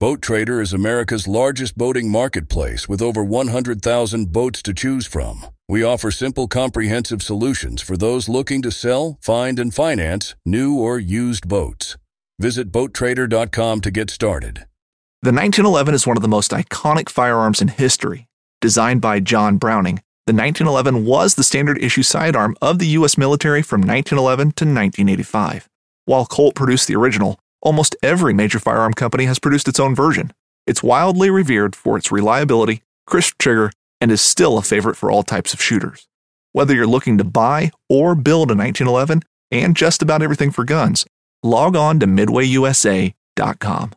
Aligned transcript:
Boat 0.00 0.22
Trader 0.22 0.60
is 0.60 0.72
America's 0.72 1.26
largest 1.26 1.76
boating 1.76 2.08
marketplace 2.08 2.88
with 2.88 3.02
over 3.02 3.24
100,000 3.24 4.32
boats 4.32 4.62
to 4.62 4.72
choose 4.72 5.08
from. 5.08 5.44
We 5.68 5.82
offer 5.82 6.12
simple, 6.12 6.46
comprehensive 6.46 7.20
solutions 7.20 7.82
for 7.82 7.96
those 7.96 8.28
looking 8.28 8.62
to 8.62 8.70
sell, 8.70 9.18
find, 9.20 9.58
and 9.58 9.74
finance 9.74 10.36
new 10.46 10.78
or 10.78 11.00
used 11.00 11.48
boats. 11.48 11.96
Visit 12.38 12.70
BoatTrader.com 12.70 13.80
to 13.80 13.90
get 13.90 14.08
started. 14.08 14.58
The 15.22 15.32
1911 15.32 15.94
is 15.94 16.06
one 16.06 16.16
of 16.16 16.22
the 16.22 16.28
most 16.28 16.52
iconic 16.52 17.08
firearms 17.08 17.60
in 17.60 17.66
history. 17.66 18.28
Designed 18.60 19.00
by 19.00 19.18
John 19.18 19.56
Browning, 19.56 19.96
the 20.28 20.32
1911 20.32 21.06
was 21.06 21.34
the 21.34 21.42
standard 21.42 21.82
issue 21.82 22.04
sidearm 22.04 22.54
of 22.62 22.78
the 22.78 22.86
U.S. 22.98 23.18
military 23.18 23.62
from 23.62 23.80
1911 23.80 24.52
to 24.52 24.64
1985. 24.64 25.68
While 26.04 26.24
Colt 26.24 26.54
produced 26.54 26.86
the 26.86 26.94
original, 26.94 27.40
almost 27.60 27.96
every 28.02 28.32
major 28.32 28.58
firearm 28.58 28.94
company 28.94 29.24
has 29.24 29.38
produced 29.38 29.68
its 29.68 29.80
own 29.80 29.94
version. 29.94 30.32
It's 30.66 30.82
wildly 30.82 31.30
revered 31.30 31.74
for 31.74 31.96
its 31.96 32.12
reliability, 32.12 32.82
crisp 33.06 33.38
trigger, 33.38 33.70
and 34.00 34.12
is 34.12 34.20
still 34.20 34.58
a 34.58 34.62
favorite 34.62 34.96
for 34.96 35.10
all 35.10 35.22
types 35.22 35.52
of 35.52 35.62
shooters. 35.62 36.06
Whether 36.52 36.74
you're 36.74 36.86
looking 36.86 37.18
to 37.18 37.24
buy 37.24 37.70
or 37.88 38.14
build 38.14 38.50
a 38.50 38.54
1911 38.54 39.22
and 39.50 39.76
just 39.76 40.02
about 40.02 40.22
everything 40.22 40.50
for 40.50 40.64
guns, 40.64 41.06
log 41.42 41.76
on 41.76 42.00
to 42.00 42.06
midwayusa.com. 42.06 43.92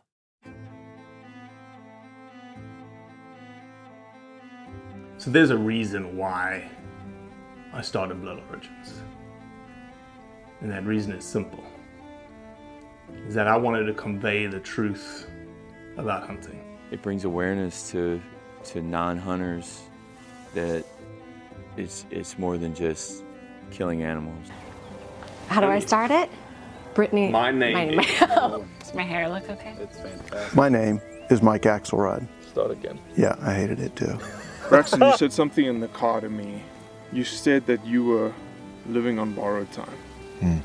So 5.18 5.30
there's 5.30 5.50
a 5.50 5.56
reason 5.56 6.16
why 6.16 6.68
I 7.72 7.80
started 7.80 8.20
Blood 8.20 8.42
Origins. 8.50 9.02
And 10.60 10.70
that 10.70 10.84
reason 10.84 11.12
is 11.12 11.24
simple. 11.24 11.64
Is 13.28 13.34
that 13.34 13.46
I 13.46 13.56
wanted 13.56 13.84
to 13.84 13.94
convey 13.94 14.46
the 14.46 14.60
truth 14.60 15.26
about 15.96 16.26
hunting. 16.26 16.78
It 16.90 17.02
brings 17.02 17.24
awareness 17.24 17.90
to 17.92 18.20
to 18.64 18.82
non-hunters 18.82 19.82
that 20.54 20.84
it's 21.76 22.06
it's 22.10 22.38
more 22.38 22.58
than 22.58 22.74
just 22.74 23.24
killing 23.70 24.02
animals. 24.02 24.48
How 25.48 25.60
do 25.60 25.66
I 25.66 25.78
start 25.78 26.10
it? 26.10 26.30
Brittany. 26.94 27.30
My 27.30 27.50
name 27.50 27.96
My, 27.96 28.02
is- 28.02 28.06
oh, 28.22 28.64
does 28.80 28.94
my 28.94 29.02
hair 29.02 29.28
look 29.28 29.48
okay? 29.48 29.74
It's 29.80 29.98
fantastic. 29.98 30.54
My 30.54 30.68
name 30.68 31.00
is 31.30 31.42
Mike 31.42 31.62
Axelrod. 31.62 32.26
Start 32.50 32.70
again. 32.70 33.00
Yeah, 33.16 33.36
I 33.40 33.54
hated 33.54 33.80
it 33.80 33.96
too. 33.96 34.18
Braxton, 34.68 35.00
you 35.00 35.16
said 35.16 35.32
something 35.32 35.64
in 35.64 35.80
the 35.80 35.88
car 35.88 36.20
to 36.20 36.28
me. 36.28 36.62
You 37.12 37.24
said 37.24 37.66
that 37.66 37.84
you 37.86 38.04
were 38.04 38.32
living 38.86 39.18
on 39.18 39.34
borrowed 39.34 39.70
time. 39.72 39.98
Hmm. 40.40 40.58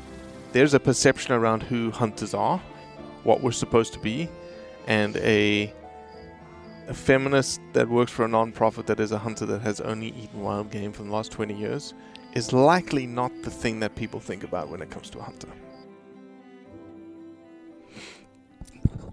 There's 0.52 0.74
a 0.74 0.80
perception 0.80 1.32
around 1.32 1.62
who 1.62 1.90
hunters 1.90 2.34
are, 2.34 2.58
what 3.24 3.42
we're 3.42 3.52
supposed 3.52 3.92
to 3.94 3.98
be, 3.98 4.28
and 4.86 5.16
a 5.18 5.72
a 6.88 6.94
feminist 6.94 7.60
that 7.74 7.86
works 7.86 8.10
for 8.10 8.24
a 8.24 8.28
non-profit 8.28 8.86
that 8.86 8.98
is 8.98 9.12
a 9.12 9.18
hunter 9.18 9.44
that 9.44 9.60
has 9.60 9.78
only 9.82 10.08
eaten 10.08 10.40
wild 10.40 10.70
game 10.70 10.90
for 10.90 11.02
the 11.02 11.10
last 11.10 11.30
20 11.30 11.54
years 11.54 11.92
is 12.32 12.52
likely 12.54 13.06
not 13.06 13.30
the 13.42 13.50
thing 13.50 13.78
that 13.80 13.94
people 13.94 14.18
think 14.18 14.42
about 14.42 14.70
when 14.70 14.80
it 14.80 14.90
comes 14.90 15.10
to 15.10 15.18
a 15.18 15.22
hunter. 15.22 15.48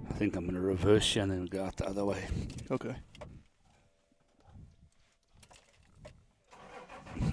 I 0.10 0.14
think 0.18 0.38
I'm 0.38 0.46
going 0.46 0.56
to 0.56 0.62
reverse 0.62 1.16
you 1.18 1.24
and 1.24 1.32
then 1.32 1.46
go 1.48 1.66
out 1.66 1.76
the 1.76 1.86
other 1.86 2.06
way. 2.06 2.24
Okay. 2.72 2.96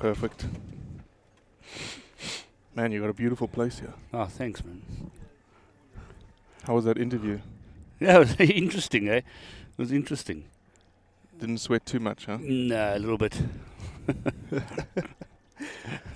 Perfect. 0.00 0.47
Man, 2.75 2.92
you 2.92 3.01
got 3.01 3.11
a 3.11 3.15
beautiful 3.15 3.48
place 3.48 3.81
here. 3.81 3.92
Oh, 4.15 4.25
thanks, 4.25 4.65
man. 4.65 4.83
How 6.65 6.75
was 6.75 6.84
that 6.84 6.97
interview? 6.98 7.41
Yeah, 8.01 8.17
it 8.17 8.19
was 8.20 8.37
interesting, 8.41 9.09
eh? 9.09 9.17
It 9.17 9.25
was 9.78 9.92
interesting. 9.92 10.45
Didn't 11.39 11.59
sweat 11.59 11.84
too 11.84 12.00
much, 12.00 12.27
huh? 12.27 12.39
No, 12.41 12.97
a 12.97 12.98
little 12.98 13.19
bit. 13.19 13.41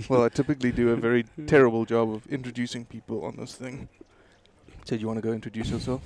Well, 0.08 0.24
I 0.24 0.28
typically 0.28 0.72
do 0.72 0.90
a 0.90 0.96
very 0.96 1.24
terrible 1.46 1.84
job 1.84 2.12
of 2.12 2.26
introducing 2.26 2.84
people 2.84 3.24
on 3.24 3.36
this 3.36 3.54
thing. 3.54 3.88
Said 4.84 5.00
you 5.00 5.06
want 5.06 5.18
to 5.18 5.22
go 5.22 5.32
introduce 5.32 5.70
yourself 5.70 6.02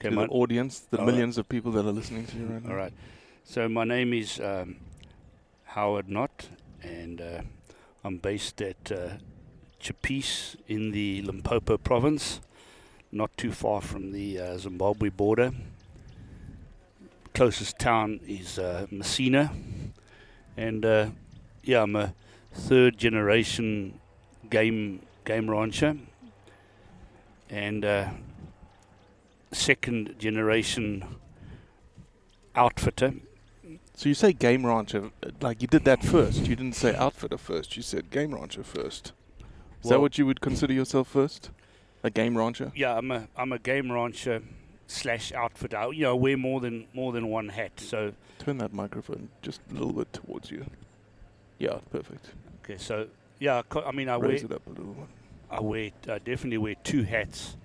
Okay, 0.00 0.10
to 0.10 0.14
my, 0.14 0.24
the 0.26 0.30
audience, 0.32 0.80
the 0.80 0.98
All 0.98 1.04
right. 1.06 1.12
millions 1.12 1.38
of 1.38 1.48
people 1.48 1.70
that 1.72 1.86
are 1.86 1.92
listening 1.92 2.26
to 2.26 2.36
you 2.36 2.46
right 2.46 2.62
now. 2.64 2.70
all 2.70 2.76
right. 2.76 2.92
So 3.44 3.68
my 3.68 3.84
name 3.84 4.12
is 4.12 4.40
um, 4.40 4.76
Howard 5.64 6.08
Knott, 6.08 6.48
and 6.82 7.20
uh, 7.20 7.40
I'm 8.04 8.18
based 8.18 8.60
at 8.62 8.92
uh, 8.92 9.10
Tshipise 9.80 10.56
in 10.66 10.92
the 10.92 11.22
Limpopo 11.22 11.76
province, 11.76 12.40
not 13.12 13.36
too 13.36 13.52
far 13.52 13.80
from 13.80 14.12
the 14.12 14.38
uh, 14.38 14.58
Zimbabwe 14.58 15.08
border. 15.08 15.52
Closest 17.34 17.78
town 17.78 18.20
is 18.26 18.58
uh, 18.58 18.86
Messina, 18.90 19.52
and 20.56 20.84
uh, 20.84 21.06
yeah, 21.62 21.82
I'm 21.82 21.94
a 21.96 22.14
third 22.52 22.98
generation 22.98 24.00
game 24.50 25.02
game 25.24 25.50
rancher, 25.50 25.96
and 27.50 27.84
uh, 27.84 28.08
second 29.52 30.16
generation 30.18 31.04
outfitter. 32.54 33.14
So 33.98 34.08
you 34.08 34.14
say 34.14 34.32
game 34.32 34.64
rancher, 34.64 35.10
like 35.40 35.60
you 35.60 35.66
did 35.66 35.82
that 35.86 36.04
first. 36.04 36.46
You 36.46 36.54
didn't 36.54 36.76
say 36.76 36.94
outfitter 36.94 37.36
first. 37.36 37.76
You 37.76 37.82
said 37.82 38.12
game 38.12 38.32
rancher 38.32 38.62
first. 38.62 39.10
Is 39.82 39.90
that 39.90 40.00
what 40.00 40.16
you 40.16 40.24
would 40.24 40.40
consider 40.40 40.72
yourself 40.72 41.08
first? 41.08 41.50
A 42.04 42.08
game 42.08 42.38
rancher? 42.38 42.70
Yeah, 42.76 42.96
I'm 42.96 43.10
a 43.10 43.26
I'm 43.36 43.50
a 43.50 43.58
game 43.58 43.90
rancher 43.90 44.42
slash 44.86 45.32
outfitter. 45.32 45.92
You 45.92 46.04
know, 46.04 46.10
I 46.12 46.14
wear 46.16 46.36
more 46.36 46.60
than 46.60 46.86
more 46.94 47.10
than 47.10 47.26
one 47.26 47.48
hat. 47.48 47.72
So 47.80 48.12
Turn 48.38 48.58
that 48.58 48.72
microphone 48.72 49.30
just 49.42 49.62
a 49.68 49.74
little 49.74 49.92
bit 49.92 50.12
towards 50.12 50.48
you. 50.48 50.64
Yeah, 51.58 51.78
perfect. 51.90 52.26
okay, 52.62 52.78
so 52.78 53.08
yeah, 53.40 53.62
I 53.84 53.90
mean, 53.90 54.08
I 54.08 54.16
wear 54.16 54.28
Raise 54.28 54.44
it 54.44 54.52
up 54.52 54.64
a 54.68 54.70
little 54.70 54.94
bit. 54.94 55.08
I 55.50 55.60
wear 55.60 55.90
I 56.08 56.20
definitely 56.20 56.58
wear 56.58 56.76
two 56.84 57.02
hats. 57.02 57.56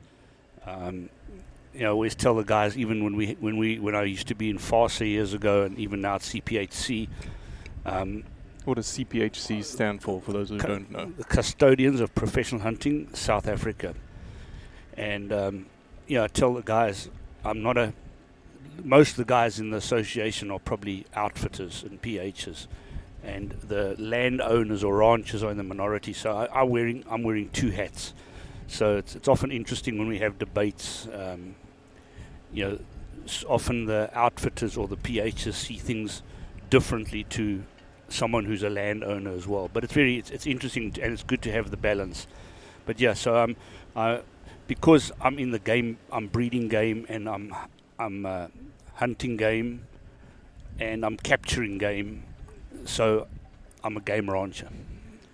Um, 0.65 1.09
you 1.73 1.81
know, 1.81 1.87
I 1.87 1.91
always 1.91 2.15
tell 2.15 2.35
the 2.35 2.43
guys, 2.43 2.77
even 2.77 3.03
when 3.03 3.15
we 3.15 3.33
when 3.39 3.57
we 3.57 3.79
when 3.79 3.95
I 3.95 4.03
used 4.03 4.27
to 4.27 4.35
be 4.35 4.49
in 4.49 4.57
PHASA 4.57 5.07
years 5.07 5.33
ago, 5.33 5.63
and 5.63 5.77
even 5.79 6.01
now 6.01 6.15
at 6.15 6.21
CPHC, 6.21 7.07
um, 7.85 8.23
What 8.65 8.75
does 8.75 8.87
CPHC 8.87 9.63
stand 9.63 10.01
for, 10.01 10.21
for 10.21 10.31
those 10.33 10.49
who 10.49 10.57
Cu- 10.59 10.67
don't 10.67 10.91
know? 10.91 11.11
the 11.17 11.23
custodians 11.23 11.99
of 11.99 12.13
professional 12.15 12.61
hunting, 12.61 13.09
South 13.13 13.47
Africa. 13.47 13.93
And 14.95 15.33
um, 15.33 15.65
yeah, 16.07 16.23
I 16.23 16.27
tell 16.27 16.53
the 16.53 16.61
guys, 16.61 17.09
I'm 17.43 17.61
not 17.63 17.77
a. 17.77 17.93
Most 18.83 19.11
of 19.11 19.17
the 19.17 19.25
guys 19.25 19.59
in 19.59 19.69
the 19.69 19.77
association 19.77 20.49
are 20.49 20.59
probably 20.59 21.05
outfitters 21.15 21.83
and 21.83 22.01
PHs, 22.01 22.67
and 23.23 23.51
the 23.51 23.95
landowners 23.99 24.83
or 24.83 24.97
ranchers 24.97 25.43
are 25.43 25.51
in 25.51 25.57
the 25.57 25.63
minority. 25.63 26.13
So 26.13 26.35
I, 26.35 26.61
I'm 26.61 26.69
wearing 26.69 27.03
I'm 27.09 27.23
wearing 27.23 27.49
two 27.49 27.71
hats. 27.71 28.13
So 28.67 28.97
it's 28.97 29.15
it's 29.15 29.27
often 29.27 29.51
interesting 29.51 29.97
when 29.97 30.07
we 30.07 30.19
have 30.19 30.37
debates. 30.39 31.07
Um, 31.13 31.55
you 32.53 32.63
know, 32.63 32.79
often 33.47 33.85
the 33.85 34.09
outfitters 34.13 34.77
or 34.77 34.87
the 34.87 34.97
PHs 34.97 35.53
see 35.53 35.77
things 35.77 36.21
differently 36.69 37.23
to 37.25 37.63
someone 38.09 38.45
who's 38.45 38.63
a 38.63 38.69
landowner 38.69 39.31
as 39.31 39.47
well. 39.47 39.69
But 39.71 39.83
it's 39.83 39.93
very 39.93 40.17
it's, 40.17 40.29
it's 40.29 40.45
interesting 40.45 40.95
and 41.01 41.13
it's 41.13 41.23
good 41.23 41.41
to 41.43 41.51
have 41.51 41.71
the 41.71 41.77
balance. 41.77 42.27
But 42.85 42.99
yeah, 42.99 43.13
so 43.13 43.37
um, 43.37 43.55
I, 43.95 44.21
because 44.67 45.11
I'm 45.21 45.39
in 45.39 45.51
the 45.51 45.59
game, 45.59 45.97
I'm 46.11 46.27
breeding 46.27 46.67
game 46.67 47.05
and 47.09 47.27
I'm 47.29 47.55
I'm 47.99 48.25
uh, 48.25 48.47
hunting 48.95 49.37
game, 49.37 49.87
and 50.79 51.05
I'm 51.05 51.17
capturing 51.17 51.77
game. 51.77 52.23
So 52.85 53.27
I'm 53.83 53.97
a 53.97 54.01
game 54.01 54.29
rancher. 54.29 54.69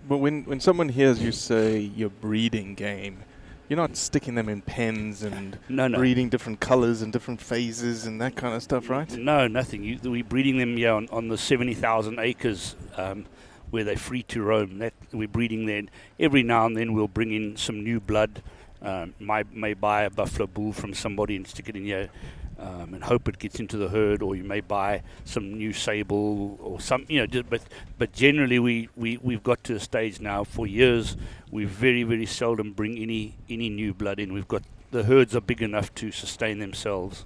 But 0.07 0.18
when, 0.18 0.44
when 0.46 0.59
someone 0.59 0.90
hears 0.90 1.22
you 1.22 1.31
say 1.31 1.78
you're 1.80 2.09
breeding 2.09 2.75
game, 2.75 3.24
you're 3.69 3.78
not 3.78 3.96
sticking 3.96 4.34
them 4.35 4.50
in 4.50 4.62
pens 4.62 5.22
and 5.22 5.57
No, 5.69 5.88
no. 5.88 6.00
breeding 6.00 6.28
different 6.28 6.60
colors 6.60 7.04
and 7.04 7.13
different 7.13 7.39
phases 7.39 8.06
and 8.07 8.19
that 8.19 8.36
kind 8.36 8.56
of 8.56 8.63
stuff, 8.63 8.89
right? 8.89 9.10
No, 9.16 9.48
nothing. 9.48 9.83
You, 9.83 10.00
we're 10.04 10.24
breeding 10.24 10.57
them 10.57 10.77
yeah, 10.77 10.94
on, 10.94 11.07
on 11.12 11.27
the 11.27 11.38
70,000 11.38 12.18
acres 12.19 12.75
um, 12.98 13.25
where 13.69 13.83
they're 13.83 13.95
free 13.95 14.24
to 14.24 14.42
roam. 14.42 14.80
That 14.80 14.94
We're 15.13 15.27
breeding 15.27 15.68
them. 15.68 15.89
Every 16.19 16.42
now 16.42 16.66
and 16.66 16.75
then 16.75 16.94
we'll 16.94 17.07
bring 17.07 17.31
in 17.31 17.57
some 17.57 17.83
new 17.83 18.00
blood. 18.00 18.42
Um, 18.81 19.13
may, 19.19 19.44
may 19.51 19.75
buy 19.75 20.04
a 20.04 20.10
buffalo 20.10 20.48
bull 20.48 20.74
from 20.74 20.94
somebody 20.94 21.36
and 21.36 21.45
stick 21.45 21.69
it 21.69 21.75
in 21.75 21.83
here 21.83 22.10
um, 22.59 22.94
and 22.94 23.03
hope 23.03 23.27
it 23.27 23.39
gets 23.39 23.59
into 23.59 23.77
the 23.77 23.89
herd, 23.89 24.21
or 24.21 24.35
you 24.35 24.44
may 24.44 24.59
buy 24.59 25.01
some 25.25 25.53
new 25.53 25.73
sable 25.73 26.57
or 26.61 26.79
some, 26.79 27.06
you 27.07 27.25
know, 27.25 27.44
but, 27.50 27.61
but 27.97 28.11
generally 28.13 28.59
we, 28.59 28.89
we, 28.95 29.17
we've 29.17 29.44
got 29.44 29.63
to 29.65 29.75
a 29.75 29.79
stage 29.79 30.19
now 30.19 30.44
for 30.44 30.67
years 30.67 31.15
we 31.51 31.65
very, 31.65 32.03
very 32.03 32.25
seldom 32.25 32.73
bring 32.73 32.97
any, 32.97 33.35
any 33.50 33.69
new 33.69 33.94
blood 33.94 34.19
in. 34.19 34.33
We've 34.33 34.47
got 34.47 34.63
the 34.91 35.03
herds 35.03 35.35
are 35.35 35.41
big 35.41 35.61
enough 35.61 35.94
to 35.95 36.11
sustain 36.11 36.59
themselves. 36.59 37.25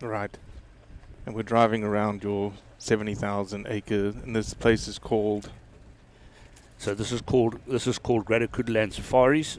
Right. 0.00 0.36
And 1.26 1.34
we're 1.34 1.42
driving 1.42 1.84
around 1.84 2.22
your 2.22 2.52
70,000 2.78 3.66
acre, 3.68 4.08
and 4.08 4.34
this 4.34 4.54
place 4.54 4.88
is 4.88 4.98
called. 4.98 5.50
So 6.78 6.94
this 6.94 7.12
is 7.12 7.22
called 7.22 7.58
this 7.66 7.86
is 7.86 7.98
called 7.98 8.24
Greater 8.24 8.48
Kuduland 8.48 8.92
Safaris. 8.92 9.58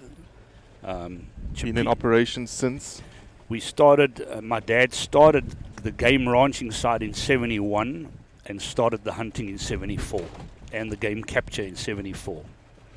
Um, 0.83 1.27
Been 1.59 1.77
in 1.77 1.87
operation 1.87 2.47
since. 2.47 3.01
We 3.49 3.59
started. 3.59 4.25
Uh, 4.29 4.41
my 4.41 4.59
dad 4.59 4.93
started 4.93 5.55
the 5.83 5.91
game 5.91 6.27
ranching 6.27 6.71
side 6.71 7.03
in 7.03 7.13
'71 7.13 8.09
and 8.45 8.61
started 8.61 9.03
the 9.03 9.13
hunting 9.13 9.49
in 9.49 9.57
'74 9.57 10.23
and 10.71 10.91
the 10.91 10.97
game 10.97 11.23
capture 11.23 11.63
in 11.63 11.75
'74. 11.75 12.43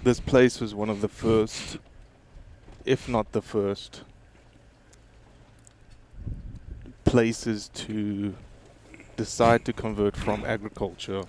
This 0.03 0.21
place 0.21 0.61
was 0.61 0.75
one 0.75 0.89
of 0.91 1.00
the 1.00 1.09
first, 1.09 1.79
if 2.85 3.09
not 3.09 3.33
the 3.33 3.43
first, 3.43 4.03
places 7.05 7.69
to 7.75 8.35
decide 9.17 9.65
to 9.65 9.73
convert 9.73 10.17
from 10.17 10.44
agriculture 10.44 11.25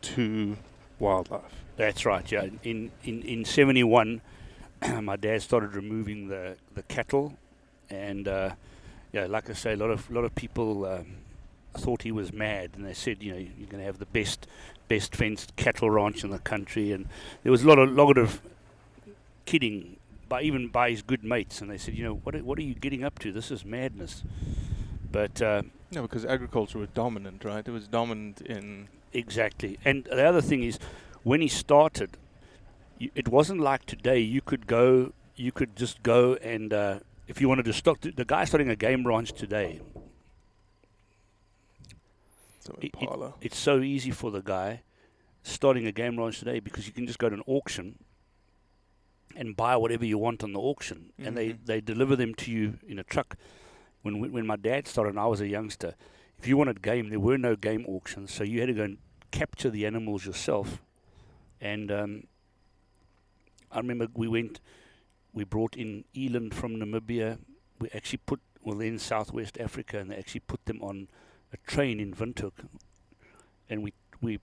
to 0.00 0.56
wildlife. 0.98 1.42
That's 1.76 2.04
right. 2.04 2.30
Yeah. 2.30 2.48
In 2.62 2.90
in 3.04 3.22
in 3.22 3.44
'71, 3.44 4.20
my 5.02 5.16
dad 5.16 5.42
started 5.42 5.74
removing 5.74 6.28
the 6.28 6.56
the 6.74 6.82
cattle, 6.82 7.34
and 7.90 8.28
uh, 8.28 8.50
yeah, 9.12 9.26
like 9.26 9.50
I 9.50 9.54
say, 9.54 9.72
a 9.72 9.76
lot 9.76 9.90
of 9.90 10.10
lot 10.10 10.24
of 10.24 10.34
people 10.34 10.84
um, 10.84 11.06
thought 11.76 12.02
he 12.02 12.12
was 12.12 12.32
mad, 12.32 12.70
and 12.74 12.84
they 12.84 12.94
said, 12.94 13.22
you 13.22 13.32
know, 13.32 13.38
you're 13.38 13.68
going 13.68 13.80
to 13.80 13.86
have 13.86 13.98
the 13.98 14.06
best 14.06 14.46
best 14.88 15.14
fenced 15.14 15.54
cattle 15.56 15.90
ranch 15.90 16.24
in 16.24 16.30
the 16.30 16.38
country, 16.38 16.92
and 16.92 17.06
there 17.42 17.52
was 17.52 17.62
a 17.62 17.68
lot 17.68 17.78
of 17.78 17.90
lot 17.90 18.18
of 18.18 18.40
kidding 19.46 19.96
by 20.28 20.42
even 20.42 20.68
by 20.68 20.90
his 20.90 21.02
good 21.02 21.24
mates, 21.24 21.60
and 21.60 21.70
they 21.70 21.78
said, 21.78 21.94
you 21.94 22.04
know, 22.04 22.14
what 22.16 22.34
are, 22.34 22.40
what 22.40 22.58
are 22.58 22.62
you 22.62 22.74
getting 22.74 23.02
up 23.02 23.18
to? 23.20 23.32
This 23.32 23.50
is 23.50 23.64
madness. 23.64 24.22
But 25.10 25.40
uh, 25.40 25.62
No, 25.90 26.02
because 26.02 26.24
agriculture 26.26 26.78
was 26.78 26.90
dominant, 26.90 27.44
right? 27.44 27.66
It 27.66 27.70
was 27.70 27.88
dominant 27.88 28.42
in. 28.42 28.88
Exactly. 29.14 29.78
And 29.86 30.04
the 30.04 30.22
other 30.22 30.42
thing 30.42 30.62
is, 30.62 30.78
when 31.22 31.40
he 31.40 31.48
started, 31.48 32.18
it 33.00 33.28
wasn't 33.28 33.60
like 33.60 33.86
today. 33.86 34.18
You 34.18 34.42
could 34.42 34.66
go, 34.66 35.14
you 35.34 35.50
could 35.50 35.76
just 35.76 36.02
go 36.02 36.34
and 36.34 36.74
uh, 36.74 36.98
if 37.28 37.40
you 37.40 37.48
wanted 37.48 37.66
to 37.66 37.72
start, 37.72 38.00
the 38.02 38.24
guy 38.24 38.44
starting 38.44 38.70
a 38.70 38.76
game 38.76 39.06
ranch 39.06 39.32
today. 39.32 39.80
So 42.60 42.76
it- 42.80 42.94
it- 43.00 43.34
it's 43.40 43.58
so 43.58 43.80
easy 43.80 44.10
for 44.10 44.30
the 44.30 44.40
guy 44.42 44.82
starting 45.42 45.86
a 45.86 45.92
game 45.92 46.18
ranch 46.18 46.38
today 46.38 46.58
because 46.58 46.86
you 46.86 46.92
can 46.92 47.06
just 47.06 47.18
go 47.18 47.28
to 47.28 47.34
an 47.36 47.42
auction 47.46 47.98
and 49.36 49.56
buy 49.56 49.76
whatever 49.76 50.04
you 50.04 50.18
want 50.18 50.42
on 50.42 50.52
the 50.52 50.58
auction, 50.60 51.12
and 51.18 51.36
they, 51.36 51.50
Mhm. 51.50 51.64
they 51.66 51.80
deliver 51.80 52.16
them 52.16 52.34
to 52.34 52.50
you 52.50 52.78
in 52.86 52.98
a 52.98 53.04
truck. 53.04 53.36
When 54.02 54.32
when 54.32 54.46
my 54.46 54.56
dad 54.56 54.86
started 54.88 55.10
and 55.10 55.20
I 55.20 55.26
was 55.26 55.40
a 55.40 55.48
youngster, 55.48 55.94
if 56.38 56.46
you 56.46 56.56
wanted 56.56 56.82
game, 56.82 57.10
there 57.10 57.20
were 57.20 57.38
no 57.38 57.56
game 57.56 57.84
auctions, 57.86 58.32
so 58.32 58.42
you 58.42 58.60
had 58.60 58.66
to 58.66 58.74
go 58.74 58.84
and 58.84 58.98
capture 59.30 59.70
the 59.70 59.86
animals 59.86 60.24
yourself. 60.24 60.82
And 61.60 61.90
um, 61.90 62.26
I 63.70 63.78
remember 63.78 64.08
we 64.14 64.28
went, 64.28 64.60
we 65.32 65.44
brought 65.44 65.76
in 65.76 66.04
eland 66.14 66.54
from 66.54 66.76
Namibia. 66.76 67.38
We 67.80 67.88
actually 67.94 68.20
put 68.26 68.40
well 68.62 68.76
then 68.78 68.98
Southwest 68.98 69.58
Africa, 69.58 69.98
and 69.98 70.10
they 70.10 70.16
actually 70.16 70.40
put 70.40 70.64
them 70.66 70.82
on 70.82 71.08
a 71.52 71.56
train 71.70 72.00
in 72.00 72.14
Windhoek, 72.14 72.66
and 73.70 73.82
we 73.82 73.92
we 74.20 74.40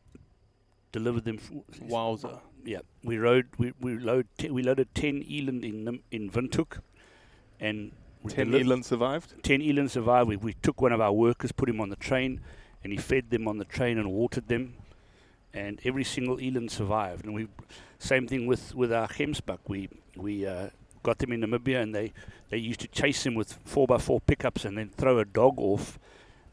delivered 0.92 1.26
them. 1.26 1.40
f- 1.42 1.80
Wowza. 1.82 2.40
Yeah, 2.64 2.80
we 3.04 3.18
rode 3.18 3.48
we 3.58 3.74
we 3.80 3.98
load 3.98 4.28
te- 4.38 4.50
we 4.50 4.64
loaded 4.64 4.94
ten 4.96 5.22
eland 5.24 5.64
in 5.64 5.84
Nim- 5.84 6.04
in 6.12 6.30
Windhoek, 6.32 6.80
and 7.60 7.92
we 8.24 8.32
Ten 8.32 8.52
deli- 8.52 8.64
eland 8.64 8.86
survived. 8.86 9.34
ten 9.44 9.62
eland 9.62 9.92
survived. 9.92 10.30
We, 10.30 10.38
we 10.38 10.54
took 10.54 10.82
one 10.82 10.92
of 10.92 11.02
our 11.02 11.12
workers, 11.14 11.52
put 11.52 11.70
him 11.70 11.80
on 11.82 11.90
the 11.90 11.96
train, 11.96 12.42
and 12.84 12.92
he 12.92 12.98
fed 12.98 13.30
them 13.30 13.48
on 13.48 13.58
the 13.58 13.66
train 13.66 13.98
and 14.00 14.12
watered 14.12 14.48
them, 14.48 14.76
and 15.54 15.80
every 15.84 16.04
single 16.04 16.38
eland 16.40 16.72
survived. 16.72 17.26
And 17.26 17.36
we 17.36 17.48
same 18.06 18.28
thing 18.28 18.46
with 18.46 18.75
with 18.75 18.94
our 18.94 19.07
gemsbuck. 19.07 19.60
We 19.68 19.90
we 20.16 20.46
uh, 20.46 20.69
got 21.04 21.18
them 21.19 21.31
in 21.34 21.42
Namibia, 21.42 21.81
and 21.81 21.94
they 21.94 22.13
they 22.50 22.57
used 22.57 22.80
to 22.81 22.88
chase 22.88 23.24
them 23.24 23.36
with 23.36 23.54
four 23.66 23.88
by 23.88 23.98
four 23.98 24.22
pickups, 24.22 24.66
and 24.66 24.78
then 24.78 24.90
throw 24.90 25.19
a 25.19 25.25
dog 25.25 25.56
off 25.57 26.00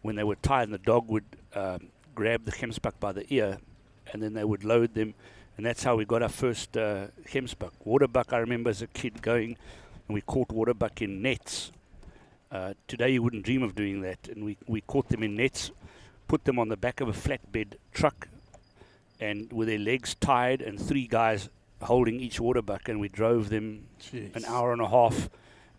when 0.00 0.16
they 0.16 0.25
were 0.25 0.37
tired, 0.37 0.64
and 0.64 0.75
the 0.75 0.78
dog 0.78 1.08
would 1.08 1.25
um, 1.54 1.88
grab 2.14 2.44
the 2.44 2.52
gemsbuck 2.52 2.94
by 2.99 3.12
the 3.12 3.25
ear, 3.32 3.58
and 4.12 4.22
then 4.22 4.32
they 4.34 4.44
would 4.44 4.64
load 4.64 4.94
them. 4.94 5.14
And 5.56 5.66
that's 5.66 5.84
how 5.84 5.96
we 5.96 6.06
got 6.06 6.22
our 6.22 6.31
first 6.31 6.76
uh, 6.76 7.08
gemsbuck. 7.28 7.72
Waterbuck, 7.84 8.32
I 8.32 8.38
remember 8.38 8.70
as 8.70 8.81
a 8.81 8.87
kid 8.87 9.20
going, 9.20 9.56
and 10.08 10.14
we 10.14 10.22
caught 10.22 10.50
waterbuck 10.50 11.02
in 11.02 11.20
nets. 11.20 11.70
Uh, 12.50 12.72
today 12.88 13.10
you 13.10 13.22
wouldn't 13.22 13.44
dream 13.44 13.62
of 13.62 13.75
doing 13.75 14.00
that, 14.00 14.28
and 14.28 14.44
we, 14.44 14.56
we 14.66 14.81
caught 14.81 15.08
them 15.10 15.22
in 15.22 15.34
nets, 15.34 15.70
put 16.26 16.44
them 16.44 16.58
on 16.58 16.69
the 16.69 16.76
back 16.76 17.00
of 17.00 17.08
a 17.08 17.12
flatbed 17.12 17.75
truck, 17.93 18.28
and 19.22 19.52
with 19.52 19.69
their 19.69 19.78
legs 19.78 20.16
tied, 20.16 20.60
and 20.60 20.80
three 20.80 21.06
guys 21.06 21.48
holding 21.82 22.20
each 22.20 22.40
waterbuck, 22.40 22.88
and 22.88 23.00
we 23.00 23.08
drove 23.08 23.48
them 23.48 23.86
an 24.12 24.44
hour 24.46 24.72
and 24.72 24.82
a 24.82 24.88
half, 24.88 25.30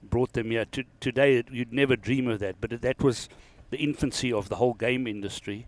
brought 0.02 0.34
them 0.34 0.52
here. 0.52 0.66
To, 0.66 0.84
today 1.00 1.44
you'd 1.52 1.74
never 1.74 1.96
dream 1.96 2.28
of 2.30 2.40
that, 2.40 2.56
but 2.62 2.82
that 2.82 3.04
was 3.04 3.28
the 3.70 3.78
infancy 3.78 4.32
of 4.32 4.50
the 4.50 4.56
whole 4.56 4.74
game 4.74 5.08
industry, 5.08 5.68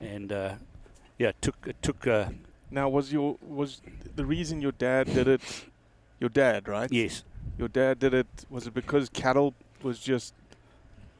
and 0.00 0.32
uh, 0.32 0.54
yeah, 1.18 1.28
it 1.28 1.40
took 1.40 1.56
it 1.66 1.80
took 1.80 2.06
uh, 2.06 2.26
Now, 2.70 2.88
was 2.88 3.12
your 3.12 3.36
was 3.40 3.80
the 4.16 4.24
reason 4.24 4.60
your 4.60 4.72
dad 4.72 5.06
did 5.06 5.28
it? 5.28 5.42
Your 6.18 6.30
dad, 6.30 6.68
right? 6.68 6.90
yes, 6.92 7.24
Your 7.58 7.68
dad 7.68 7.98
did 7.98 8.14
it. 8.14 8.26
Was 8.48 8.66
it 8.66 8.74
because 8.74 9.08
cattle 9.08 9.54
was 9.82 9.98
just 9.98 10.34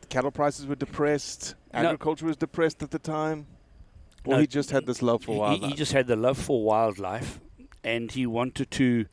cattle 0.08 0.30
prices 0.30 0.66
were 0.66 0.76
depressed? 0.76 1.54
No. 1.72 1.80
Agriculture 1.80 2.26
was 2.26 2.36
depressed 2.36 2.82
at 2.82 2.90
the 2.90 2.98
time. 2.98 3.46
Or 4.24 4.34
No, 4.34 4.40
he 4.40 4.46
just 4.46 4.70
had 4.70 4.86
this 4.86 5.02
love 5.02 5.24
for 5.24 5.32
he- 5.32 5.34
he, 5.34 5.40
wildlife. 5.40 5.70
he 5.70 5.76
just 5.76 5.92
had 5.92 6.06
the 6.06 6.16
love 6.16 6.38
for 6.38 6.62
wildlife, 6.64 7.40
and 7.82 8.10
he 8.12 8.26
wanted 8.26 8.70
to 8.72 9.06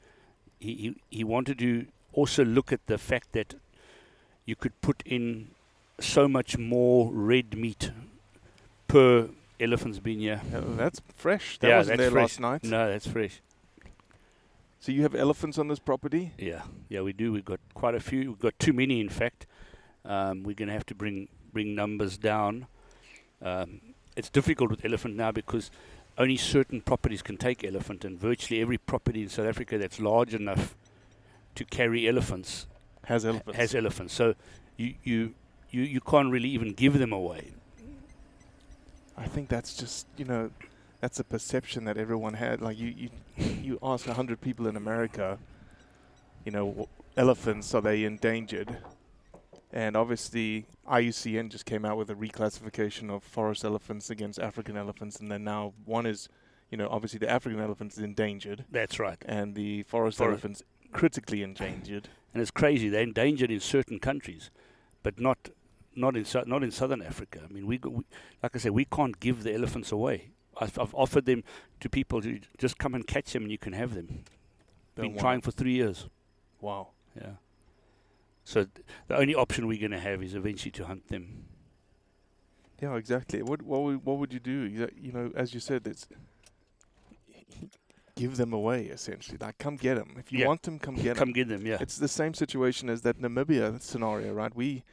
he, 0.59 0.73
he 0.75 0.95
he 1.17 1.23
wanted 1.23 1.57
to 1.59 1.87
also 2.13 2.43
look 2.45 2.71
at 2.71 2.85
the 2.87 2.97
fact 2.97 3.31
that 3.33 3.55
you 4.45 4.55
could 4.55 4.79
put 4.81 5.01
in 5.05 5.49
so 5.99 6.27
much 6.27 6.57
more 6.57 7.11
red 7.11 7.55
meat 7.57 7.91
per 8.87 9.29
elephant's 9.59 9.99
been 9.99 10.19
here. 10.19 10.41
Yeah, 10.51 10.61
that's 10.77 11.01
fresh. 11.15 11.57
That 11.59 11.67
Yeah, 11.69 11.77
wasn't 11.77 11.97
that's 11.97 12.05
there 12.07 12.11
fresh. 12.11 12.23
last 12.23 12.39
night. 12.39 12.63
No, 12.63 12.89
that's 12.89 13.07
fresh. 13.07 13.41
So 14.79 14.91
you 14.93 15.01
have 15.01 15.13
elephants 15.13 15.57
on 15.57 15.67
this 15.67 15.79
property? 15.79 16.31
Yeah, 16.37 16.61
yeah, 16.87 17.01
we 17.01 17.11
do. 17.13 17.33
We've 17.33 17.43
got 17.43 17.59
quite 17.73 17.95
a 17.95 17.99
few. 17.99 18.29
We've 18.31 18.39
got 18.39 18.57
too 18.59 18.71
many, 18.73 19.01
in 19.01 19.09
fact. 19.09 19.45
Um, 20.05 20.43
we're 20.43 20.55
going 20.55 20.67
to 20.69 20.73
have 20.73 20.85
to 20.87 20.95
bring 20.95 21.27
bring 21.51 21.75
numbers 21.75 22.17
down. 22.17 22.67
Um, 23.41 23.81
it's 24.15 24.29
difficult 24.29 24.69
with 24.71 24.83
elephant 24.85 25.15
now 25.15 25.31
because 25.31 25.71
only 26.17 26.37
certain 26.37 26.81
properties 26.81 27.21
can 27.21 27.37
take 27.37 27.63
elephant, 27.63 28.03
and 28.03 28.19
virtually 28.19 28.61
every 28.61 28.77
property 28.77 29.21
in 29.23 29.29
South 29.29 29.45
Africa 29.47 29.77
that's 29.77 29.99
large 29.99 30.33
enough 30.33 30.75
to 31.55 31.63
carry 31.65 32.07
elephants 32.07 32.67
Has 33.05 33.25
elephants. 33.25 33.57
has 33.57 33.75
elephants. 33.75 34.13
So 34.13 34.35
you 34.77 34.95
you 35.03 35.33
you 35.71 35.81
you 35.83 36.01
can't 36.01 36.31
really 36.31 36.49
even 36.49 36.73
give 36.73 36.99
them 36.99 37.13
away. 37.13 37.53
I 39.17 39.25
think 39.27 39.49
that's 39.49 39.75
just 39.75 40.07
you 40.17 40.25
know, 40.25 40.51
that's 41.01 41.19
a 41.19 41.23
perception 41.23 41.85
that 41.85 41.97
everyone 41.97 42.33
had. 42.33 42.61
Like 42.61 42.77
you 42.77 42.87
you 42.87 43.09
you 43.37 43.79
ask 43.81 44.07
a 44.07 44.13
hundred 44.13 44.41
people 44.41 44.67
in 44.67 44.75
America, 44.75 45.37
you 46.45 46.51
know, 46.51 46.87
elephants 47.15 47.73
are 47.73 47.81
they 47.81 48.03
endangered? 48.03 48.77
And 49.71 49.95
obviously, 49.95 50.65
IUCN 50.89 51.49
just 51.49 51.65
came 51.65 51.85
out 51.85 51.97
with 51.97 52.09
a 52.09 52.15
reclassification 52.15 53.09
of 53.11 53.23
forest 53.23 53.63
elephants 53.63 54.09
against 54.09 54.39
African 54.39 54.75
elephants, 54.75 55.17
and 55.19 55.31
then 55.31 55.43
now 55.43 55.73
one 55.85 56.05
is, 56.07 56.27
you 56.71 56.77
know, 56.77 56.87
obviously 56.89 57.19
the 57.19 57.29
African 57.29 57.59
elephant 57.59 57.93
is 57.93 57.99
endangered, 57.99 58.65
That's 58.71 58.99
right. 58.99 59.17
and 59.25 59.53
the 59.53 59.83
forest 59.83 60.17
Forest- 60.17 60.31
elephant's 60.43 60.63
critically 60.91 61.43
endangered. 61.43 62.09
and 62.33 62.41
it's 62.41 62.49
crazy. 62.51 62.89
They're 62.89 63.03
endangered 63.03 63.51
in 63.51 63.59
certain 63.59 63.99
countries, 63.99 64.49
but 65.03 65.19
not 65.19 65.49
not 65.95 66.15
in 66.15 66.25
not 66.47 66.63
in 66.63 66.71
southern 66.71 67.01
Africa. 67.03 67.41
I 67.47 67.53
mean, 67.53 67.67
we, 67.67 67.77
go- 67.77 67.89
we 67.89 68.03
like 68.41 68.55
I 68.55 68.59
said, 68.59 68.71
we 68.71 68.85
can't 68.85 69.19
give 69.19 69.43
the 69.43 69.53
elephants 69.53 69.91
away. 69.91 70.29
I've, 70.61 70.77
I've 70.79 70.93
offered 70.95 71.25
them 71.25 71.43
to 71.79 71.89
people 71.89 72.21
to 72.21 72.39
just 72.57 72.77
come 72.79 72.95
and 72.95 73.05
catch 73.05 73.33
them, 73.33 73.43
and 73.43 73.51
you 73.51 73.57
can 73.59 73.73
have 73.73 73.93
them. 73.93 74.23
Don't 74.95 75.11
Been 75.13 75.17
trying 75.19 75.37
it. 75.39 75.43
for 75.45 75.51
three 75.51 75.73
years. 75.73 76.07
Wow. 76.59 76.89
Yeah. 77.15 77.33
So 78.43 78.65
the 79.07 79.17
only 79.17 79.35
option 79.35 79.67
we're 79.67 79.79
going 79.79 79.91
to 79.91 79.99
have 79.99 80.23
is 80.23 80.33
eventually 80.33 80.71
to 80.71 80.85
hunt 80.85 81.07
them. 81.09 81.45
Yeah, 82.81 82.95
exactly. 82.95 83.41
What 83.43 83.61
what 83.61 83.81
would, 83.83 84.05
what 84.05 84.17
would 84.19 84.33
you 84.33 84.39
do? 84.39 84.89
You 84.99 85.11
know, 85.11 85.31
as 85.35 85.53
you 85.53 85.59
said, 85.59 85.85
it's 85.85 86.07
give 88.15 88.37
them 88.37 88.53
away 88.53 88.85
essentially. 88.85 89.37
Like, 89.39 89.57
come 89.57 89.75
get 89.77 89.95
them. 89.95 90.15
If 90.17 90.31
you 90.31 90.39
Yeah. 90.39 90.47
want 90.47 90.63
them, 90.63 90.79
come 90.79 90.95
get 90.95 91.03
them. 91.03 91.15
Come 91.15 91.31
get 91.33 91.47
them. 91.47 91.65
Yeah. 91.65 91.77
It's 91.79 91.97
the 91.97 92.07
same 92.07 92.33
situation 92.33 92.89
as 92.89 93.01
that 93.03 93.19
Namibia 93.19 93.81
scenario, 93.81 94.33
right? 94.33 94.53
We 94.55 94.83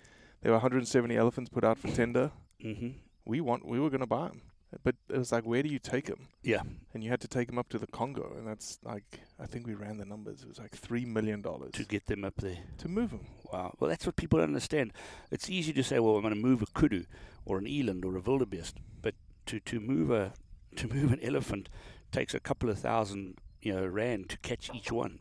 there 0.43 0.53
were 0.53 0.59
170 0.59 1.17
elephants 1.17 1.51
put 1.51 1.65
out 1.65 1.79
for 1.79 1.89
tender. 1.89 2.31
hmm 2.61 2.89
We 3.25 3.41
want 3.41 3.65
we 3.67 3.81
were 3.81 3.91
going 3.91 4.01
to 4.01 4.07
buy 4.07 4.29
them, 4.29 4.43
but 4.83 4.95
it 5.09 5.17
was 5.17 5.33
like, 5.33 5.45
where 5.45 5.63
do 5.63 5.69
you 5.69 5.79
take 5.79 6.07
them? 6.07 6.29
Yeah. 6.43 6.63
And 6.93 7.03
you 7.05 7.11
had 7.11 7.21
to 7.21 7.29
take 7.29 7.49
them 7.49 7.59
up 7.59 7.69
to 7.71 7.79
the 7.79 7.87
Congo, 7.87 8.35
and 8.37 8.47
that's 8.47 8.79
like 8.83 9.21
I 9.39 9.47
think 9.47 9.67
we 9.67 9.75
ran 9.75 9.99
the 9.99 10.05
numbers. 10.05 10.43
It 10.43 10.49
was 10.49 10.59
like 10.59 10.73
three 10.77 11.05
million 11.05 11.41
dollars 11.43 11.73
To 11.73 11.85
get 11.85 12.07
them 12.07 12.25
up 12.25 12.35
there. 12.37 12.59
to 12.79 12.89
move 12.89 13.11
them. 13.11 13.27
Wow. 13.53 13.75
Well, 13.79 13.89
that's 13.89 14.05
what 14.07 14.17
people 14.17 14.39
don't 14.39 14.49
understand. 14.49 14.93
It's 15.31 15.49
easy 15.49 15.73
to 15.73 15.83
say, 15.85 15.99
well, 16.01 16.17
I'm 16.17 16.23
going 16.23 16.35
to 16.35 16.41
move 16.41 16.63
a 16.63 16.67
kudu 16.67 17.05
or 17.45 17.59
an 17.59 17.67
eland 17.67 18.05
or 18.05 18.17
a 18.17 18.21
wildebeest, 18.21 18.79
but 19.03 19.15
to, 19.47 19.61
to 19.61 19.81
move 19.81 20.11
a 20.11 20.33
to 20.77 20.89
move 20.95 21.13
an 21.13 21.21
elephant 21.23 21.69
takes 22.13 22.35
a 22.35 22.41
couple 22.41 22.69
of 22.71 22.79
thousand 22.79 23.37
you 23.63 23.73
know 23.73 23.87
rand 23.87 24.29
to 24.31 24.37
catch 24.39 24.71
each 24.75 24.91
one. 24.91 25.21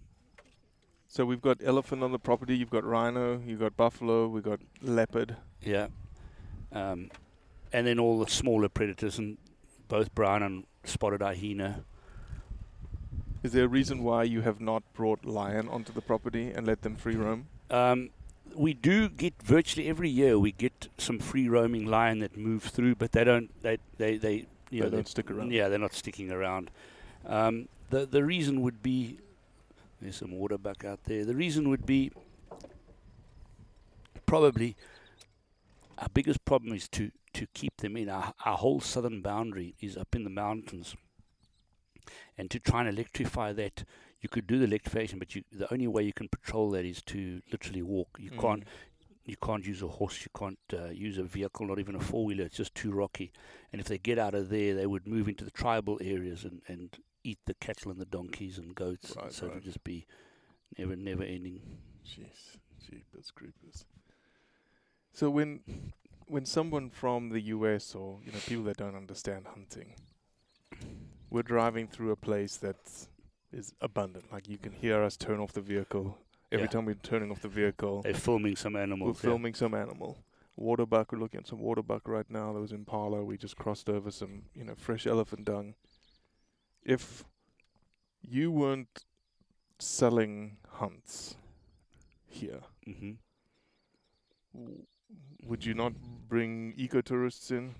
So 1.07 1.23
we've 1.23 1.41
got 1.41 1.57
elephant 1.63 2.03
on 2.03 2.11
the 2.11 2.19
property. 2.19 2.57
You've 2.57 2.69
got 2.71 2.83
rhino. 2.83 3.39
You've 3.45 3.59
got 3.59 3.77
buffalo. 3.77 4.27
We've 4.27 4.43
got 4.43 4.59
leopard. 4.81 5.37
Yeah. 5.61 5.87
Um, 6.73 7.09
and 7.75 7.85
then 7.85 7.99
all 7.99 8.19
the 8.19 8.31
smaller 8.31 8.69
predators, 8.69 9.19
and 9.19 9.37
both 9.89 10.15
brown 10.15 10.41
and 10.41 10.63
spotted 10.85 11.21
hyena. 11.21 11.83
Is 13.43 13.51
there 13.51 13.65
a 13.65 13.67
reason 13.67 14.01
why 14.01 14.23
you 14.23 14.41
have 14.41 14.61
not 14.61 14.81
brought 14.93 15.25
lion 15.25 15.67
onto 15.67 15.91
the 15.91 15.99
property 15.99 16.51
and 16.51 16.65
let 16.65 16.83
them 16.83 16.95
free 16.95 17.17
roam? 17.17 17.47
Um, 17.69 18.11
we 18.55 18.73
do 18.73 19.09
get 19.09 19.33
virtually 19.43 19.89
every 19.89 20.09
year. 20.09 20.39
We 20.39 20.53
get 20.53 20.87
some 20.97 21.19
free 21.19 21.49
roaming 21.49 21.85
lion 21.85 22.19
that 22.19 22.37
move 22.37 22.63
through, 22.63 22.95
but 22.95 23.11
they 23.11 23.25
don't. 23.25 23.49
They 23.61 23.77
they 23.97 24.15
they 24.15 24.45
you 24.69 24.79
know 24.79 24.89
They 24.89 24.95
don't 24.95 25.07
stick 25.09 25.29
around. 25.29 25.51
Yeah, 25.51 25.67
they're 25.67 25.77
not 25.77 25.93
sticking 25.93 26.31
around. 26.31 26.71
Um, 27.27 27.67
the 27.89 28.05
the 28.05 28.23
reason 28.23 28.61
would 28.61 28.81
be 28.81 29.19
there's 30.01 30.15
some 30.15 30.31
water 30.31 30.57
back 30.57 30.85
out 30.85 31.03
there. 31.03 31.25
The 31.25 31.35
reason 31.35 31.67
would 31.69 31.85
be 31.85 32.13
probably 34.25 34.77
our 35.97 36.07
biggest 36.13 36.43
problem 36.45 36.73
is 36.73 36.87
to 36.89 37.11
to 37.35 37.47
keep 37.53 37.77
them 37.77 37.95
in. 37.97 38.09
Our 38.09 38.33
our 38.45 38.57
whole 38.57 38.79
southern 38.81 39.21
boundary 39.21 39.75
is 39.79 39.95
up 39.97 40.15
in 40.15 40.23
the 40.23 40.29
mountains, 40.29 40.95
and 42.37 42.49
to 42.51 42.59
try 42.59 42.81
and 42.81 42.89
electrify 42.89 43.53
that, 43.53 43.83
you 44.21 44.29
could 44.29 44.47
do 44.47 44.57
the 44.59 44.65
electrification, 44.65 45.19
but 45.19 45.35
you, 45.35 45.43
the 45.51 45.71
only 45.71 45.87
way 45.87 46.03
you 46.03 46.13
can 46.13 46.27
patrol 46.29 46.71
that 46.71 46.85
is 46.85 47.01
to 47.03 47.41
literally 47.51 47.81
walk. 47.81 48.17
You 48.19 48.31
Mm. 48.31 48.41
can't 48.41 48.63
you 49.27 49.35
can't 49.43 49.65
use 49.65 49.81
a 49.81 49.87
horse, 49.87 50.21
you 50.21 50.29
can't 50.37 50.59
uh, 50.71 50.89
use 50.91 51.17
a 51.17 51.23
vehicle, 51.23 51.65
not 51.65 51.79
even 51.79 51.95
a 51.95 51.99
four 51.99 52.25
wheeler. 52.25 52.43
It's 52.45 52.57
just 52.57 52.75
too 52.75 52.91
rocky. 52.91 53.31
And 53.71 53.81
if 53.81 53.87
they 53.87 53.97
get 53.97 54.19
out 54.19 54.35
of 54.35 54.49
there, 54.49 54.75
they 54.75 54.85
would 54.85 55.07
move 55.07 55.27
into 55.27 55.43
the 55.43 55.49
tribal 55.49 55.97
areas 55.99 56.43
and, 56.43 56.61
and 56.67 56.95
eat 57.23 57.39
the 57.47 57.55
cattle 57.55 57.89
and 57.91 57.99
the 57.99 58.05
donkeys 58.05 58.59
and 58.59 58.75
goats. 58.75 59.15
Right, 59.15 59.33
so 59.33 59.47
it 59.47 59.55
would 59.55 59.63
just 59.63 59.83
be 59.83 60.05
never 60.77 60.95
never 60.95 61.23
ending. 61.23 61.61
Jeez, 62.05 62.57
jeepers 62.87 63.31
creepers. 63.31 63.85
So 65.11 65.31
when 65.31 65.61
when 66.27 66.45
someone 66.45 66.89
from 66.89 67.29
the 67.29 67.41
US 67.41 67.95
or 67.95 68.19
you 68.25 68.31
know 68.31 68.39
people 68.45 68.63
that 68.65 68.77
don't 68.77 68.95
understand 68.95 69.47
hunting, 69.47 69.93
we're 71.29 71.43
driving 71.43 71.87
through 71.87 72.11
a 72.11 72.15
place 72.15 72.57
that 72.57 72.77
is 73.51 73.73
abundant. 73.81 74.31
Like 74.31 74.49
you 74.49 74.57
can 74.57 74.71
hear 74.73 75.01
us 75.03 75.17
turn 75.17 75.39
off 75.39 75.53
the 75.53 75.61
vehicle 75.61 76.17
every 76.51 76.65
Yeah. 76.65 76.69
time 76.71 76.85
we're 76.85 76.95
turning 76.95 77.31
off 77.31 77.41
the 77.41 77.47
vehicle. 77.47 78.01
They're 78.01 78.13
filming 78.13 78.55
some 78.55 78.75
animal. 78.75 79.07
We're 79.07 79.13
yeah. 79.13 79.19
filming 79.31 79.53
some 79.53 79.73
animal. 79.73 80.17
Waterbuck, 80.57 81.11
we're 81.11 81.19
looking 81.19 81.41
at 81.41 81.47
some 81.47 81.59
waterbuck 81.59 82.07
right 82.07 82.29
now. 82.29 82.53
There 82.53 82.61
was 82.61 82.71
impala. 82.71 83.23
We 83.23 83.37
just 83.37 83.57
crossed 83.57 83.89
over 83.89 84.09
some, 84.09 84.43
you 84.55 84.63
know, 84.63 84.75
fresh 84.77 85.05
elephant 85.05 85.45
dung. 85.45 85.75
If 86.81 87.25
you 88.21 88.51
weren't 88.51 89.03
selling 89.79 90.57
hunts 90.69 91.35
here, 92.25 92.61
hmm 92.85 93.13
w- 94.53 94.85
would 95.45 95.65
you 95.65 95.73
not 95.73 95.93
bring 96.27 96.73
ecotourists 96.77 97.51
in 97.51 97.75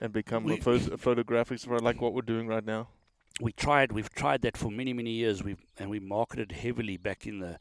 and 0.00 0.12
become 0.12 0.44
We- 0.44 0.58
a, 0.58 0.62
pho- 0.62 0.92
a 0.94 0.96
photographic 0.96 1.58
spot 1.58 1.82
like 1.82 2.00
what 2.00 2.12
we're 2.14 2.22
doing 2.22 2.46
right 2.46 2.64
now? 2.64 2.88
we 3.40 3.50
tried 3.50 3.92
we've 3.92 4.10
tried 4.14 4.42
that 4.42 4.58
for 4.58 4.70
many 4.70 4.92
many 4.92 5.10
years. 5.10 5.42
We've 5.42 5.64
and 5.78 5.88
we 5.88 5.98
marketed 6.00 6.52
heavily 6.52 6.98
back 6.98 7.26
in 7.26 7.38
the 7.40 7.58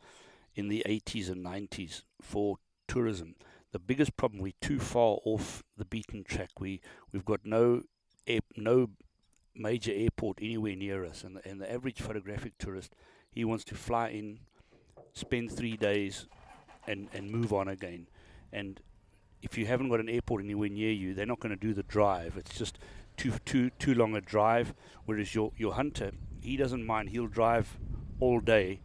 in 0.53 0.67
the 0.67 0.83
80s 0.85 1.29
and 1.31 1.45
90s 1.45 2.03
for 2.21 2.57
tourism. 2.89 3.35
The 3.71 3.79
biggest 3.79 4.17
problem 4.17 4.41
we're 4.41 4.51
too 4.59 4.79
far 4.79 5.19
off 5.23 5.63
the 5.77 5.85
beaten 5.85 6.25
track. 6.25 6.59
We 6.59 6.81
we've 7.13 7.23
got 7.23 7.39
no 7.45 7.83
air, 8.27 8.41
no 8.57 8.89
major 9.55 9.93
airport 9.93 10.39
anywhere 10.41 10.75
near 10.75 11.05
us. 11.05 11.23
And 11.23 11.37
the, 11.37 11.47
and 11.47 11.61
the 11.61 11.71
average 11.71 12.01
photographic 12.01 12.57
tourist 12.59 12.93
he 13.31 13.45
wants 13.45 13.63
to 13.65 13.75
fly 13.75 14.09
in 14.09 14.39
spend 15.13 15.51
3 15.53 15.77
days 15.77 16.27
and 16.85 17.07
and 17.13 17.31
move 17.31 17.53
on 17.53 17.69
again. 17.69 18.07
And 18.51 18.81
if 19.41 19.57
you 19.57 19.65
haven't 19.65 19.89
got 19.89 19.99
an 19.99 20.09
airport 20.09 20.43
anywhere 20.43 20.69
near 20.69 20.91
you 20.91 21.13
they're 21.13 21.25
not 21.25 21.39
going 21.39 21.55
to 21.55 21.59
do 21.67 21.73
the 21.73 21.83
drive 21.83 22.37
it's 22.37 22.57
just 22.57 22.77
too 23.17 23.33
too 23.45 23.69
too 23.77 23.93
long 23.93 24.15
a 24.15 24.21
drive 24.21 24.73
Whereas 25.05 25.35
your 25.35 25.51
your 25.57 25.73
hunter, 25.73 26.11
he 26.41 26.57
doesn't 26.57 26.85
mind. 26.85 27.09
He'll 27.09 27.27
drive 27.27 27.77
all 28.19 28.39
day 28.39 28.79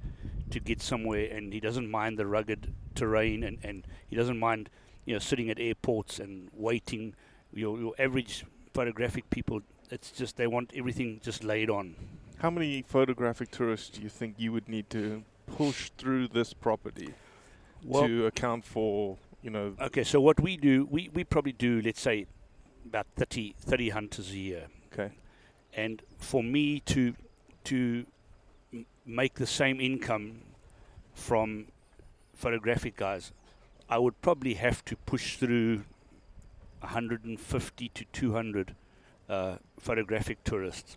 to 0.51 0.61
get 0.61 0.81
somewhere, 0.81 1.29
and 1.31 1.53
he 1.53 1.61
doesn't 1.61 1.91
mind 1.91 2.19
the 2.19 2.27
rugged 2.27 2.73
terrain, 2.95 3.43
and, 3.45 3.59
and 3.63 3.87
he 4.09 4.17
doesn't 4.17 4.39
mind 4.39 4.71
you 5.05 5.15
know 5.15 5.19
sitting 5.19 5.51
at 5.51 5.61
airports 5.61 6.19
and 6.19 6.51
waiting. 6.53 7.15
Your 7.53 7.79
your 7.79 7.95
average 7.99 8.45
photographic 8.75 9.31
people, 9.31 9.61
it's 9.91 10.11
just 10.11 10.37
they 10.37 10.47
want 10.47 10.73
everything 10.75 11.21
just 11.23 11.45
laid 11.45 11.71
on. 11.71 11.95
How 12.39 12.51
many 12.51 12.83
photographic 12.83 13.51
tourists 13.51 13.91
do 13.91 14.03
you 14.03 14.09
think 14.09 14.35
you 14.39 14.53
would 14.53 14.69
need 14.69 14.91
to 14.91 15.23
push 15.47 15.91
through 15.97 16.29
this 16.29 16.53
property 16.53 17.15
Well, 17.85 18.07
to 18.07 18.27
account 18.27 18.65
for, 18.65 19.17
you 19.43 19.51
know, 19.51 19.75
okay. 19.81 20.05
So 20.05 20.21
what 20.21 20.41
we 20.41 20.57
do, 20.57 20.87
we, 20.91 21.11
we 21.13 21.25
probably 21.25 21.53
do, 21.53 21.81
let's 21.85 22.01
say, 22.01 22.27
about 22.85 23.07
30, 23.17 23.55
30 23.59 23.89
hunters 23.91 24.31
a 24.31 24.37
year. 24.39 24.67
okay, 24.93 25.13
and 25.75 26.03
for 26.19 26.43
me 26.43 26.81
to 26.81 27.15
to 27.65 28.07
m- 28.73 28.87
make 29.05 29.35
the 29.35 29.47
same 29.47 29.81
income 29.81 30.43
from 31.15 31.67
photographic 32.35 32.97
guys, 32.97 33.33
I 33.89 33.99
would 33.99 34.21
probably 34.23 34.55
have 34.55 34.85
to 34.87 34.97
push 34.97 35.37
through 35.37 35.85
150 36.81 37.89
to 37.89 38.05
200 38.13 38.75
uh, 39.29 39.57
photographic 39.79 40.45
tourists. 40.45 40.97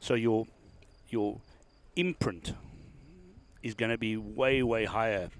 So 0.00 0.14
your 0.14 0.46
your 1.08 1.38
imprint 1.96 2.54
is 3.62 3.74
going 3.74 3.90
to 3.90 3.98
be 3.98 4.16
way 4.16 4.62
way 4.62 4.84
higher 4.86 5.30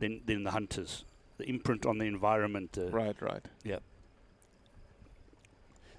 than 0.00 0.22
than 0.26 0.44
the 0.44 0.50
hunters. 0.50 1.04
The 1.38 1.48
imprint 1.48 1.84
on 1.86 1.98
the 1.98 2.04
environment. 2.04 2.78
Uh, 2.78 2.90
right, 2.90 3.20
right. 3.20 3.44
Yeah. 3.64 3.78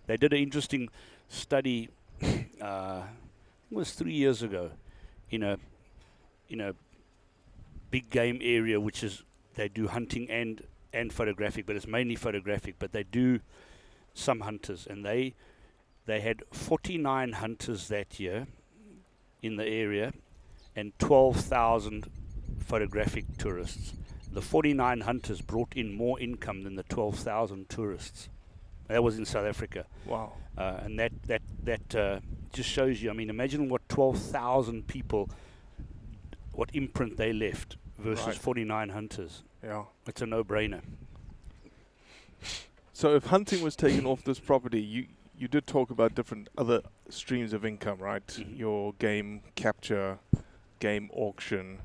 They 0.07 0.17
did 0.17 0.33
an 0.33 0.39
interesting 0.39 0.89
study. 1.29 1.89
Uh, 2.61 3.03
it 3.69 3.75
was 3.75 3.91
three 3.91 4.13
years 4.13 4.41
ago, 4.41 4.71
in 5.29 5.43
a 5.43 5.59
in 6.49 6.61
a 6.61 6.73
big 7.91 8.09
game 8.09 8.39
area, 8.41 8.79
which 8.79 9.03
is 9.03 9.23
they 9.55 9.67
do 9.67 9.87
hunting 9.87 10.29
and 10.31 10.63
and 10.93 11.11
photographic, 11.11 11.65
but 11.65 11.75
it's 11.75 11.85
mainly 11.85 12.15
photographic. 12.15 12.75
But 12.79 12.93
they 12.93 13.03
do 13.03 13.41
some 14.13 14.39
hunters, 14.39 14.87
and 14.87 15.05
they 15.05 15.35
they 16.05 16.21
had 16.21 16.43
49 16.51 17.33
hunters 17.33 17.87
that 17.89 18.19
year 18.19 18.47
in 19.41 19.57
the 19.57 19.67
area, 19.67 20.13
and 20.75 20.97
12,000 20.99 22.07
photographic 22.59 23.25
tourists. 23.37 23.93
The 24.35 24.41
49 24.41 24.99
hunters 25.01 25.39
brought 25.39 25.73
in 25.77 25.93
more 25.93 26.19
income 26.19 26.63
than 26.63 26.75
the 26.75 26.83
12,000 26.83 27.69
tourists. 27.69 28.27
That 28.89 29.01
was 29.01 29.17
in 29.17 29.23
South 29.25 29.45
Africa, 29.45 29.85
Wow. 30.05 30.33
uh, 30.57 30.79
and 30.83 30.99
that 30.99 31.11
that 31.23 31.41
that 31.63 31.95
uh, 31.95 32.19
just 32.51 32.69
shows 32.69 33.01
you. 33.01 33.09
I 33.09 33.13
mean, 33.13 33.29
imagine 33.29 33.69
what 33.69 33.87
12,000 33.87 34.87
people, 34.87 35.29
what 36.51 36.69
imprint 36.73 37.15
they 37.15 37.31
left 37.31 37.77
versus 37.97 38.27
Right. 38.27 38.35
49 38.35 38.89
hunters. 38.89 39.43
Yeah. 39.63 39.85
It's 40.05 40.21
a 40.21 40.25
no-brainer. 40.25 40.81
So 42.93 43.15
if 43.15 43.27
hunting 43.27 43.63
was 43.63 43.75
taken 43.75 44.05
off 44.05 44.23
this 44.23 44.39
property, 44.39 44.81
you 44.81 45.07
you 45.37 45.47
did 45.47 45.65
talk 45.65 45.89
about 45.91 46.13
different 46.13 46.49
other 46.57 46.81
streams 47.09 47.53
of 47.53 47.65
income, 47.65 47.99
right? 47.99 48.25
Mhm. 48.27 48.57
Your 48.57 48.93
game 48.99 49.41
capture, 49.55 50.19
game 50.79 51.09
auction. 51.13 51.79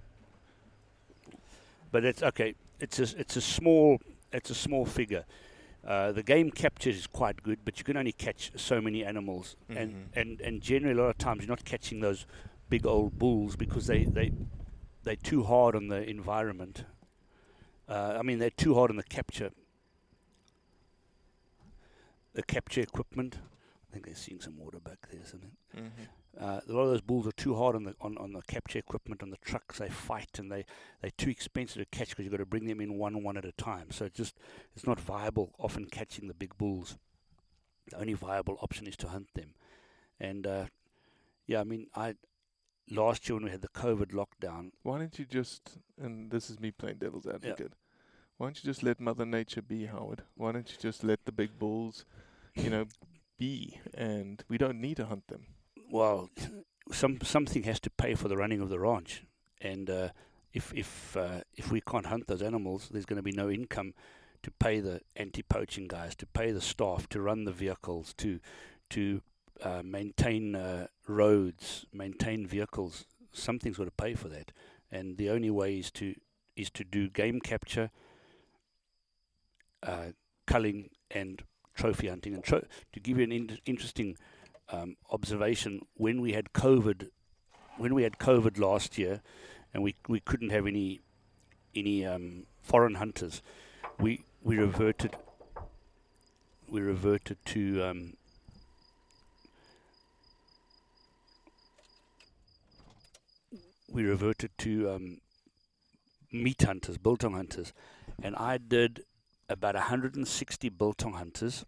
But 1.90 2.04
it's 2.04 2.22
okay. 2.22 2.54
It's 2.78 2.98
a 2.98 3.18
it's 3.18 3.36
a 3.36 3.40
small 3.40 3.98
it's 4.32 4.50
a 4.50 4.54
small 4.54 4.86
figure. 4.86 5.24
Uh, 5.84 6.12
the 6.12 6.22
game 6.22 6.50
capture 6.50 6.90
is 6.90 7.06
quite 7.06 7.42
good, 7.42 7.58
but 7.64 7.78
you 7.78 7.84
can 7.84 7.96
only 7.96 8.12
catch 8.12 8.52
so 8.54 8.80
many 8.82 9.02
animals, 9.04 9.56
and, 9.70 9.92
Mhm. 9.92 10.06
and 10.20 10.40
and 10.40 10.60
generally 10.60 10.98
a 10.98 11.02
lot 11.02 11.08
of 11.10 11.18
times 11.18 11.40
you're 11.42 11.48
not 11.48 11.64
catching 11.64 12.00
those 12.00 12.26
big 12.68 12.86
old 12.86 13.18
bulls 13.18 13.56
because 13.56 13.86
they 13.86 14.04
they 14.04 14.30
they're 15.02 15.16
too 15.16 15.42
hard 15.44 15.74
on 15.74 15.88
the 15.88 16.08
environment. 16.08 16.84
Uh, 17.88 18.16
I 18.18 18.22
mean, 18.22 18.38
they're 18.38 18.50
too 18.50 18.74
hard 18.74 18.90
on 18.90 18.96
the 18.96 19.02
capture 19.02 19.50
the 22.34 22.42
capture 22.42 22.80
equipment. 22.82 23.38
I 23.88 23.92
think 23.92 24.06
they're 24.06 24.14
seeing 24.14 24.40
some 24.40 24.56
water 24.56 24.78
back 24.78 25.08
there, 25.10 25.24
something. 25.24 25.50
Uh, 26.38 26.60
a 26.68 26.72
lot 26.72 26.82
of 26.82 26.90
those 26.90 27.00
bulls 27.00 27.26
are 27.26 27.32
too 27.32 27.54
hard 27.56 27.74
on 27.74 27.84
the 27.84 27.94
on, 28.00 28.16
on 28.18 28.32
the 28.32 28.42
capture 28.42 28.78
equipment 28.78 29.22
on 29.22 29.30
the 29.30 29.36
trucks. 29.38 29.78
They 29.78 29.88
fight 29.88 30.38
and 30.38 30.50
they 30.50 30.64
they're 31.00 31.10
too 31.16 31.30
expensive 31.30 31.82
to 31.82 31.96
catch 31.96 32.10
because 32.10 32.24
you've 32.24 32.32
got 32.32 32.38
to 32.38 32.46
bring 32.46 32.66
them 32.66 32.80
in 32.80 32.98
one 32.98 33.22
one 33.22 33.36
at 33.36 33.44
a 33.44 33.52
time. 33.52 33.90
So 33.90 34.04
it's 34.04 34.16
just 34.16 34.38
it's 34.74 34.86
not 34.86 35.00
viable. 35.00 35.52
Often 35.58 35.86
catching 35.86 36.28
the 36.28 36.34
big 36.34 36.56
bulls, 36.56 36.96
the 37.90 37.98
only 37.98 38.14
viable 38.14 38.58
option 38.62 38.86
is 38.86 38.96
to 38.98 39.08
hunt 39.08 39.28
them. 39.34 39.54
And 40.20 40.46
uh, 40.46 40.64
yeah, 41.46 41.60
I 41.60 41.64
mean, 41.64 41.88
I 41.94 42.14
last 42.90 43.28
year 43.28 43.36
when 43.36 43.44
we 43.44 43.50
had 43.50 43.62
the 43.62 43.68
COVID 43.68 44.12
lockdown, 44.12 44.72
Why 44.82 44.98
don't 44.98 45.18
you 45.18 45.24
just, 45.24 45.78
and 46.00 46.30
this 46.30 46.50
is 46.50 46.60
me 46.60 46.70
playing 46.70 46.98
devil's 46.98 47.26
advocate, 47.26 47.72
why 48.36 48.46
don't 48.46 48.62
you 48.62 48.68
just 48.68 48.82
let 48.82 49.00
Mother 49.00 49.26
Nature 49.26 49.62
be, 49.62 49.86
Howard? 49.86 50.22
Why 50.34 50.52
don't 50.52 50.70
you 50.70 50.76
just 50.80 51.04
let 51.04 51.24
the 51.24 51.32
big 51.32 51.58
bulls, 51.58 52.04
you 52.54 52.70
know, 52.70 52.86
be, 53.38 53.78
and 53.94 54.42
we 54.48 54.58
don't 54.58 54.80
need 54.80 54.96
to 54.96 55.06
hunt 55.06 55.28
them. 55.28 55.46
Well, 55.90 56.30
some 56.92 57.18
something 57.22 57.62
has 57.64 57.80
to 57.80 57.90
pay 57.90 58.14
for 58.14 58.28
the 58.28 58.36
running 58.36 58.60
of 58.60 58.68
the 58.68 58.78
ranch, 58.78 59.24
and 59.60 59.88
uh, 59.88 60.08
if 60.52 60.72
if 60.74 61.16
uh, 61.16 61.40
if 61.56 61.70
we 61.70 61.80
can't 61.80 62.06
hunt 62.06 62.26
those 62.26 62.42
animals, 62.42 62.88
there's 62.90 63.06
going 63.06 63.16
to 63.16 63.22
be 63.22 63.32
no 63.32 63.50
income 63.50 63.94
to 64.42 64.50
pay 64.50 64.80
the 64.80 65.00
anti-poaching 65.16 65.86
guys, 65.86 66.14
to 66.16 66.26
pay 66.26 66.50
the 66.50 66.60
staff, 66.60 67.08
to 67.10 67.20
run 67.20 67.44
the 67.44 67.52
vehicles, 67.52 68.14
to 68.14 68.40
to 68.90 69.22
uh, 69.62 69.82
maintain 69.84 70.56
uh, 70.56 70.86
roads, 71.06 71.86
maintain 71.92 72.46
vehicles. 72.46 73.06
Something's 73.32 73.76
got 73.76 73.84
to 73.84 73.90
pay 73.90 74.14
for 74.14 74.28
that, 74.28 74.52
and 74.90 75.16
the 75.16 75.30
only 75.30 75.50
way 75.50 75.78
is 75.78 75.90
to 75.92 76.14
is 76.56 76.70
to 76.70 76.84
do 76.84 77.08
game 77.08 77.40
capture, 77.40 77.90
uh, 79.82 80.08
culling, 80.46 80.90
and 81.10 81.42
trophy 81.74 82.08
hunting. 82.08 82.34
And 82.34 82.42
tro- 82.42 82.64
to 82.92 83.00
give 83.00 83.18
you 83.18 83.24
an 83.24 83.32
in- 83.32 83.58
interesting 83.66 84.16
um, 84.72 84.96
observation, 85.10 85.82
when 85.94 86.20
we 86.20 86.32
had 86.32 86.52
COVID, 86.52 87.08
when 87.76 87.94
we 87.94 88.02
had 88.02 88.18
COVID 88.18 88.58
last 88.58 88.98
year, 88.98 89.22
and 89.72 89.82
we 89.82 89.94
we 90.08 90.20
couldn't 90.20 90.50
have 90.50 90.66
any 90.66 91.00
any 91.74 92.04
um, 92.04 92.46
foreign 92.62 92.96
hunters, 92.96 93.42
we 93.98 94.24
we 94.42 94.56
reverted 94.56 95.16
we 96.68 96.80
reverted 96.80 97.38
to 97.46 97.84
um, 97.84 98.16
we 103.90 104.04
reverted 104.04 104.50
to 104.58 104.90
um, 104.90 105.20
meat 106.32 106.62
hunters, 106.62 106.96
biltong 106.98 107.32
hunters, 107.34 107.72
and 108.22 108.36
I 108.36 108.58
did 108.58 109.04
about 109.48 109.74
160 109.74 110.68
biltong 110.68 111.14
hunters, 111.14 111.64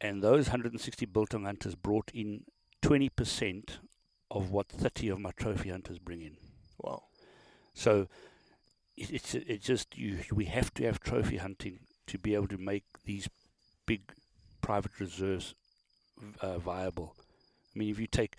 and 0.00 0.22
those 0.22 0.46
160 0.48 1.06
biltong 1.06 1.44
hunters 1.44 1.74
brought 1.74 2.10
in 2.14 2.44
20% 2.82 3.78
of 4.30 4.50
what 4.50 4.68
30 4.68 5.08
of 5.08 5.20
my 5.20 5.30
trophy 5.32 5.70
hunters 5.70 5.98
bring 5.98 6.22
in. 6.22 6.36
Wow. 6.78 7.04
So 7.74 8.08
it, 8.96 9.10
it's 9.10 9.34
it's 9.34 9.66
just 9.66 9.96
you. 9.96 10.18
We 10.32 10.46
have 10.46 10.72
to 10.74 10.84
have 10.84 11.00
trophy 11.00 11.36
hunting 11.38 11.80
to 12.06 12.18
be 12.18 12.34
able 12.34 12.48
to 12.48 12.58
make 12.58 12.84
these 13.04 13.28
big 13.86 14.12
private 14.60 14.98
reserves 15.00 15.54
uh, 16.40 16.58
viable. 16.58 17.14
I 17.74 17.78
mean, 17.78 17.90
if 17.90 17.98
you 17.98 18.06
take 18.06 18.36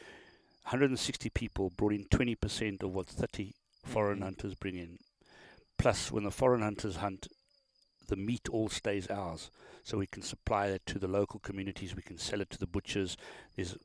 160 0.63 1.29
people 1.29 1.71
brought 1.75 1.93
in 1.93 2.05
20% 2.05 2.83
of 2.83 2.93
what 2.93 3.07
30 3.07 3.53
foreign 3.83 4.19
Mhm. 4.19 4.23
hunters 4.23 4.53
bring 4.55 4.75
in, 4.75 4.99
plus 5.77 6.11
when 6.11 6.23
the 6.25 6.31
foreign 6.31 6.61
hunters 6.61 6.97
hunt, 6.97 7.27
the 8.09 8.15
meat 8.15 8.49
all 8.49 8.69
stays 8.69 9.07
ours, 9.09 9.49
so 9.83 9.97
we 9.97 10.07
can 10.07 10.21
supply 10.23 10.69
that 10.69 10.85
to 10.87 10.99
the 10.99 11.07
local 11.07 11.39
communities. 11.39 11.95
We 11.95 12.01
can 12.01 12.17
sell 12.17 12.41
it 12.41 12.49
to 12.51 12.57
the 12.59 12.67
butchers. 12.67 13.17
There's 13.55 13.77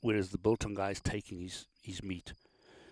whereas 0.00 0.30
the 0.30 0.38
Biltong 0.38 0.74
guy 0.74 0.90
is 0.90 1.00
taking 1.00 1.40
his 1.40 1.66
his 1.82 2.02
meat. 2.02 2.32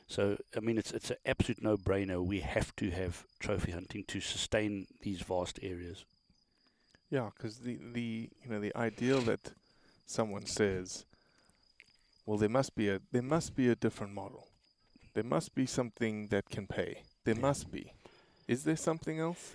So 0.07 0.37
I 0.57 0.61
mean, 0.61 0.79
it's 0.79 0.93
it's 0.93 1.11
an 1.11 1.17
absolute 1.25 1.63
no-brainer. 1.63 2.25
We 2.25 2.41
have 2.41 2.75
to 2.77 2.91
have 2.91 3.25
trophy 3.39 3.73
hunting 3.73 4.05
to 4.09 4.21
sustain 4.21 4.87
these 5.03 5.21
vast 5.23 5.59
areas. 5.63 6.05
Yeah, 7.11 7.31
because 7.37 7.59
the 7.59 7.79
the 7.93 8.31
you 8.43 8.51
know 8.51 8.61
the 8.61 8.77
ideal 8.77 9.21
that 9.23 9.53
someone 10.07 10.47
says, 10.47 11.05
well, 12.27 12.39
there 12.39 12.49
must 12.49 12.75
be 12.75 12.89
a 12.89 13.01
there 13.13 13.23
must 13.23 13.55
be 13.55 13.69
a 13.69 13.75
different 13.75 14.15
model. 14.15 14.47
There 15.15 15.25
must 15.25 15.55
be 15.55 15.67
something 15.67 16.29
that 16.29 16.49
can 16.51 16.67
pay. 16.67 17.03
There 17.25 17.35
Yeah. 17.35 17.41
must 17.43 17.71
be. 17.71 17.93
Is 18.47 18.65
there 18.65 18.77
something 18.77 19.19
else? 19.19 19.55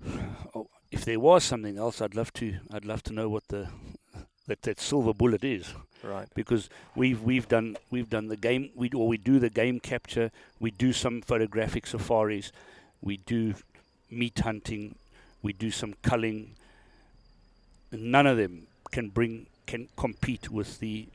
Oh, 0.54 0.68
if 0.90 1.04
there 1.04 1.20
was 1.20 1.44
something 1.44 1.78
else, 1.78 2.00
I'd 2.00 2.14
love 2.14 2.32
to. 2.34 2.58
I'd 2.72 2.84
love 2.84 3.02
to 3.04 3.12
know 3.12 3.28
what 3.28 3.48
the 3.48 3.68
that, 4.46 4.62
that 4.62 4.80
silver 4.80 5.12
bullet 5.12 5.42
is, 5.44 5.74
Right. 6.02 6.28
because 6.34 6.68
we've 6.94 7.20
we've 7.22 7.48
done 7.48 7.76
we've 7.90 8.08
done 8.08 8.28
the 8.28 8.36
game. 8.36 8.70
We 8.74 8.90
or 8.90 9.08
we 9.08 9.16
do 9.16 9.38
the 9.38 9.50
game 9.50 9.80
capture. 9.80 10.30
We 10.60 10.70
do 10.70 10.92
some 10.92 11.22
photographic 11.22 11.86
safaris. 11.86 12.52
We 13.00 13.16
do 13.18 13.54
meat 14.10 14.38
hunting. 14.40 14.94
We 15.42 15.52
do 15.52 15.70
some 15.70 15.94
culling. 16.02 16.54
None 17.92 18.26
of 18.26 18.36
them 18.36 18.66
can 18.92 19.08
bring 19.08 19.46
can 19.66 19.88
compete 19.96 20.50
with 20.50 20.78
the 20.78 21.08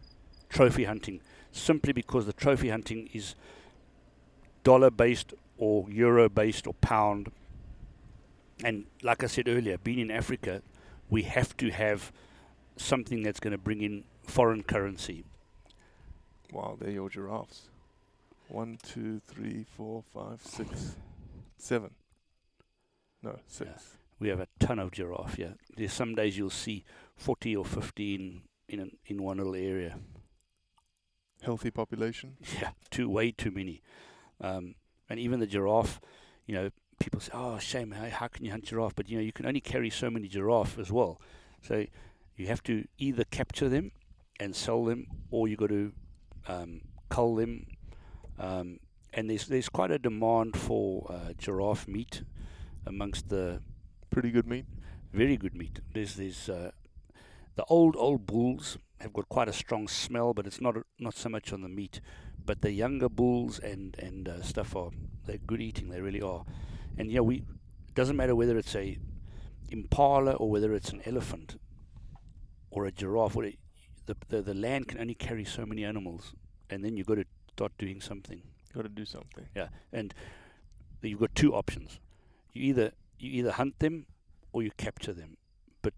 trophy 0.50 0.84
hunting, 0.84 1.22
simply 1.52 1.94
because 1.94 2.26
the 2.26 2.34
trophy 2.34 2.70
hunting 2.70 3.10
is 3.14 3.36
dollar 4.64 4.92
based 4.92 5.34
or 5.58 5.90
euro 5.90 6.28
based 6.28 6.68
or 6.68 6.74
pound 6.76 7.32
and 8.64 8.86
like 9.02 9.24
I 9.24 9.28
said 9.28 9.48
earlier, 9.48 9.78
being 9.78 10.00
in 10.00 10.12
Africa, 10.12 10.62
we 11.10 11.24
have 11.24 11.56
to 11.58 11.70
have 11.72 12.12
something 12.78 13.24
that's 13.24 13.40
going 13.40 13.52
to 13.52 13.58
bring 13.58 13.82
in 13.82 14.04
foreign 14.24 14.64
currency. 14.64 15.24
Wow, 16.52 16.78
they're 16.80 16.92
your 16.92 17.10
giraffes. 17.10 17.70
One, 18.48 18.78
two, 18.84 19.22
three, 19.26 19.66
four, 19.78 20.04
five, 20.14 20.42
six, 20.44 20.96
seven. 21.58 21.92
No, 23.24 23.40
six. 23.48 23.98
We 24.20 24.30
have 24.30 24.40
a 24.40 24.48
ton 24.60 24.80
of 24.80 24.92
giraffe. 24.92 25.40
Yeah, 25.40 25.54
there's 25.76 25.94
some 25.94 26.16
days 26.16 26.38
you'll 26.38 26.50
see 26.50 26.84
40 27.16 27.56
or 27.56 27.66
fifteen 27.66 28.42
in 28.68 28.80
in, 28.80 28.80
an, 28.80 28.98
in 29.06 29.24
one 29.24 29.38
little 29.38 29.56
area. 29.56 29.98
Healthy 31.42 31.72
population. 31.72 32.38
Yeah, 32.62 32.72
too 32.90 33.10
way 33.10 33.32
too 33.32 33.52
many. 33.52 33.82
Um, 34.40 34.76
and 35.10 35.20
even 35.20 35.40
the 35.40 35.48
giraffe, 35.48 36.00
you 36.46 36.56
know, 36.56 36.70
people 37.02 37.20
say, 37.20 37.32
"Oh, 37.34 37.58
shame! 37.60 37.92
How, 37.92 38.10
how 38.10 38.28
can 38.28 38.46
you 38.46 38.52
hunt 38.52 38.66
giraffe?" 38.66 38.96
But 38.96 39.10
you 39.10 39.18
know, 39.18 39.24
you 39.24 39.32
can 39.34 39.46
only 39.46 39.62
carry 39.62 39.90
so 39.90 40.10
many 40.10 40.28
giraffe 40.28 40.78
as 40.80 40.92
well. 40.92 41.20
So 41.62 41.86
you 42.36 42.48
have 42.48 42.64
to 42.64 42.88
either 42.98 43.24
capture 43.26 43.70
them 43.70 43.92
and 44.40 44.56
sell 44.56 44.86
them, 44.86 45.08
or 45.30 45.48
you 45.48 45.56
got 45.58 45.70
to 45.70 45.92
um, 46.48 46.82
cull 47.10 47.36
them. 47.36 47.68
Um, 48.40 48.80
and 49.14 49.30
there's 49.30 49.48
there's 49.48 49.70
quite 49.70 49.92
a 49.92 50.00
demand 50.00 50.58
for 50.58 51.06
uh, 51.10 51.34
giraffe 51.38 51.88
meat 51.88 52.24
amongst 52.86 53.30
the 53.30 53.62
Pretty 54.12 54.30
good 54.32 54.46
meat. 54.46 54.66
very 55.14 55.38
good 55.38 55.56
meat. 55.56 55.80
There's 55.94 56.16
there's 56.16 56.50
uh, 56.50 56.72
the 57.56 57.64
old 57.70 57.96
old 57.96 58.26
bulls 58.26 58.78
have 59.00 59.14
got 59.14 59.30
quite 59.30 59.48
a 59.48 59.54
strong 59.54 59.88
smell, 59.88 60.34
but 60.34 60.46
it's 60.46 60.60
not 60.60 60.76
not 61.00 61.16
so 61.16 61.30
much 61.30 61.54
on 61.54 61.62
the 61.62 61.70
meat. 61.70 62.02
But 62.46 62.62
the 62.62 62.74
younger 62.74 63.08
bulls 63.08 63.58
and 63.60 63.96
and 64.00 64.28
uh, 64.28 64.42
stuff 64.42 64.76
are 64.76 64.92
they're 65.26 65.38
good 65.38 65.62
eating. 65.62 65.88
They 65.90 66.02
really 66.02 66.22
are. 66.22 66.44
And 66.98 67.12
yeah, 67.12 67.22
we 67.22 67.38
it 67.38 67.96
doesn't 67.96 68.16
matter 68.16 68.36
whether 68.36 68.58
it's 68.58 68.76
a 68.76 68.98
impala 69.70 70.34
or 70.34 70.50
whether 70.50 70.74
it's 70.74 70.92
an 70.92 71.02
elephant 71.06 71.58
or 72.70 72.86
a 72.86 72.92
giraffe. 72.92 73.36
What 73.36 73.46
it, 73.46 73.60
the, 74.06 74.16
the 74.30 74.42
the 74.42 74.54
land 74.54 74.88
can 74.88 75.00
only 75.00 75.16
carry 75.16 75.46
so 75.46 75.66
many 75.66 75.84
animals, 75.86 76.34
and 76.70 76.84
then 76.84 76.98
you've 76.98 77.08
got 77.08 77.16
to 77.16 77.26
start 77.50 77.72
doing 77.78 78.02
something. 78.02 78.42
Got 78.74 78.84
to 78.84 78.90
do 78.90 79.06
something. 79.06 79.46
Yeah, 79.56 79.68
and 79.92 80.14
you've 81.02 81.20
got 81.20 81.36
two 81.36 81.54
options. 81.54 82.00
You 82.54 82.64
either 82.64 82.92
you 83.20 83.32
either 83.40 83.52
hunt 83.52 83.80
them 83.80 84.06
or 84.54 84.64
you 84.64 84.72
capture 84.78 85.14
them, 85.14 85.38
but 85.82 85.94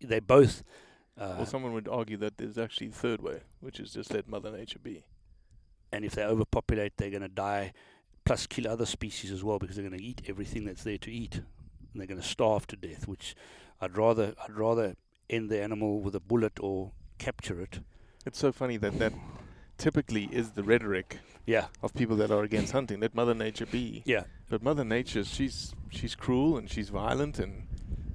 they 0.00 0.20
both. 0.20 0.62
Uh, 1.18 1.34
well, 1.36 1.46
someone 1.46 1.72
would 1.72 1.88
argue 1.88 2.16
that 2.16 2.38
there's 2.38 2.58
actually 2.58 2.88
a 2.88 2.92
third 2.92 3.22
way, 3.22 3.40
which 3.60 3.78
is 3.80 3.92
just 3.92 4.12
let 4.12 4.28
Mother 4.28 4.50
Nature 4.50 4.80
be. 4.82 5.04
and 5.92 6.04
if 6.04 6.14
they 6.14 6.24
overpopulate, 6.24 6.96
they're 6.96 7.10
going 7.10 7.22
to 7.22 7.28
die, 7.28 7.72
plus 8.24 8.46
kill 8.46 8.68
other 8.68 8.86
species 8.86 9.30
as 9.30 9.42
well 9.44 9.58
because 9.58 9.76
they're 9.76 9.86
going 9.88 9.98
to 9.98 10.04
eat 10.04 10.22
everything 10.28 10.64
that's 10.64 10.84
there 10.84 10.98
to 10.98 11.10
eat, 11.10 11.36
and 11.36 11.44
they're 11.94 12.06
going 12.06 12.20
to 12.20 12.26
starve 12.26 12.66
to 12.68 12.76
death. 12.76 13.06
Which 13.08 13.34
I'd 13.80 13.96
rather 13.96 14.34
I'd 14.42 14.56
rather 14.56 14.96
end 15.30 15.50
the 15.50 15.62
animal 15.62 16.00
with 16.00 16.14
a 16.14 16.20
bullet 16.20 16.58
or 16.60 16.92
capture 17.18 17.60
it. 17.60 17.80
It's 18.26 18.38
so 18.38 18.52
funny 18.52 18.76
that 18.78 18.98
that 18.98 19.12
typically 19.78 20.28
is 20.32 20.52
the 20.52 20.62
rhetoric 20.62 21.18
Yeah, 21.46 21.66
of 21.82 21.92
people 21.94 22.16
that 22.16 22.30
are 22.30 22.42
against 22.42 22.72
hunting. 22.72 23.00
Let 23.00 23.14
Mother 23.14 23.34
Nature 23.34 23.66
be. 23.66 24.02
yeah, 24.06 24.24
But 24.48 24.62
Mother 24.62 24.84
Nature, 24.84 25.24
she's 25.24 25.74
she's 25.90 26.14
cruel 26.14 26.56
and 26.56 26.70
she's 26.70 26.88
violent 26.88 27.38
and 27.38 27.66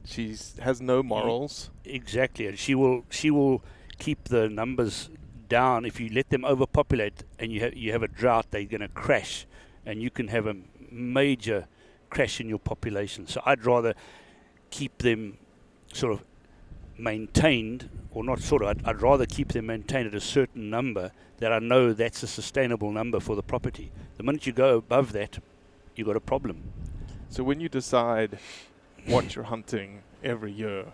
she's 0.06 0.56
has 0.60 0.82
no 0.82 1.04
mm. 1.04 1.08
morals. 1.08 1.70
exactly. 1.86 2.48
And 2.48 2.58
she 2.58 2.74
will 2.76 3.04
she 3.10 3.30
will 3.30 3.64
keep 4.00 4.26
the 4.30 4.50
numbers 4.50 5.10
down 5.48 5.86
if 5.86 6.00
you 6.00 6.10
let 6.10 6.30
them 6.30 6.46
overpopulate 6.46 7.24
and 7.38 7.52
you 7.52 7.60
have 7.62 7.74
you 7.76 7.92
have 7.92 8.04
a 8.04 8.08
drought. 8.08 8.48
They're 8.52 8.64
going 8.66 8.82
to 8.82 8.88
crash, 8.88 9.46
and 9.86 10.02
you 10.02 10.10
can 10.10 10.28
have 10.30 10.48
a 10.48 10.56
major 10.92 11.68
crash 12.10 12.40
in 12.40 12.50
your 12.50 12.60
population. 12.60 13.28
So 13.28 13.42
I'd 13.46 13.66
rather 13.66 13.94
keep 14.72 14.98
them 15.00 15.38
sort 15.94 16.14
of 16.14 16.24
maintained, 16.98 17.90
or 18.12 18.24
not 18.24 18.40
sort 18.40 18.62
of. 18.62 18.70
I'd, 18.70 18.86
I'd 18.86 19.02
rather 19.02 19.26
keep 19.26 19.54
them 19.54 19.68
maintained 19.68 20.08
at 20.08 20.16
a 20.16 20.22
certain 20.22 20.70
number 20.70 21.12
that 21.38 21.52
I 21.54 21.60
know 21.60 21.94
that's 21.94 22.24
a 22.24 22.28
sustainable 22.28 22.92
number 22.92 23.20
for 23.20 23.36
the 23.36 23.44
property. 23.44 23.92
The 24.18 24.24
minute 24.24 24.46
you 24.46 24.54
go 24.54 24.78
above 24.78 25.14
that, 25.14 25.40
you've 25.96 26.08
got 26.08 26.16
a 26.18 26.22
problem. 26.22 26.64
So 27.30 27.44
when 27.44 27.60
you 27.60 27.70
decide 27.70 28.38
what 29.06 29.36
you're 29.36 29.46
hunting 29.46 30.02
every 30.24 30.52
year, 30.52 30.86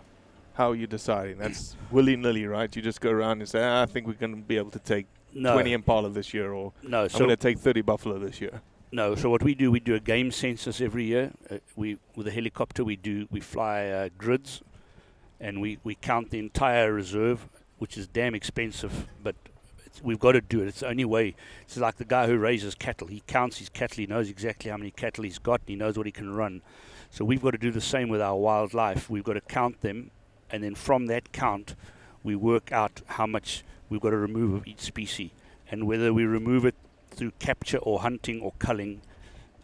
how 0.54 0.70
are 0.70 0.74
you 0.76 0.86
deciding? 0.86 1.38
That's 1.38 1.76
willy 1.90 2.16
nilly, 2.16 2.46
right? 2.46 2.74
You 2.74 2.82
just 2.82 3.00
go 3.00 3.10
around 3.10 3.40
and 3.40 3.48
say, 3.48 3.62
ah, 3.62 3.82
I 3.82 3.86
think 3.86 4.06
we're 4.06 4.14
going 4.14 4.36
to 4.36 4.40
be 4.42 4.56
able 4.56 4.70
to 4.70 4.78
take 4.78 5.06
No, 5.34 5.54
20 5.54 5.72
impala 5.72 6.10
this 6.10 6.32
year, 6.32 6.52
or 6.52 6.72
no. 6.82 7.02
I'm 7.04 7.08
So 7.08 7.18
going 7.18 7.30
to 7.30 7.36
take 7.36 7.58
30 7.58 7.82
buffalo 7.82 8.18
this 8.18 8.40
year. 8.40 8.60
No, 8.92 9.16
so 9.16 9.30
what 9.30 9.42
we 9.42 9.54
do, 9.54 9.70
we 9.70 9.80
do 9.80 9.94
a 9.94 10.00
game 10.00 10.30
census 10.30 10.80
every 10.80 11.04
year. 11.04 11.32
Uh, 11.50 11.58
we 11.74 11.98
with 12.14 12.28
a 12.28 12.30
helicopter, 12.30 12.84
we 12.84 12.96
do 12.96 13.26
we 13.30 13.40
fly 13.40 13.88
uh, 13.88 14.08
grids, 14.16 14.62
and 15.40 15.60
we, 15.60 15.78
we 15.82 15.96
count 15.96 16.30
the 16.30 16.38
entire 16.38 16.92
reserve, 16.92 17.48
which 17.78 17.98
is 17.98 18.06
damn 18.06 18.34
expensive, 18.34 19.08
but 19.22 19.34
we've 20.02 20.20
got 20.20 20.32
to 20.32 20.40
do 20.40 20.62
it. 20.62 20.68
It's 20.68 20.80
the 20.80 20.88
only 20.88 21.04
way. 21.04 21.34
It's 21.62 21.76
like 21.76 21.96
the 21.96 22.04
guy 22.04 22.26
who 22.26 22.38
raises 22.38 22.74
cattle. 22.74 23.08
He 23.08 23.22
counts 23.26 23.58
his 23.58 23.68
cattle. 23.68 23.96
He 23.96 24.06
knows 24.06 24.30
exactly 24.30 24.70
how 24.70 24.76
many 24.76 24.92
cattle 24.92 25.24
he's 25.24 25.38
got. 25.38 25.60
And 25.60 25.70
he 25.70 25.76
knows 25.76 25.96
what 25.96 26.06
he 26.06 26.12
can 26.12 26.34
run. 26.34 26.62
So 27.10 27.24
we've 27.24 27.42
got 27.42 27.52
to 27.52 27.58
do 27.58 27.70
the 27.70 27.80
same 27.80 28.08
with 28.08 28.20
our 28.20 28.36
wildlife. 28.36 29.10
We've 29.10 29.24
got 29.24 29.34
to 29.34 29.40
count 29.40 29.80
them, 29.80 30.10
and 30.50 30.62
then 30.62 30.74
from 30.74 31.06
that 31.06 31.32
count, 31.32 31.74
we 32.22 32.36
work 32.36 32.72
out 32.72 33.02
how 33.06 33.26
much 33.26 33.64
we've 33.88 34.00
got 34.00 34.10
to 34.10 34.16
remove 34.16 34.54
of 34.54 34.66
each 34.66 34.80
species, 34.80 35.30
and 35.70 35.86
whether 35.86 36.12
we 36.12 36.24
remove 36.24 36.64
it 36.64 36.74
through 37.16 37.32
capture 37.38 37.78
or 37.78 38.00
hunting 38.00 38.40
or 38.40 38.52
culling. 38.58 39.00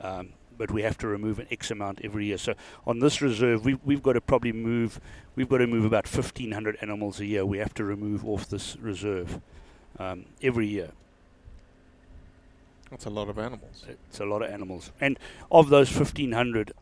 Um, 0.00 0.30
but 0.58 0.70
we 0.70 0.82
have 0.82 0.98
to 0.98 1.08
remove 1.08 1.38
an 1.38 1.46
X 1.50 1.70
amount 1.70 2.00
every 2.04 2.26
year. 2.26 2.38
So 2.38 2.54
on 2.86 2.98
this 2.98 3.20
reserve, 3.20 3.64
we, 3.64 3.74
we've 3.84 4.02
got 4.02 4.12
to 4.14 4.20
probably 4.20 4.52
move. 4.52 5.00
We've 5.34 5.48
got 5.48 5.58
to 5.58 5.66
move 5.66 5.84
about 5.84 6.06
1,500 6.06 6.78
animals 6.80 7.20
a 7.20 7.26
year. 7.26 7.44
We 7.44 7.58
have 7.58 7.74
to 7.74 7.84
remove 7.84 8.26
off 8.26 8.48
this 8.48 8.76
reserve 8.76 9.40
um, 9.98 10.26
every 10.42 10.66
year. 10.66 10.90
That's 12.90 13.06
a 13.06 13.10
lot 13.10 13.28
of 13.28 13.38
animals. 13.38 13.86
It's 13.88 14.20
a 14.20 14.26
lot 14.26 14.42
of 14.42 14.50
animals, 14.50 14.92
and 15.00 15.18
of 15.50 15.70
those 15.70 15.90
1,500, 15.94 16.72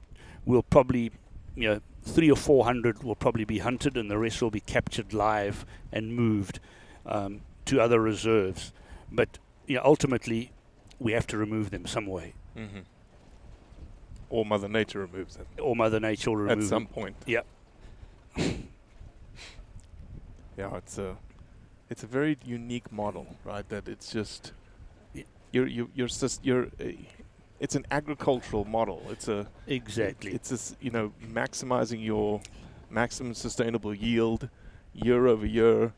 we'll 0.44 0.64
probably, 0.64 1.12
you 1.54 1.68
know, 1.68 1.80
three 2.02 2.28
or 2.28 2.36
400 2.36 3.04
will 3.04 3.14
probably 3.14 3.44
be 3.44 3.58
hunted, 3.58 3.96
and 3.96 4.10
the 4.10 4.18
rest 4.18 4.42
will 4.42 4.50
be 4.50 4.60
captured 4.60 5.12
live 5.12 5.64
and 5.92 6.14
moved 6.14 6.58
um, 7.06 7.42
to 7.66 7.80
other 7.80 8.00
reserves. 8.00 8.72
But 9.12 9.38
you 9.68 9.76
know, 9.76 9.82
ultimately, 9.84 10.50
we 11.00 11.12
have 11.12 11.26
to 11.28 11.36
remove 11.38 11.70
them 11.70 11.86
some 11.86 12.06
way. 12.06 12.34
Mm-hmm. 12.56 12.80
Or 14.28 14.44
Mother 14.44 14.68
Nature 14.68 15.00
removes 15.00 15.34
them. 15.36 15.46
Or 15.60 15.74
Mother 15.74 15.98
Nature 15.98 16.30
will 16.30 16.36
remove 16.36 16.50
them. 16.50 16.60
At 16.60 16.68
some 16.68 16.84
them. 16.84 16.92
point. 16.92 17.16
Yep. 17.26 17.46
Yeah, 20.58 20.76
it's 20.76 20.98
a 20.98 21.16
it's 21.88 22.02
a 22.02 22.06
very 22.06 22.36
unique 22.44 22.92
model, 22.92 23.26
right? 23.44 23.66
That 23.70 23.88
it's 23.88 24.12
just 24.12 24.52
Yeah. 25.14 25.22
you're 25.52 25.66
you, 25.66 25.90
you're 25.94 26.08
just 26.08 26.44
you're 26.44 26.66
uh, 26.80 26.92
it's 27.60 27.74
an 27.74 27.86
agricultural 27.90 28.64
model. 28.66 29.02
It's 29.08 29.28
a 29.28 29.46
Exactly. 29.66 30.32
It's 30.34 30.50
just 30.50 30.76
you 30.80 30.90
know 30.90 31.12
maximizing 31.32 32.04
your 32.04 32.42
maximum 32.90 33.32
sustainable 33.34 33.94
yield 33.94 34.48
year 34.92 35.26
over 35.28 35.46
year. 35.46 35.92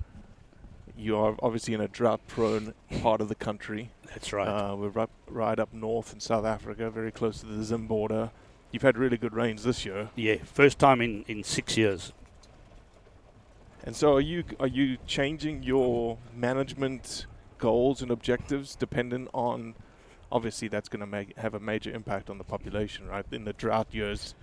You 0.96 1.16
are 1.16 1.36
obviously 1.42 1.74
in 1.74 1.80
a 1.80 1.88
drought-prone 1.88 2.74
part 3.00 3.20
of 3.20 3.28
the 3.28 3.34
country. 3.34 3.90
That's 4.08 4.32
right. 4.32 4.46
Uh, 4.46 4.76
we're 4.76 4.88
right, 4.88 5.08
right 5.28 5.58
up 5.58 5.72
north 5.72 6.12
in 6.12 6.20
South 6.20 6.44
Africa, 6.44 6.90
very 6.90 7.10
close 7.10 7.40
to 7.40 7.46
the 7.46 7.64
Zim 7.64 7.86
border. 7.86 8.30
You've 8.70 8.82
had 8.82 8.96
really 8.96 9.16
good 9.16 9.34
rains 9.34 9.64
this 9.64 9.84
year. 9.84 10.10
yeah, 10.16 10.36
first 10.44 10.78
time 10.78 11.00
in, 11.00 11.24
in 11.28 11.44
six 11.44 11.76
years. 11.76 12.12
And 13.84 13.96
so, 13.96 14.14
are 14.14 14.20
you 14.20 14.44
are 14.60 14.68
you 14.68 14.96
changing 15.06 15.64
your 15.64 16.18
management 16.34 17.26
goals 17.58 18.00
and 18.00 18.10
objectives 18.10 18.76
dependent 18.76 19.28
on? 19.34 19.74
Obviously, 20.30 20.68
that's 20.68 20.88
going 20.88 21.10
to 21.10 21.40
have 21.40 21.52
a 21.52 21.60
major 21.60 21.92
impact 21.92 22.30
on 22.30 22.38
the 22.38 22.44
population, 22.44 23.06
right? 23.06 23.26
In 23.32 23.44
the 23.44 23.52
drought 23.52 23.88
years, 23.92 24.34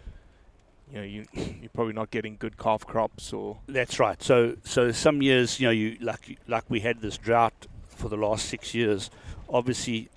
you 0.92 0.98
know, 0.98 1.04
you 1.04 1.26
you're 1.62 1.70
probably 1.74 1.94
not 1.94 2.12
getting 2.12 2.38
good 2.38 2.58
calf 2.58 2.86
crops, 2.86 3.34
or 3.34 3.58
That's 3.68 4.00
right. 4.00 4.22
So 4.22 4.56
so 4.64 4.92
some 4.92 5.22
years, 5.22 5.60
you 5.60 5.68
know, 5.68 5.72
you 5.72 5.98
like 6.02 6.38
like 6.48 6.64
we 6.70 6.82
had 6.82 7.02
this 7.02 7.18
drought 7.18 7.68
for 7.88 8.10
the 8.10 8.18
last 8.18 8.46
six 8.46 8.74
years. 8.74 9.10
Obviously, 9.50 10.10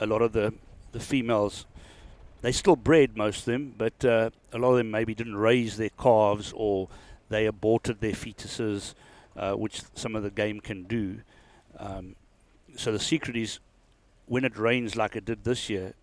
a 0.00 0.06
lot 0.06 0.22
of 0.22 0.32
the 0.32 0.54
the 0.92 1.00
females 1.00 1.66
they 2.40 2.52
still 2.52 2.76
bred 2.76 3.16
most 3.16 3.40
of 3.40 3.44
them, 3.46 3.74
but 3.76 4.04
uh, 4.04 4.30
a 4.52 4.58
lot 4.58 4.70
of 4.70 4.76
them 4.76 4.90
maybe 4.90 5.14
didn't 5.14 5.36
raise 5.36 5.76
their 5.76 5.90
calves 5.90 6.52
or 6.54 6.88
they 7.28 7.46
aborted 7.46 8.00
their 8.00 8.12
fetuses, 8.12 8.94
uh, 9.36 9.54
which 9.54 9.82
some 9.94 10.14
of 10.14 10.22
the 10.22 10.30
game 10.30 10.60
can 10.60 10.84
do. 10.84 11.20
Um, 11.78 12.14
so 12.76 12.92
the 12.92 13.00
secret 13.00 13.36
is 13.36 13.58
when 14.26 14.44
it 14.44 14.56
rains 14.56 14.94
like 14.94 15.16
it 15.16 15.24
did 15.24 15.44
this 15.44 15.68
year, 15.68 15.94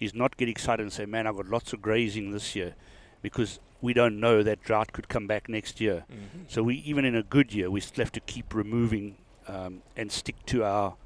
is 0.00 0.14
not 0.14 0.36
get 0.36 0.48
excited 0.48 0.82
and 0.82 0.92
say, 0.92 1.06
"Man, 1.06 1.26
I've 1.26 1.36
got 1.36 1.46
lots 1.46 1.72
of 1.72 1.80
grazing 1.80 2.32
this 2.32 2.56
year," 2.56 2.74
because 3.24 3.58
we 3.80 3.94
don't 3.94 4.20
know 4.20 4.42
that 4.42 4.62
drought 4.62 4.92
could 4.92 5.08
come 5.08 5.26
back 5.26 5.48
next 5.48 5.80
year. 5.80 6.04
So 6.46 6.62
we 6.62 6.74
even 6.90 7.06
in 7.06 7.16
a 7.16 7.22
good 7.22 7.54
year, 7.54 7.70
we 7.70 7.80
still 7.80 8.04
have 8.04 8.12
to 8.12 8.20
keep 8.20 8.54
removing 8.54 9.16
um, 9.48 9.80
and 9.96 10.12
stick 10.12 10.36
to 10.46 10.62
our 10.62 10.96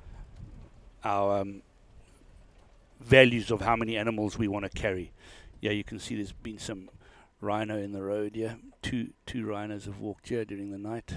our 1.05 1.39
um, 1.43 1.63
values 3.01 3.53
of 3.53 3.61
how 3.61 3.77
many 3.77 3.97
animals 3.97 4.37
we 4.37 4.49
want 4.49 4.65
to 4.65 4.69
carry. 4.69 5.13
Yeah, 5.61 5.71
you 5.71 5.85
can 5.85 6.01
see 6.01 6.17
there's 6.17 6.33
been 6.33 6.59
some 6.59 6.91
rhino 7.41 7.79
in 7.79 7.93
the 7.93 8.03
road. 8.03 8.35
Yeah, 8.35 8.55
two 8.83 9.11
two 9.25 9.47
rhinos 9.47 9.85
have 9.85 10.01
walked 10.01 10.29
here 10.29 10.45
during 10.45 10.73
the 10.73 10.79
night. 10.79 11.15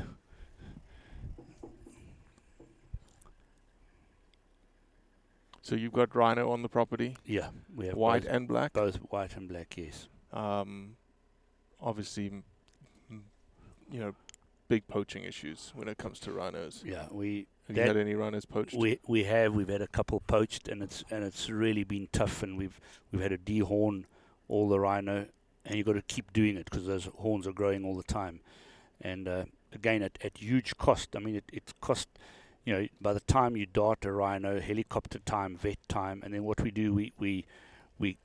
so 5.64 5.76
you've 5.76 5.94
got 5.94 6.14
rhino 6.16 6.52
on 6.52 6.62
the 6.62 6.70
property, 6.70 7.16
Yeah, 7.26 7.50
we 7.76 7.88
have 7.88 7.96
white 7.96 8.26
and 8.26 8.48
black. 8.48 8.74
both 8.74 8.98
white 9.10 9.36
and 9.36 9.48
black. 9.48 9.76
Yes. 9.78 10.08
Um, 10.34 10.96
obviously, 11.82 12.32
you 13.92 14.00
know, 14.00 14.14
big 14.72 14.88
poaching 14.88 15.24
issues 15.24 15.74
when 15.76 15.88
it 15.88 15.98
comes 15.98 16.20
to 16.22 16.32
rhinos. 16.32 16.82
Yeah, 16.86 17.06
we 17.12 17.48
Have 17.68 17.76
you 17.76 17.84
had 17.84 17.98
any 17.98 18.16
rhinos 18.16 18.46
poached? 18.46 18.74
We 18.74 19.00
we 19.06 19.26
have 19.26 19.54
we've 19.54 19.68
had 19.68 19.82
a 19.82 19.88
couple 19.88 20.22
poached 20.28 20.70
and 20.70 20.82
it's 20.82 21.04
and 21.12 21.24
it's 21.26 21.50
really 21.50 21.84
been 21.84 22.08
tough 22.14 22.42
and 22.42 22.58
we've 22.58 22.80
we've 23.12 23.22
had 23.22 23.32
to 23.32 23.38
dehorn 23.38 24.06
all 24.48 24.70
the 24.70 24.80
rhino 24.80 25.26
and 25.66 25.76
you've 25.76 25.86
got 25.86 25.94
to 25.94 26.02
keep 26.02 26.32
doing 26.32 26.56
it 26.56 26.66
because 26.66 26.86
those 26.88 27.10
horns 27.18 27.46
are 27.46 27.52
growing 27.52 27.84
all 27.84 27.96
the 27.96 28.04
time 28.04 28.40
and 29.02 29.28
uh, 29.28 29.44
again 29.74 30.02
at, 30.02 30.18
at 30.24 30.38
huge 30.38 30.78
cost. 30.78 31.16
I 31.18 31.20
mean 31.20 31.36
it 31.36 31.46
it 31.52 31.74
cost 31.82 32.08
you 32.64 32.72
know 32.74 32.88
by 33.02 33.12
the 33.12 33.20
time 33.20 33.58
you 33.58 33.66
dart 33.66 34.06
a 34.06 34.12
rhino 34.12 34.62
helicopter 34.62 35.20
time 35.20 35.58
vet 35.58 35.80
time 35.90 36.22
and 36.24 36.34
then 36.34 36.46
what 36.46 36.62
we 36.62 36.72
do 36.72 36.94
we 36.94 37.12
we 37.20 37.46
we 38.00 38.18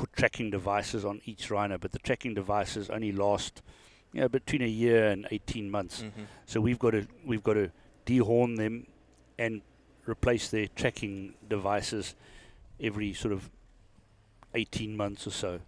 put 0.00 0.12
tracking 0.20 0.50
devices 0.50 1.04
on 1.04 1.20
each 1.30 1.50
rhino 1.50 1.76
but 1.84 1.90
the 1.92 1.98
tracking 2.08 2.32
devices 2.34 2.88
only 2.96 3.12
last 3.12 3.60
you 4.14 4.20
know 4.20 4.28
between 4.28 4.62
a 4.62 4.72
year 4.84 5.08
and 5.12 5.26
18 5.30 5.70
months. 5.70 6.02
Mhm. 6.02 6.26
So 6.46 6.60
we've 6.66 6.78
got 6.78 6.92
to 6.98 7.02
we've 7.30 7.42
got 7.50 7.54
to 7.54 7.70
dehorn 8.06 8.56
them 8.56 8.86
and 9.38 9.62
replace 10.06 10.48
their 10.50 10.68
tracking 10.80 11.34
devices 11.48 12.14
every 12.88 13.12
sort 13.12 13.32
of 13.32 13.50
18 14.54 14.96
months 14.96 15.26
or 15.26 15.30
so. 15.30 15.60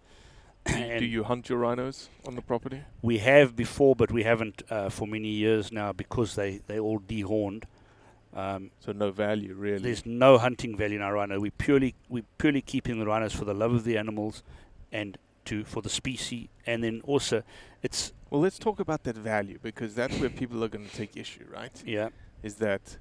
and 0.65 0.99
Do 0.99 1.05
you 1.05 1.23
hunt 1.23 1.49
your 1.49 1.59
rhinos 1.59 2.09
on 2.27 2.35
the 2.35 2.41
property? 2.41 2.81
we 3.01 3.17
have 3.19 3.55
before, 3.55 3.95
but 3.95 4.11
we 4.11 4.23
haven't 4.23 4.63
uh, 4.69 4.89
for 4.89 5.05
many 5.07 5.29
years 5.29 5.71
now 5.71 5.91
because 5.93 6.35
they 6.35 6.59
they 6.67 6.79
all 6.79 6.99
dehorned. 6.99 7.63
Um, 8.35 8.71
So 8.79 8.91
no 8.91 9.11
value 9.11 9.53
really. 9.53 9.77
there's 9.83 10.05
no 10.05 10.37
hunting 10.39 10.75
value 10.75 10.95
in 10.97 11.01
our 11.03 11.13
rhino. 11.13 11.39
We 11.39 11.51
purely 11.51 11.93
we 12.09 12.23
purely 12.37 12.61
keeping 12.61 12.99
the 12.99 13.05
rhinos 13.05 13.33
for 13.33 13.45
the 13.45 13.53
love 13.53 13.73
of 13.73 13.83
the 13.83 13.97
animals 13.97 14.43
and 14.91 15.17
to 15.45 15.63
for 15.65 15.81
the 15.81 15.89
species, 15.89 16.47
and 16.65 16.83
then 16.83 17.01
also 17.03 17.43
it's 17.81 18.13
Well, 18.29 18.41
let's 18.41 18.57
talk 18.57 18.79
about 18.79 19.03
that 19.03 19.17
value 19.17 19.59
because 19.61 19.93
that's 19.93 20.17
where 20.19 20.29
people 20.29 20.63
are 20.63 20.69
going 20.69 20.87
to 20.89 20.95
take 20.95 21.15
issue, 21.17 21.45
right? 21.51 21.83
yeah 21.85 22.09
Is 22.41 22.55
that, 22.55 22.97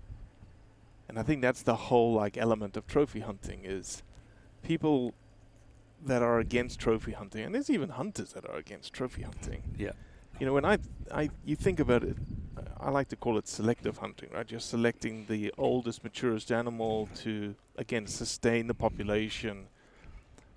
and 1.09 1.18
I 1.18 1.23
think 1.23 1.40
that's 1.40 1.62
the 1.62 1.77
whole 1.88 2.12
like 2.14 2.37
element 2.37 2.77
of 2.77 2.87
trophy 2.87 3.21
hunting 3.21 3.61
is 3.64 4.03
people 4.62 5.14
that 6.05 6.21
are 6.23 6.38
against 6.40 6.79
trophy 6.81 7.12
hunting, 7.12 7.45
and 7.45 7.55
there's 7.55 7.71
even 7.71 7.90
hunters 7.90 8.33
that 8.33 8.45
are 8.45 8.57
against 8.57 8.92
trophy 8.92 9.23
hunting. 9.23 9.62
yeah 9.79 9.92
You 10.43 10.47
know, 10.47 10.55
when 10.55 10.65
I, 10.65 10.79
I 11.15 11.31
you 11.45 11.55
think 11.55 11.79
about 11.79 12.03
it, 12.03 12.17
I 12.81 12.91
like 12.91 13.07
to 13.11 13.17
call 13.17 13.39
it 13.39 13.47
selective 13.47 13.99
hunting, 13.99 14.29
right? 14.35 14.51
You're 14.51 14.59
selecting 14.59 15.25
the 15.29 15.55
oldest, 15.57 16.03
maturest 16.03 16.51
animal 16.51 17.09
to 17.19 17.55
again 17.77 18.09
sustain 18.09 18.67
the 18.67 18.75
population. 18.75 19.67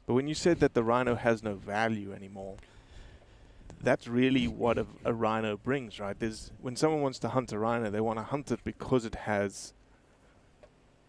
But 0.07 0.15
when 0.15 0.27
you 0.27 0.33
said 0.33 0.59
that 0.61 0.73
the 0.73 0.83
rhino 0.83 1.13
has 1.13 1.43
no 1.43 1.53
value 1.53 2.13
anymore, 2.13 2.55
that's 3.79 4.07
really 4.07 4.47
what 4.47 4.79
a, 4.79 4.87
a 5.03 5.13
rhino 5.13 5.55
brings, 5.55 5.99
right? 5.99 6.19
There's 6.19 6.51
when 6.59 6.75
someone 6.75 7.01
wants 7.01 7.19
to 7.19 7.29
hunt 7.29 7.51
a 7.51 7.59
rhino, 7.59 7.91
they 7.91 8.01
want 8.01 8.17
to 8.17 8.23
hunt 8.23 8.49
it 8.49 8.61
because 8.63 9.05
it 9.05 9.13
has 9.13 9.75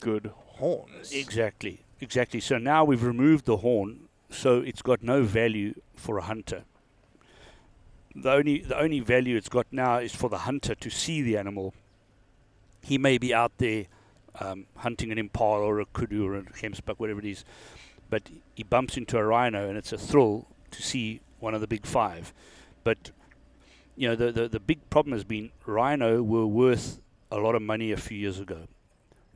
good 0.01 0.33
horns. 0.59 1.12
Exactly, 1.15 1.81
exactly. 1.99 2.41
So 2.41 2.59
now 2.59 2.85
we've 2.85 3.03
removed 3.03 3.47
the 3.47 3.57
horn, 3.57 4.11
so 4.29 4.59
it's 4.59 4.83
got 4.83 5.03
no 5.03 5.23
value 5.23 5.81
for 5.95 6.19
a 6.19 6.23
hunter. 6.25 6.65
The 8.18 8.33
only 8.33 8.59
the 8.61 8.79
only 8.79 9.00
value 9.00 9.37
it's 9.37 9.48
got 9.48 9.66
now 9.70 9.98
is 9.98 10.14
for 10.14 10.31
the 10.31 10.38
hunter 10.38 10.74
to 10.74 10.90
see 10.90 11.20
the 11.20 11.37
animal. 11.37 11.74
He 12.83 12.98
may 12.98 13.18
be 13.18 13.35
out 13.35 13.52
there 13.59 13.85
um, 14.40 14.66
hunting 14.76 15.12
an 15.12 15.18
impala 15.18 15.64
or 15.64 15.81
a 15.81 15.87
kudu 15.87 16.26
or 16.26 16.37
a 16.37 16.42
gemsbuck, 16.42 16.98
whatever 16.98 17.20
it 17.20 17.26
is, 17.26 17.44
but 18.09 18.22
he 18.55 18.62
bumps 18.62 18.96
into 18.96 19.18
a 19.18 19.24
rhino 19.24 19.68
and 19.68 19.76
it's 19.76 19.92
a 19.92 19.98
thrill 19.98 20.46
to 20.70 20.83
see 20.83 21.20
one 21.40 21.55
of 21.55 21.61
the 21.61 21.66
big 21.66 21.85
five. 21.85 22.33
But 22.85 23.11
you 23.96 24.09
know 24.09 24.16
the 24.16 24.33
the, 24.33 24.48
the 24.48 24.61
big 24.61 24.88
problem 24.88 25.12
has 25.12 25.24
been 25.24 25.50
rhino 25.66 26.22
were 26.22 26.46
worth 26.46 27.00
a 27.31 27.38
lot 27.38 27.55
of 27.55 27.62
money 27.62 27.92
a 27.92 27.96
few 27.96 28.16
years 28.16 28.40
ago, 28.40 28.66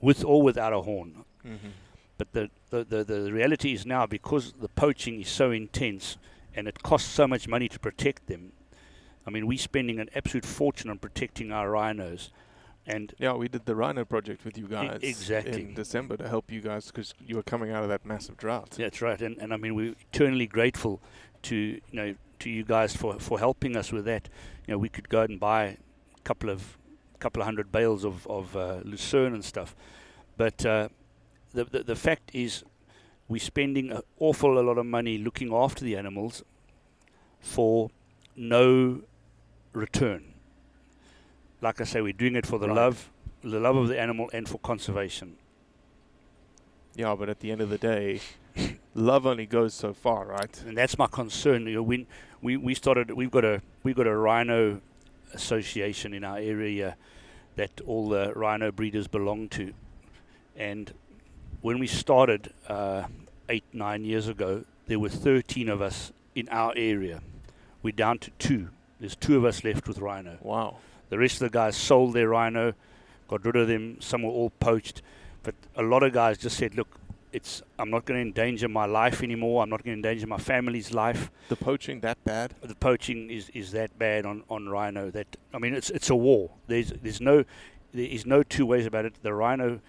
with 0.00 0.24
or 0.24 0.42
without 0.42 0.72
a 0.72 0.80
horn. 0.80 1.24
Mm-hmm. 1.44 1.68
But 2.16 2.32
the, 2.32 2.50
the, 2.68 2.84
the, 2.84 3.04
the 3.04 3.32
reality 3.32 3.72
is 3.72 3.86
now 3.86 4.04
because 4.06 4.52
the 4.60 4.68
poaching 4.68 5.22
is 5.22 5.28
so 5.28 5.50
intense 5.50 6.18
and 6.54 6.68
it 6.68 6.82
costs 6.82 7.08
so 7.08 7.26
much 7.26 7.48
money 7.48 7.66
to 7.68 7.78
protect 7.78 8.26
them. 8.26 8.52
I 9.26 9.30
mean, 9.30 9.46
we're 9.46 9.59
spending 9.59 10.00
an 10.00 10.09
absolute 10.14 10.46
fortune 10.46 10.90
on 10.90 10.98
protecting 10.98 11.52
our 11.52 11.70
rhinos. 11.70 12.30
And 12.87 13.14
Yeah, 13.18 13.35
we 13.35 13.48
did 13.48 13.66
the 13.66 13.76
Rhino 13.76 14.04
project 14.04 14.44
with 14.44 14.56
you 14.56 14.66
guys 14.66 15.00
exactly. 15.02 15.62
in 15.62 15.74
December 15.74 16.16
to 16.16 16.28
help 16.28 16.50
you 16.50 16.61
guys 16.61 16.87
because 16.87 17.14
you 17.24 17.37
were 17.37 17.42
coming 17.42 17.70
out 17.70 17.83
of 17.83 17.88
that 17.90 18.06
massive 18.06 18.37
drought. 18.37 18.70
That's 18.70 19.02
right, 19.02 19.20
and, 19.20 19.37
and 19.38 19.52
I 19.52 19.56
mean 19.56 19.74
we're 19.74 19.94
eternally 20.12 20.46
grateful 20.46 21.00
to 21.42 21.56
you 21.56 21.80
know 21.92 22.14
to 22.40 22.50
you 22.50 22.64
guys 22.64 22.96
for, 22.96 23.18
for 23.20 23.38
helping 23.38 23.76
us 23.76 23.92
with 23.92 24.06
that. 24.06 24.28
You 24.66 24.72
know, 24.72 24.78
we 24.78 24.88
could 24.88 25.09
go 25.09 25.22
out 25.22 25.28
and 25.28 25.38
buy 25.38 25.64
a 25.64 26.20
couple 26.24 26.50
of 26.50 26.78
couple 27.18 27.42
of 27.42 27.46
hundred 27.46 27.70
bales 27.70 28.04
of 28.04 28.26
of 28.26 28.56
uh, 28.56 28.80
lucerne 28.83 29.35
and 29.35 29.44
stuff, 29.44 29.76
but 30.37 30.64
uh, 30.64 30.88
the, 31.52 31.64
the 31.64 31.83
the 31.83 31.96
fact 31.96 32.30
is 32.33 32.64
we're 33.28 33.38
spending 33.38 33.92
an 33.92 34.00
awful 34.18 34.61
lot 34.61 34.78
of 34.78 34.87
money 34.87 35.18
looking 35.18 35.54
after 35.54 35.85
the 35.85 35.96
animals 35.96 36.42
for 37.40 37.90
no 38.35 39.02
return. 39.72 40.35
Like 41.61 41.80
I 41.80 41.85
say, 41.85 42.00
we're 42.00 42.12
doing 42.12 42.37
it 42.37 42.46
for 42.46 42.59
the 42.59 42.68
Right. 42.68 42.76
love, 42.76 43.11
the 43.42 43.61
love 43.61 43.76
of 43.76 43.88
the 43.88 43.98
animal, 44.00 44.30
and 44.33 44.48
for 44.48 44.59
conservation. 44.59 45.37
Yeah, 46.94 47.14
but 47.14 47.28
at 47.28 47.40
the 47.40 47.50
end 47.52 47.61
of 47.61 47.68
the 47.70 47.78
day, 47.78 48.20
love 48.94 49.26
only 49.26 49.46
goes 49.46 49.74
so 49.74 49.92
far, 49.92 50.26
right? 50.26 50.62
and 50.66 50.76
that's 50.76 50.98
my 50.98 51.06
concern. 51.06 51.66
You 51.66 51.74
know, 51.74 51.83
when 51.83 52.06
we, 52.42 52.56
we 52.56 52.74
started, 52.74 53.11
we've 53.12 53.30
got 53.30 53.44
a 53.44 53.62
we've 53.83 53.96
got 53.96 54.06
a 54.06 54.16
rhino 54.16 54.80
association 55.33 56.12
in 56.14 56.24
our 56.24 56.38
area 56.38 56.96
that 57.56 57.80
all 57.87 58.09
the 58.09 58.33
rhino 58.35 58.72
breeders 58.72 59.06
belong 59.06 59.48
to, 59.50 59.72
and 60.56 60.92
when 61.61 61.78
we 61.78 61.87
started 61.87 62.52
uh, 62.68 63.04
eight 63.48 63.64
nine 63.72 64.04
years 64.04 64.26
ago, 64.28 64.64
there 64.87 64.98
were 64.98 65.09
13 65.11 65.68
of 65.68 65.80
us 65.80 66.12
in 66.35 66.48
our 66.48 66.72
area. 66.76 67.20
We're 67.83 67.92
down 67.92 68.18
to 68.20 68.30
two. 68.38 68.70
There's 69.00 69.16
two 69.16 69.36
of 69.36 69.44
us 69.44 69.64
left 69.64 69.88
with 69.88 69.98
rhino. 69.98 70.38
Wow. 70.42 70.76
The 71.08 71.18
rest 71.18 71.34
of 71.34 71.50
the 71.50 71.50
guys 71.50 71.76
sold 71.76 72.14
their 72.14 72.28
rhino, 72.28 72.74
got 73.28 73.44
rid 73.44 73.56
of 73.56 73.66
them. 73.66 74.00
Some 74.00 74.22
were 74.22 74.30
all 74.30 74.50
poached, 74.60 75.02
but 75.42 75.54
a 75.74 75.82
lot 75.82 76.02
of 76.02 76.12
guys 76.12 76.38
just 76.38 76.56
said, 76.56 76.74
"Look, 76.74 77.00
it's 77.32 77.62
I'm 77.78 77.90
not 77.90 78.04
going 78.04 78.18
to 78.18 78.22
endanger 78.22 78.68
my 78.68 78.86
life 78.86 79.22
anymore. 79.22 79.62
I'm 79.62 79.70
not 79.70 79.84
going 79.84 80.00
to 80.00 80.08
endanger 80.08 80.26
my 80.26 80.38
family's 80.38 80.92
life. 80.92 81.30
The 81.48 81.56
poaching 81.56 82.00
that 82.00 82.22
bad? 82.24 82.54
The 82.62 82.74
poaching 82.74 83.30
is, 83.30 83.50
is 83.50 83.72
that 83.72 83.98
bad 83.98 84.26
on, 84.26 84.42
on 84.48 84.68
rhino 84.68 85.10
that 85.10 85.36
I 85.54 85.58
mean 85.58 85.74
it's 85.74 85.90
it's 85.90 86.10
a 86.10 86.16
war. 86.16 86.50
There's 86.66 86.90
there's 87.02 87.20
no 87.20 87.44
there 87.92 88.04
is 88.04 88.26
no 88.26 88.42
two 88.42 88.66
ways 88.66 88.86
about 88.86 89.04
it. 89.04 89.14
The 89.22 89.34
rhino 89.34 89.80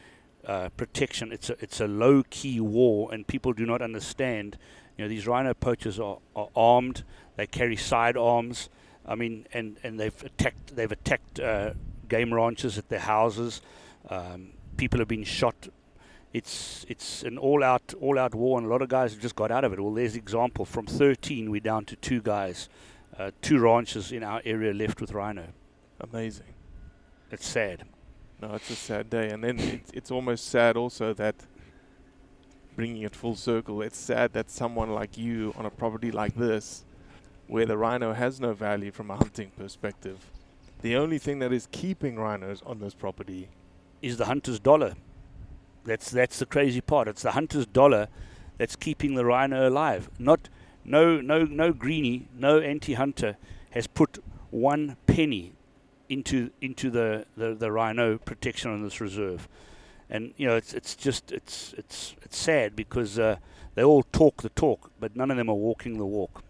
uh, 0.46 0.70
protection 0.70 1.32
it's 1.32 1.50
a 1.50 1.56
it's 1.60 1.80
a 1.80 1.88
low 1.88 2.24
key 2.30 2.60
war, 2.60 3.14
and 3.14 3.26
people 3.26 3.54
do 3.54 3.66
not 3.66 3.82
understand. 3.82 4.58
You 4.98 5.06
know 5.06 5.10
these 5.10 5.28
rhino 5.28 5.54
poachers 5.54 6.00
are, 6.00 6.20
are 6.36 6.50
armed. 6.56 7.04
They 7.38 7.48
carry 7.48 7.76
sidearms. 7.76 8.70
I 9.12 9.16
mean, 9.16 9.46
and, 9.52 9.78
and 9.84 10.00
they've 10.00 10.24
attacked 10.24 10.74
they've 10.74 10.92
attacked 10.92 11.40
uh, 11.42 11.74
game 12.08 12.34
ranches 12.34 12.78
at 12.78 12.88
their 12.88 13.00
houses. 13.00 13.62
Um, 14.10 14.52
people 14.78 15.00
have 15.00 15.10
been 15.10 15.26
shot. 15.26 15.68
It's 16.32 16.86
it's 16.88 17.24
an 17.24 17.38
all 17.38 17.62
out 17.62 17.94
all 18.00 18.18
out 18.18 18.34
war, 18.34 18.58
and 18.58 18.66
a 18.66 18.70
lot 18.70 18.82
of 18.82 18.88
guys 18.88 19.12
have 19.12 19.22
just 19.22 19.36
got 19.36 19.52
out 19.52 19.66
of 19.66 19.74
it. 19.74 19.82
Well, 19.82 19.94
there's 19.94 20.16
example 20.16 20.64
from 20.64 20.86
13, 20.86 21.52
we're 21.52 21.60
down 21.60 21.84
to 21.86 21.98
two 21.98 22.22
guys, 22.22 22.70
uh, 23.20 23.32
two 23.42 23.60
ranches 23.60 24.14
in 24.14 24.24
our 24.24 24.42
area 24.46 24.74
left 24.74 25.02
with 25.02 25.12
rhino. 25.12 25.48
Amazing. 26.00 26.54
It's 27.32 27.46
sad. 27.46 27.84
No, 28.42 28.56
it's 28.56 28.70
a 28.70 28.76
sad 28.76 29.10
day, 29.10 29.30
and 29.30 29.44
then 29.44 29.60
it's, 29.60 29.92
it's 29.92 30.12
almost 30.12 30.48
sad 30.48 30.78
also 30.78 31.14
that 31.16 31.36
bringing 32.78 33.02
it 33.04 33.14
full 33.14 33.36
circle. 33.36 33.82
It's 33.82 33.98
sad 33.98 34.32
that 34.34 34.50
someone 34.50 34.90
like 34.90 35.18
you 35.18 35.54
on 35.58 35.66
a 35.66 35.70
property 35.70 36.12
like 36.12 36.36
this, 36.36 36.86
where 37.52 37.66
the 37.66 37.78
rhino 37.78 38.14
has 38.14 38.40
no 38.40 38.54
value 38.54 38.92
from 38.94 39.12
a 39.12 39.18
hunting 39.18 39.52
perspective, 39.58 40.18
the 40.82 40.96
only 40.96 41.18
thing 41.18 41.40
that 41.40 41.52
is 41.52 41.68
keeping 41.70 42.16
rhinos 42.16 42.64
on 42.66 42.80
this 42.80 42.94
property 42.94 43.50
is 44.02 44.16
the 44.16 44.24
hunter's 44.24 44.58
dollar. 44.58 44.94
That's 45.84 46.10
that's 46.10 46.40
the 46.40 46.46
crazy 46.46 46.80
part. 46.80 47.10
It's 47.10 47.24
the 47.24 47.32
hunter's 47.32 47.66
dollar 47.66 48.08
that's 48.58 48.78
keeping 48.78 49.16
the 49.16 49.26
rhino 49.26 49.68
alive. 49.68 50.10
Not 50.18 50.48
no 50.86 51.20
no 51.20 51.44
no 51.44 51.74
greenie, 51.74 52.30
no 52.34 52.62
anti-hunter 52.62 53.36
has 53.72 53.86
put 53.86 54.24
one 54.50 54.96
penny 55.06 55.52
into 56.08 56.52
into 56.62 56.90
the, 56.90 57.26
the, 57.36 57.54
the 57.54 57.70
rhino 57.70 58.18
protection 58.18 58.72
on 58.72 58.82
this 58.82 59.02
reserve. 59.02 59.50
And 60.10 60.34
you 60.38 60.48
know 60.48 60.56
it's 60.56 60.74
it's 60.74 60.96
just 60.96 61.34
it's 61.34 61.74
it's 61.78 62.16
it's 62.22 62.38
sad 62.38 62.78
because 62.78 63.20
uh, 63.20 63.36
they 63.76 63.84
all 63.84 64.04
talk 64.04 64.42
the 64.42 64.50
talk, 64.50 64.90
but 65.02 65.18
none 65.18 65.30
of 65.32 65.36
them 65.36 65.50
are 65.50 65.62
walking 65.70 65.98
the 65.98 66.06
walk. 66.06 66.46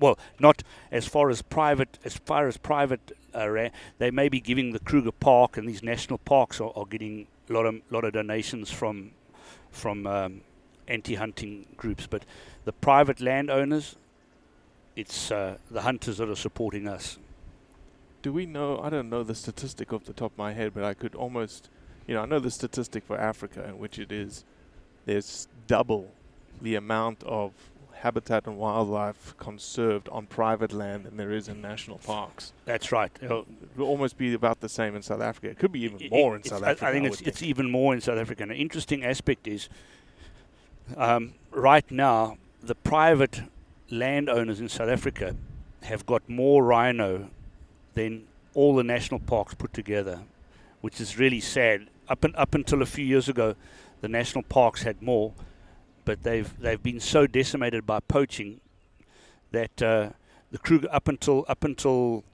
Well, 0.00 0.18
not 0.40 0.62
as 0.90 1.06
far 1.06 1.30
as 1.30 1.42
private 1.42 1.98
as 2.04 2.16
far 2.16 2.48
as 2.48 2.56
private. 2.56 3.12
Uh, 3.32 3.68
they 3.98 4.10
may 4.10 4.28
be 4.28 4.40
giving 4.40 4.72
the 4.72 4.80
Kruger 4.80 5.12
Park 5.12 5.56
and 5.56 5.68
these 5.68 5.84
national 5.84 6.18
parks 6.18 6.60
are, 6.60 6.72
are 6.74 6.86
getting 6.86 7.28
a 7.48 7.52
lot 7.52 7.66
of 7.66 7.80
lot 7.90 8.04
of 8.04 8.12
donations 8.12 8.70
from 8.70 9.12
from 9.70 10.06
um, 10.06 10.40
anti-hunting 10.88 11.66
groups, 11.76 12.06
but 12.06 12.24
the 12.64 12.72
private 12.72 13.20
landowners, 13.20 13.96
it's 14.96 15.30
uh, 15.30 15.56
the 15.70 15.82
hunters 15.82 16.18
that 16.18 16.28
are 16.28 16.34
supporting 16.36 16.88
us. 16.88 17.18
Do 18.22 18.32
we 18.32 18.44
know? 18.44 18.80
I 18.80 18.90
don't 18.90 19.08
know 19.08 19.22
the 19.22 19.34
statistic 19.34 19.92
off 19.92 20.04
the 20.04 20.12
top 20.12 20.32
of 20.32 20.38
my 20.38 20.52
head, 20.52 20.72
but 20.74 20.84
I 20.84 20.92
could 20.92 21.14
almost, 21.14 21.70
you 22.06 22.14
know, 22.14 22.22
I 22.22 22.26
know 22.26 22.40
the 22.40 22.50
statistic 22.50 23.04
for 23.04 23.16
Africa, 23.16 23.64
in 23.68 23.78
which 23.78 23.98
it 23.98 24.12
is 24.12 24.44
there's 25.06 25.48
double 25.66 26.10
the 26.60 26.74
amount 26.74 27.22
of 27.22 27.52
habitat 28.00 28.46
and 28.46 28.56
wildlife 28.56 29.34
conserved 29.38 30.08
on 30.08 30.26
private 30.26 30.72
land 30.72 31.04
than 31.04 31.16
there 31.16 31.30
is 31.30 31.48
in 31.48 31.60
national 31.60 31.98
parks. 31.98 32.52
That's 32.64 32.90
right. 32.92 33.10
You 33.20 33.28
know, 33.28 33.46
It 33.62 33.78
will 33.78 33.86
almost 33.86 34.16
be 34.16 34.32
about 34.34 34.60
the 34.60 34.68
same 34.68 34.96
in 34.96 35.02
South 35.02 35.20
Africa. 35.20 35.48
It 35.50 35.58
could 35.58 35.72
be 35.72 35.80
even 35.84 36.00
it- 36.00 36.10
more 36.10 36.34
in 36.36 36.42
South 36.42 36.62
Africa. 36.62 36.86
I 36.86 36.92
think 36.92 37.04
I 37.04 37.08
it's 37.08 37.20
it's 37.20 37.42
even 37.42 37.70
more 37.70 37.92
in 37.94 38.00
South 38.00 38.18
Africa. 38.18 38.42
An 38.42 38.50
interesting 38.52 39.04
aspect 39.04 39.46
is 39.46 39.68
um, 40.96 41.34
right 41.50 41.88
now 41.90 42.36
the 42.62 42.74
private 42.74 43.42
landowners 43.90 44.60
in 44.60 44.68
South 44.68 44.88
Africa 44.88 45.36
have 45.82 46.06
got 46.06 46.28
more 46.28 46.64
rhino 46.64 47.30
than 47.94 48.26
all 48.54 48.74
the 48.74 48.84
national 48.84 49.20
parks 49.20 49.54
put 49.54 49.72
together, 49.72 50.20
which 50.80 51.00
is 51.00 51.18
really 51.18 51.40
sad. 51.40 51.88
Up 52.08 52.24
and 52.24 52.34
up 52.36 52.54
until 52.54 52.82
a 52.82 52.86
few 52.86 53.04
years 53.04 53.28
ago, 53.28 53.54
the 54.00 54.08
national 54.08 54.42
parks 54.42 54.82
had 54.82 55.00
more, 55.02 55.32
but 56.04 56.22
they've 56.22 56.58
they've 56.60 56.82
been 56.82 57.00
so 57.00 57.26
decimated 57.26 57.86
by 57.86 58.00
poaching 58.00 58.60
that 59.52 59.82
uh, 59.82 60.10
the 60.50 60.58
Kruger 60.58 60.88
up 60.90 61.08
until 61.08 61.44
up 61.48 61.64
until 61.64 62.24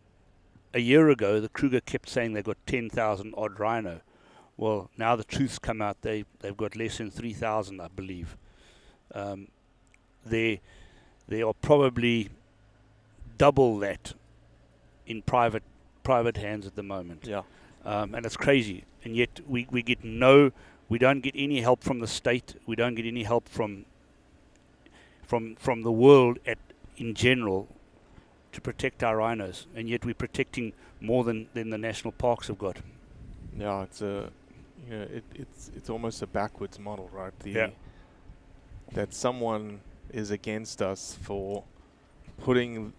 a 0.74 0.80
year 0.80 1.08
ago, 1.08 1.40
the 1.40 1.48
Kruger 1.48 1.80
kept 1.80 2.08
saying 2.08 2.34
they 2.34 2.42
got 2.42 2.58
10,000 2.66 3.34
odd 3.36 3.58
rhino. 3.58 4.00
Well, 4.58 4.90
now 4.98 5.16
the 5.16 5.24
truth's 5.24 5.58
come 5.58 5.80
out. 5.80 6.02
They 6.02 6.24
they've 6.40 6.56
got 6.56 6.76
less 6.76 6.98
than 6.98 7.10
3,000, 7.10 7.80
I 7.80 7.88
believe. 7.88 8.36
Um, 9.14 9.48
they 10.24 10.60
they 11.28 11.42
are 11.42 11.54
probably 11.54 12.30
double 13.38 13.78
that 13.78 14.14
in 15.06 15.22
private 15.22 15.62
private 16.02 16.36
hands 16.36 16.66
at 16.66 16.76
the 16.76 16.82
moment. 16.82 17.26
Yeah. 17.26 17.42
Um, 17.84 18.14
and 18.14 18.26
it's 18.26 18.36
crazy. 18.36 18.84
And 19.04 19.16
yet 19.16 19.40
we, 19.46 19.66
we 19.70 19.82
get 19.82 20.04
no, 20.04 20.50
we 20.88 20.98
don't 20.98 21.20
get 21.20 21.34
any 21.36 21.60
help 21.60 21.82
from 21.82 21.98
the 21.98 22.06
state. 22.06 22.54
We 22.66 22.76
don't 22.76 22.94
get 22.94 23.06
any 23.06 23.24
help 23.24 23.48
from 23.48 23.84
from 25.22 25.56
from 25.56 25.82
the 25.82 25.92
world 25.92 26.38
at 26.46 26.58
in 26.96 27.14
general 27.14 27.68
to 28.52 28.60
protect 28.60 29.02
our 29.02 29.16
rhinos. 29.16 29.66
And 29.74 29.88
yet 29.88 30.04
we're 30.04 30.14
protecting 30.14 30.72
more 31.00 31.24
than, 31.24 31.48
than 31.52 31.70
the 31.70 31.78
national 31.78 32.12
parks 32.12 32.48
have 32.48 32.58
got. 32.58 32.78
Yeah, 33.58 33.82
it's 33.82 34.00
a, 34.00 34.30
you 34.88 34.96
know, 34.96 35.02
it, 35.02 35.24
it's 35.34 35.70
it's 35.76 35.90
almost 35.90 36.22
a 36.22 36.26
backwards 36.26 36.78
model, 36.78 37.10
right? 37.12 37.38
The 37.40 37.50
Yeah. 37.50 37.70
that 38.92 39.12
someone 39.12 39.80
is 40.12 40.30
against 40.30 40.80
us 40.80 41.18
for 41.20 41.64
putting, 42.38 42.92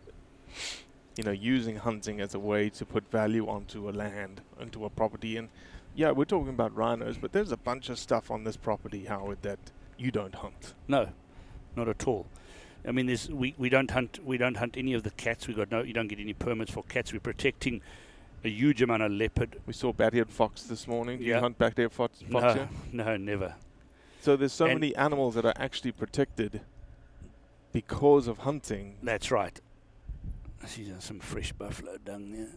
you 1.15 1.23
know, 1.23 1.31
using 1.31 1.77
hunting 1.77 2.19
as 2.21 2.35
a 2.35 2.39
way 2.39 2.69
to 2.69 2.85
put 2.85 3.09
value 3.09 3.47
onto 3.47 3.89
a 3.89 3.91
land, 3.91 4.41
onto 4.59 4.85
a 4.85 4.89
property, 4.89 5.37
and 5.37 5.49
yeah, 5.97 6.11
we're 6.11 6.25
talking 6.25 6.49
about 6.49 6.75
rhinos, 6.75 7.17
but 7.17 7.31
there's 7.33 7.51
a 7.51 7.57
bunch 7.57 7.89
of 7.89 7.97
stuff 7.97 8.29
on 8.29 8.43
this 8.43 8.55
property, 8.55 9.05
Howard, 9.05 9.41
that 9.41 9.57
you 9.97 10.11
don't 10.11 10.35
hunt. 10.35 10.75
No, 10.87 11.09
not 11.75 11.89
at 11.89 12.07
all. 12.07 12.27
I 12.87 12.91
mean, 12.91 13.07
there's 13.07 13.27
we, 13.29 13.55
we 13.57 13.67
don't 13.67 13.89
hunt 13.89 14.19
we 14.23 14.37
don't 14.37 14.55
hunt 14.57 14.77
any 14.77 14.93
of 14.93 15.01
the 15.01 15.09
cats. 15.09 15.47
We 15.47 15.55
got 15.55 15.71
no 15.71 15.81
you 15.81 15.93
don't 15.93 16.07
get 16.07 16.19
any 16.19 16.33
permits 16.33 16.71
for 16.71 16.83
cats. 16.83 17.11
We're 17.11 17.19
protecting 17.19 17.81
a 18.45 18.49
huge 18.49 18.81
amount 18.83 19.01
of 19.01 19.11
leopard. 19.11 19.59
We 19.65 19.73
saw 19.73 19.91
bat-eared 19.91 20.29
fox 20.29 20.63
this 20.63 20.87
morning. 20.87 21.17
Do 21.17 21.25
you 21.25 21.39
hunt 21.39 21.57
bat-eared 21.57 21.91
fox? 21.91 22.19
fox 22.31 22.31
No, 22.31 22.53
here? 22.53 22.69
no, 22.93 23.17
never. 23.17 23.55
So 24.21 24.35
there's 24.37 24.53
so 24.53 24.65
And- 24.65 24.79
many 24.79 24.95
animals 24.95 25.33
that 25.33 25.45
are 25.45 25.53
actually 25.57 25.91
protected 25.93 26.61
because 27.71 28.27
of 28.27 28.37
hunting. 28.39 28.97
That's 29.01 29.31
right. 29.31 29.59
I 30.63 30.67
see 30.67 30.91
some 30.99 31.19
fresh 31.19 31.51
buffalo 31.53 31.97
dung 31.97 32.31
there. 32.31 32.47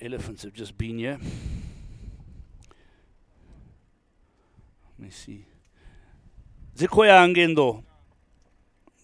Elephants 0.00 0.42
have 0.42 0.54
just 0.54 0.76
been 0.78 0.98
here. 0.98 1.18
Let 4.98 4.98
me 4.98 5.10
see. 5.10 5.46
Zikoya 6.76 7.26
angendo. 7.26 7.82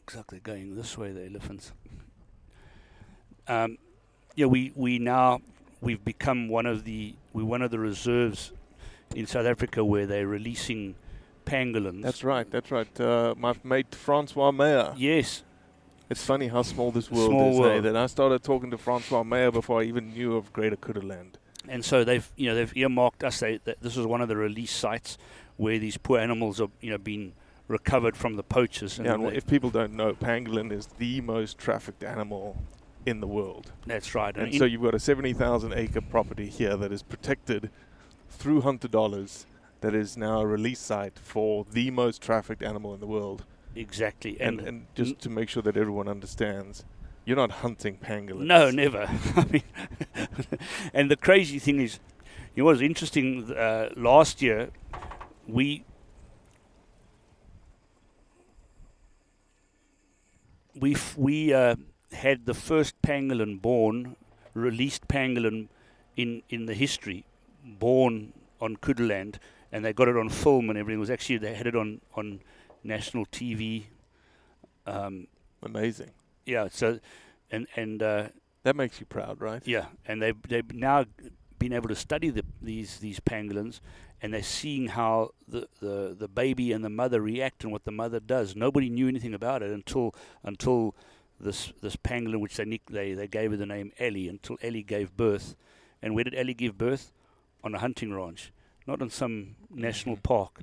Exactly 0.04 0.40
going 0.40 0.74
this 0.74 0.96
way, 0.96 1.12
the 1.12 1.26
elephants. 1.26 1.72
Um, 3.46 3.78
yeah, 4.34 4.46
we, 4.46 4.72
we 4.74 4.98
now 4.98 5.40
we've 5.80 6.04
become 6.04 6.48
one 6.48 6.66
of 6.66 6.84
the 6.84 7.14
we're 7.32 7.44
one 7.44 7.62
of 7.62 7.70
the 7.70 7.78
reserves 7.78 8.52
in 9.14 9.26
South 9.26 9.46
Africa 9.46 9.84
where 9.84 10.06
they're 10.06 10.26
releasing 10.26 10.94
pangolins. 11.44 12.02
That's 12.02 12.24
right. 12.24 12.50
That's 12.50 12.70
right. 12.70 13.00
Uh, 13.00 13.34
my 13.36 13.54
mate 13.64 13.94
Francois 13.94 14.52
Meyer. 14.52 14.94
Yes. 14.96 15.42
It's 16.10 16.24
funny 16.24 16.48
how 16.48 16.62
small 16.62 16.90
this 16.90 17.10
world 17.10 17.30
Small 17.30 17.52
is. 17.52 17.58
world. 17.60 17.84
that 17.84 17.96
I 17.96 18.06
started 18.06 18.42
talking 18.42 18.70
to 18.72 18.78
Francois 18.78 19.22
Meyer 19.22 19.50
before 19.52 19.80
I 19.80 19.84
even 19.84 20.12
knew 20.12 20.36
of 20.36 20.52
Greater 20.52 20.76
Kuduland. 20.76 21.34
and 21.68 21.84
so 21.84 22.02
they've 22.04 22.28
you 22.36 22.48
know 22.48 22.54
they've 22.54 22.76
earmarked 22.76 23.22
us. 23.22 23.40
They, 23.40 23.58
that 23.64 23.80
this 23.80 23.96
is 23.96 24.06
one 24.06 24.20
of 24.20 24.28
the 24.28 24.36
release 24.36 24.72
sites 24.72 25.16
where 25.56 25.78
these 25.78 25.96
poor 25.96 26.18
animals 26.18 26.60
are 26.60 26.68
you 26.80 26.90
know 26.90 26.98
being 26.98 27.32
recovered 27.68 28.16
from 28.16 28.34
the 28.36 28.42
poachers. 28.42 28.98
And 28.98 29.06
Yeah, 29.06 29.14
and 29.14 29.32
if 29.36 29.46
people 29.46 29.70
don't 29.70 29.92
know, 29.92 30.12
pangolin 30.14 30.72
is 30.72 30.86
the 30.98 31.20
most 31.20 31.58
trafficked 31.58 32.02
animal 32.02 32.56
in 33.06 33.20
the 33.20 33.28
world. 33.28 33.72
that's 33.86 34.14
right. 34.14 34.36
And 34.36 34.52
in- 34.52 34.58
so 34.58 34.64
you've 34.64 34.82
got 34.82 34.94
a 34.94 34.98
70,000 34.98 35.72
acre 35.72 36.00
property 36.00 36.48
here 36.48 36.76
that 36.76 36.92
is 36.92 37.02
protected 37.02 37.70
through 38.28 38.62
hunter 38.62 38.88
dollars 38.88 39.46
that 39.80 39.94
is 39.94 40.16
now 40.16 40.40
a 40.40 40.46
release 40.46 40.80
site 40.80 41.18
for 41.18 41.64
the 41.70 41.90
most 41.90 42.20
trafficked 42.20 42.62
animal 42.62 42.92
in 42.92 43.00
the 43.00 43.06
world. 43.06 43.44
Exactly. 43.74 44.40
And, 44.40 44.58
And, 44.60 44.68
and 44.68 44.86
just 44.94 45.18
to 45.20 45.30
make 45.30 45.48
sure 45.48 45.62
that 45.62 45.76
everyone 45.76 46.08
understands, 46.08 46.84
you're 47.24 47.36
not 47.36 47.50
hunting 47.50 47.98
pangolins. 47.98 48.46
no, 48.46 48.70
never. 48.70 49.06
I 49.36 49.44
mean, 49.50 49.62
and 50.94 51.10
the 51.10 51.16
crazy 51.16 51.58
thing 51.58 51.80
is, 51.80 52.00
you 52.54 52.62
know, 52.62 52.66
what 52.66 52.72
was 52.72 52.82
interesting 52.82 53.52
uh, 53.52 53.90
last 53.96 54.42
year. 54.42 54.70
We 55.46 55.84
we 60.78 60.94
f- 60.94 61.16
we 61.16 61.52
uh, 61.52 61.76
had 62.12 62.46
the 62.46 62.54
first 62.54 63.00
pangolin 63.02 63.60
born, 63.60 64.16
released 64.54 65.08
pangolin 65.08 65.68
in 66.16 66.42
in 66.48 66.66
the 66.66 66.74
history, 66.74 67.24
born 67.64 68.32
on 68.60 68.76
Kuduland, 68.76 69.36
and 69.72 69.84
they 69.84 69.92
got 69.92 70.08
it 70.08 70.16
on 70.16 70.28
film 70.28 70.70
and 70.70 70.78
everything. 70.78 70.98
It 70.98 71.00
was 71.00 71.10
actually 71.10 71.38
they 71.38 71.54
had 71.54 71.66
it 71.66 71.76
on 71.76 72.00
on 72.14 72.40
national 72.84 73.26
TV. 73.26 73.84
Um, 74.86 75.26
Amazing. 75.62 76.10
yeah, 76.46 76.68
so 76.70 76.98
and 77.50 77.66
and 77.76 78.02
uh, 78.02 78.28
That 78.62 78.76
makes 78.76 79.00
you 79.00 79.06
proud, 79.06 79.40
right? 79.40 79.62
yeah, 79.66 79.86
and 80.06 80.20
they've 80.22 80.40
they've 80.48 80.72
now 80.74 81.04
been 81.58 81.72
able 81.72 81.88
to 81.88 81.94
study 81.96 82.30
the, 82.30 82.44
these 82.62 82.98
these 82.98 83.20
pangolins, 83.20 83.80
and 84.22 84.32
they're 84.32 84.42
seeing 84.42 84.88
how 84.88 85.30
the, 85.46 85.68
the 85.80 86.16
the 86.18 86.28
baby 86.28 86.72
and 86.72 86.82
the 86.84 86.88
mother 86.90 87.20
react 87.20 87.62
and 87.64 87.72
what 87.72 87.84
the 87.84 87.92
mother 87.92 88.20
does. 88.20 88.56
Nobody 88.56 88.88
knew 88.88 89.08
anything 89.08 89.34
about 89.34 89.62
it 89.62 89.70
until 89.70 90.14
until 90.42 90.94
this 91.38 91.72
this 91.82 91.96
pangolin, 91.96 92.40
which 92.40 92.56
they 92.56 92.64
nick, 92.64 92.86
they 92.86 93.12
they 93.12 93.28
gave 93.28 93.50
her 93.50 93.56
the 93.56 93.66
name 93.66 93.92
Ellie, 93.98 94.28
until 94.28 94.56
Ellie 94.62 94.82
gave 94.82 95.16
birth. 95.16 95.54
And 96.02 96.14
where 96.14 96.24
did 96.24 96.34
Ellie 96.34 96.54
give 96.54 96.78
birth? 96.78 97.12
On 97.62 97.74
a 97.74 97.78
hunting 97.78 98.10
ranch, 98.14 98.52
not 98.90 99.00
on 99.00 99.10
some 99.10 99.54
national 99.70 100.16
park. 100.16 100.60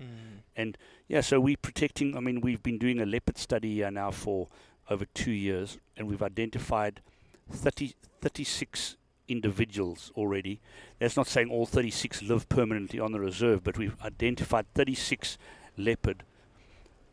And 0.55 0.77
yeah, 1.07 1.21
so 1.21 1.39
we're 1.39 1.57
protecting. 1.57 2.17
I 2.17 2.19
mean, 2.19 2.41
we've 2.41 2.61
been 2.61 2.77
doing 2.77 2.99
a 2.99 3.05
leopard 3.05 3.37
study 3.37 3.75
here 3.75 3.89
now 3.89 4.11
for 4.11 4.47
over 4.89 5.05
two 5.13 5.31
years, 5.31 5.77
and 5.95 6.07
we've 6.07 6.21
identified 6.21 7.01
30, 7.49 7.95
36 8.21 8.97
individuals 9.27 10.11
already. 10.15 10.59
That's 10.99 11.15
not 11.15 11.27
saying 11.27 11.49
all 11.49 11.65
36 11.65 12.21
live 12.23 12.49
permanently 12.49 12.99
on 12.99 13.11
the 13.11 13.19
reserve, 13.19 13.63
but 13.63 13.77
we've 13.77 13.95
identified 14.03 14.65
36 14.73 15.37
leopard, 15.77 16.23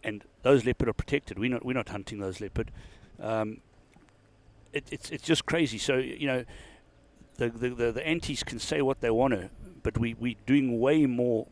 and 0.02 0.24
those 0.42 0.64
leopard 0.64 0.88
are 0.88 0.92
protected. 0.94 1.38
We're 1.38 1.50
not 1.50 1.64
we're 1.64 1.74
not 1.74 1.88
hunting 1.90 2.18
those 2.18 2.40
leopard. 2.40 2.72
Um, 3.20 3.58
it, 4.72 4.84
it's 4.90 5.10
it's 5.10 5.24
just 5.24 5.46
crazy. 5.46 5.78
So 5.78 5.96
you 5.96 6.26
know, 6.26 6.44
the 7.36 7.50
the 7.50 7.68
the, 7.70 7.92
the 7.92 8.06
antis 8.06 8.42
can 8.42 8.58
say 8.58 8.82
what 8.82 9.00
they 9.00 9.10
want 9.10 9.34
to, 9.34 9.50
but 9.84 9.96
we 9.98 10.14
we're 10.14 10.34
doing 10.46 10.80
way 10.80 11.06
more 11.06 11.46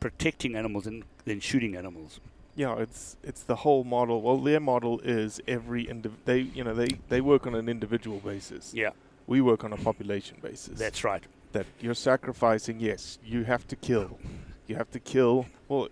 protecting 0.00 0.54
animals 0.54 0.84
than 0.84 1.04
than 1.24 1.40
shooting 1.40 1.74
animals. 1.76 2.20
Yeah, 2.56 2.76
it's 2.78 3.16
it's 3.22 3.42
the 3.42 3.56
whole 3.56 3.84
model. 3.84 4.20
Well, 4.20 4.36
their 4.38 4.60
model 4.60 5.00
is 5.00 5.40
every 5.48 5.86
indiv- 5.86 6.20
they 6.26 6.40
you 6.40 6.62
know 6.64 6.74
they 6.74 6.88
they 7.08 7.20
work 7.22 7.46
on 7.46 7.54
an 7.54 7.68
individual 7.68 8.18
basis. 8.18 8.74
Yeah, 8.74 8.90
We 9.26 9.40
work 9.40 9.64
on 9.64 9.72
a 9.72 9.76
population 9.78 10.36
basis. 10.42 10.78
that's 10.78 11.02
right. 11.04 11.24
that 11.52 11.66
you're 11.80 11.94
sacrificing. 12.12 12.78
Yes, 12.80 13.18
you 13.24 13.44
have 13.44 13.66
to 13.68 13.76
kill. 13.76 14.18
You 14.66 14.76
have 14.76 14.90
to 14.90 15.00
kill. 15.00 15.46
Well, 15.68 15.88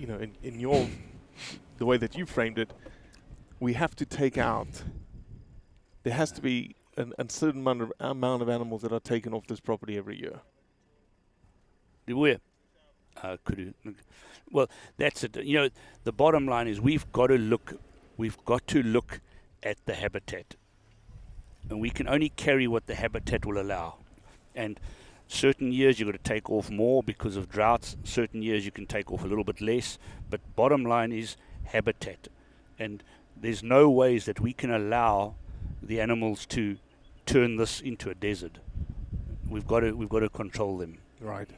you 0.00 0.06
know, 0.06 0.16
in, 0.18 0.32
in 0.42 0.60
your 0.60 0.88
the 1.78 1.86
way 1.86 1.96
that 1.98 2.16
you 2.16 2.26
framed 2.26 2.58
it, 2.58 2.70
we 3.60 3.72
have 3.74 3.94
to 3.96 4.04
take 4.06 4.38
out. 4.38 4.82
There 6.04 6.14
has 6.14 6.32
to 6.32 6.40
be 6.40 6.74
an, 6.96 7.12
a 7.18 7.24
certain 7.28 7.60
amount 7.60 7.82
of, 7.82 7.92
amount 8.00 8.42
of 8.42 8.48
animals 8.48 8.82
that 8.82 8.92
are 8.92 9.00
taken 9.14 9.32
off 9.34 9.46
this 9.46 9.60
property 9.60 9.96
every 9.98 10.16
year. 10.18 10.40
Where? 12.16 12.38
Uh, 13.22 13.36
could 13.44 13.74
well, 14.50 14.68
that's 14.96 15.24
it. 15.24 15.36
You 15.36 15.58
know, 15.58 15.68
the 16.04 16.12
bottom 16.12 16.46
line 16.46 16.68
is 16.68 16.80
we've 16.80 17.10
got 17.12 17.28
to 17.28 17.36
look. 17.36 17.80
We've 18.16 18.42
got 18.44 18.66
to 18.68 18.82
look 18.82 19.20
at 19.62 19.76
the 19.86 19.94
habitat, 19.94 20.56
and 21.68 21.80
we 21.80 21.90
can 21.90 22.08
only 22.08 22.30
carry 22.30 22.66
what 22.66 22.86
the 22.86 22.94
habitat 22.94 23.44
will 23.44 23.60
allow. 23.60 23.96
And 24.54 24.80
certain 25.26 25.72
years 25.72 25.98
you've 25.98 26.08
got 26.08 26.22
to 26.22 26.30
take 26.30 26.50
off 26.50 26.70
more 26.70 27.02
because 27.02 27.36
of 27.36 27.48
droughts. 27.48 27.96
Certain 28.04 28.42
years 28.42 28.64
you 28.64 28.70
can 28.70 28.86
take 28.86 29.12
off 29.12 29.24
a 29.24 29.26
little 29.26 29.44
bit 29.44 29.60
less. 29.60 29.98
But 30.30 30.40
bottom 30.56 30.84
line 30.84 31.12
is 31.12 31.36
habitat, 31.64 32.28
and 32.78 33.02
there's 33.36 33.62
no 33.62 33.90
ways 33.90 34.24
that 34.24 34.40
we 34.40 34.52
can 34.52 34.70
allow 34.70 35.34
the 35.82 36.00
animals 36.00 36.46
to 36.46 36.76
turn 37.26 37.56
this 37.56 37.80
into 37.80 38.10
a 38.10 38.14
desert. 38.14 38.58
We've 39.48 39.66
got 39.66 39.80
to 39.80 39.92
we've 39.92 40.08
got 40.08 40.20
to 40.20 40.28
control 40.28 40.78
them. 40.78 40.98
Right. 41.20 41.48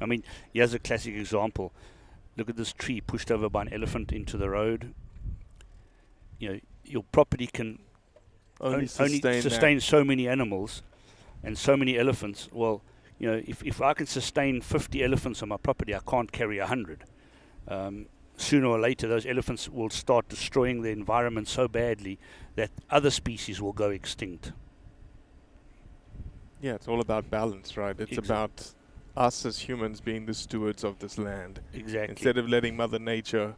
I 0.00 0.06
mean, 0.06 0.22
here's 0.52 0.74
a 0.74 0.78
classic 0.78 1.14
example. 1.14 1.72
Look 2.36 2.48
at 2.48 2.56
this 2.56 2.72
tree 2.72 3.00
pushed 3.00 3.30
over 3.30 3.48
by 3.48 3.62
an 3.62 3.72
elephant 3.72 4.12
into 4.12 4.36
the 4.36 4.48
road. 4.48 4.94
You 6.38 6.48
know, 6.52 6.60
your 6.84 7.02
property 7.10 7.46
can 7.46 7.80
Only 8.60 8.82
on- 8.82 8.88
sustain, 8.88 9.42
sustain 9.42 9.80
so 9.80 10.04
many 10.04 10.28
animals 10.28 10.82
and 11.42 11.58
so 11.58 11.76
many 11.76 11.98
elephants. 11.98 12.48
Well, 12.52 12.82
you 13.18 13.28
know, 13.30 13.42
if, 13.46 13.64
if 13.64 13.82
I 13.82 13.94
can 13.94 14.06
sustain 14.06 14.60
50 14.60 15.02
elephants 15.02 15.42
on 15.42 15.48
my 15.48 15.56
property, 15.56 15.94
I 15.94 16.00
can't 16.08 16.30
carry 16.30 16.58
100. 16.58 17.04
Um, 17.66 18.06
sooner 18.36 18.66
or 18.68 18.78
later, 18.78 19.08
those 19.08 19.26
elephants 19.26 19.68
will 19.68 19.90
start 19.90 20.28
destroying 20.28 20.82
the 20.82 20.90
environment 20.90 21.48
so 21.48 21.66
badly 21.66 22.20
that 22.54 22.70
other 22.88 23.10
species 23.10 23.60
will 23.60 23.72
go 23.72 23.90
extinct. 23.90 24.52
Yeah, 26.60 26.74
it's 26.74 26.88
all 26.88 27.00
about 27.00 27.30
balance, 27.30 27.76
right? 27.76 27.94
It's 27.98 28.12
Exa- 28.12 28.24
about 28.24 28.72
us 29.18 29.44
as 29.44 29.58
humans 29.58 30.00
being 30.00 30.26
the 30.26 30.34
stewards 30.34 30.84
of 30.84 30.98
this 31.00 31.18
land. 31.18 31.60
Exactly. 31.74 32.10
Instead 32.10 32.38
of 32.38 32.48
letting 32.48 32.76
Mother 32.76 32.98
Nature 32.98 33.54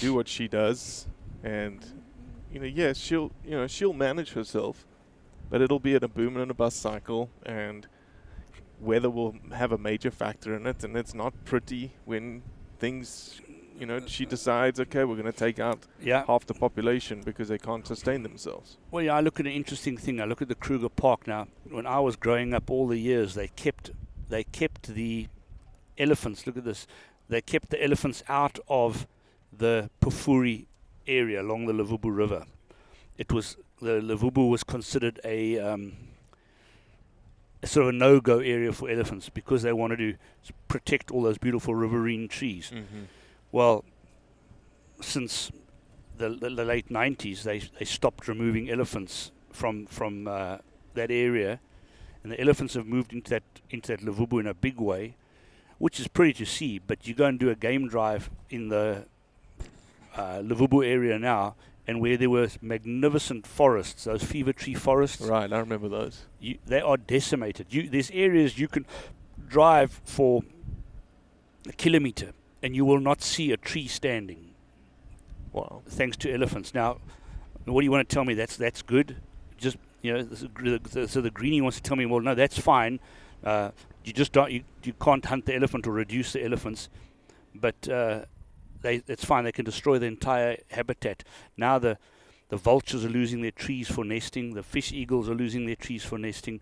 do 0.00 0.14
what 0.14 0.26
she 0.26 0.48
does, 0.48 1.06
and 1.44 1.84
you 2.52 2.58
know, 2.58 2.66
yes, 2.66 2.96
she'll 2.96 3.30
you 3.44 3.52
know 3.52 3.66
she'll 3.66 3.92
manage 3.92 4.32
herself, 4.32 4.86
but 5.50 5.60
it'll 5.60 5.78
be 5.78 5.94
in 5.94 6.02
a 6.02 6.08
boom 6.08 6.36
and 6.36 6.50
a 6.50 6.54
bust 6.54 6.80
cycle, 6.80 7.30
and 7.44 7.86
weather 8.80 9.10
will 9.10 9.36
have 9.54 9.72
a 9.72 9.78
major 9.78 10.10
factor 10.10 10.54
in 10.54 10.66
it, 10.66 10.82
and 10.82 10.96
it's 10.96 11.14
not 11.14 11.32
pretty 11.44 11.92
when 12.04 12.42
things, 12.78 13.40
you 13.78 13.86
know, 13.86 14.00
she 14.06 14.26
decides, 14.26 14.78
okay, 14.80 15.04
we're 15.04 15.16
going 15.16 15.30
to 15.30 15.32
take 15.32 15.58
out 15.58 15.86
yeah. 16.00 16.24
half 16.26 16.46
the 16.46 16.54
population 16.54 17.22
because 17.22 17.48
they 17.48 17.58
can't 17.58 17.86
sustain 17.86 18.22
themselves. 18.22 18.76
Well, 18.90 19.02
yeah, 19.02 19.14
I 19.14 19.20
look 19.20 19.40
at 19.40 19.46
an 19.46 19.52
interesting 19.52 19.96
thing. 19.96 20.20
I 20.20 20.24
look 20.24 20.42
at 20.42 20.48
the 20.48 20.54
Kruger 20.54 20.88
Park 20.88 21.26
now. 21.26 21.48
When 21.68 21.86
I 21.86 22.00
was 22.00 22.16
growing 22.16 22.54
up, 22.54 22.70
all 22.70 22.86
the 22.86 22.98
years 22.98 23.34
they 23.34 23.48
kept 23.48 23.90
they 24.28 24.44
kept 24.44 24.88
the 24.88 25.28
elephants. 25.98 26.46
Look 26.46 26.56
at 26.56 26.64
this. 26.64 26.86
They 27.28 27.40
kept 27.40 27.70
the 27.70 27.82
elephants 27.82 28.22
out 28.28 28.58
of 28.68 29.06
the 29.52 29.90
Pafuri 30.00 30.66
area 31.06 31.40
along 31.40 31.66
the 31.66 31.72
Luvuvhu 31.72 32.14
River. 32.14 32.44
It 33.18 33.32
was 33.32 33.56
the 33.80 34.00
Luvuvhu 34.00 34.48
was 34.50 34.64
considered 34.64 35.20
a, 35.24 35.58
um, 35.58 35.92
a 37.62 37.66
sort 37.66 37.84
of 37.84 37.88
a 37.90 37.96
no-go 37.96 38.38
area 38.38 38.72
for 38.72 38.88
elephants 38.88 39.28
because 39.28 39.62
they 39.62 39.72
wanted 39.72 39.98
to 39.98 40.14
protect 40.68 41.10
all 41.10 41.22
those 41.22 41.38
beautiful 41.38 41.74
riverine 41.74 42.28
trees. 42.28 42.70
Mm-hmm. 42.74 43.04
Well, 43.52 43.84
since 45.00 45.50
the, 46.16 46.30
the, 46.30 46.50
the 46.50 46.64
late 46.64 46.88
90s, 46.88 47.42
they, 47.42 47.58
they 47.78 47.84
stopped 47.84 48.28
removing 48.28 48.70
elephants 48.70 49.30
from 49.50 49.86
from 49.86 50.28
uh, 50.28 50.58
that 50.94 51.10
area, 51.10 51.60
and 52.26 52.32
the 52.32 52.40
elephants 52.40 52.74
have 52.74 52.86
moved 52.88 53.12
into 53.12 53.30
that 53.30 53.44
into 53.70 53.94
that 53.94 54.00
Luvuvhu 54.00 54.40
in 54.40 54.48
a 54.48 54.54
big 54.54 54.80
way, 54.80 55.14
which 55.78 56.00
is 56.00 56.08
pretty 56.08 56.32
to 56.32 56.44
see. 56.44 56.80
But 56.80 57.06
you 57.06 57.14
go 57.14 57.26
and 57.26 57.38
do 57.38 57.50
a 57.50 57.54
game 57.54 57.86
drive 57.86 58.30
in 58.50 58.68
the 58.68 59.04
uh, 60.16 60.38
Luvuvhu 60.38 60.84
area 60.84 61.20
now, 61.20 61.54
and 61.86 62.00
where 62.00 62.16
there 62.16 62.28
were 62.28 62.48
magnificent 62.60 63.46
forests, 63.46 64.04
those 64.04 64.24
fever 64.24 64.52
tree 64.52 64.74
forests, 64.74 65.20
Right, 65.22 65.52
I 65.52 65.58
remember 65.60 65.88
those. 65.88 66.24
you, 66.40 66.58
they 66.66 66.80
are 66.80 66.96
decimated. 66.96 67.66
You, 67.70 67.88
there's 67.88 68.10
areas 68.10 68.58
you 68.58 68.66
can 68.66 68.86
drive 69.48 70.00
for 70.04 70.42
a 71.68 71.72
kilometer 71.72 72.32
and 72.60 72.74
you 72.74 72.84
will 72.84 72.98
not 72.98 73.22
see 73.22 73.52
a 73.52 73.56
tree 73.56 73.86
standing 73.86 74.50
Wow. 75.52 75.82
thanks 75.88 76.16
to 76.16 76.32
elephants. 76.32 76.74
Now, 76.74 76.98
what 77.66 77.82
do 77.82 77.84
you 77.84 77.92
want 77.92 78.08
to 78.08 78.12
tell 78.12 78.24
me? 78.24 78.34
That's 78.34 78.56
that's 78.56 78.82
good. 78.82 79.16
You 80.06 80.14
know, 80.14 81.06
so 81.06 81.20
the 81.20 81.30
greenie 81.30 81.60
wants 81.60 81.76
to 81.78 81.82
tell 81.82 81.96
me, 81.96 82.06
well, 82.06 82.20
no, 82.20 82.34
that's 82.34 82.58
fine. 82.58 83.00
Uh, 83.42 83.70
you 84.04 84.12
just 84.12 84.32
don't, 84.32 84.50
you, 84.52 84.62
you 84.84 84.92
can't 84.92 85.24
hunt 85.24 85.46
the 85.46 85.54
elephant 85.54 85.86
or 85.86 85.92
reduce 85.92 86.32
the 86.32 86.44
elephants, 86.44 86.88
but 87.54 87.88
uh, 87.88 88.24
they, 88.82 89.02
it's 89.08 89.24
fine. 89.24 89.44
They 89.44 89.52
can 89.52 89.64
destroy 89.64 89.98
the 89.98 90.06
entire 90.06 90.58
habitat. 90.70 91.24
Now 91.56 91.78
the 91.78 91.98
the 92.48 92.56
vultures 92.56 93.04
are 93.04 93.08
losing 93.08 93.42
their 93.42 93.50
trees 93.50 93.88
for 93.90 94.04
nesting. 94.04 94.54
The 94.54 94.62
fish 94.62 94.92
eagles 94.92 95.28
are 95.28 95.34
losing 95.34 95.66
their 95.66 95.74
trees 95.74 96.04
for 96.04 96.16
nesting. 96.16 96.60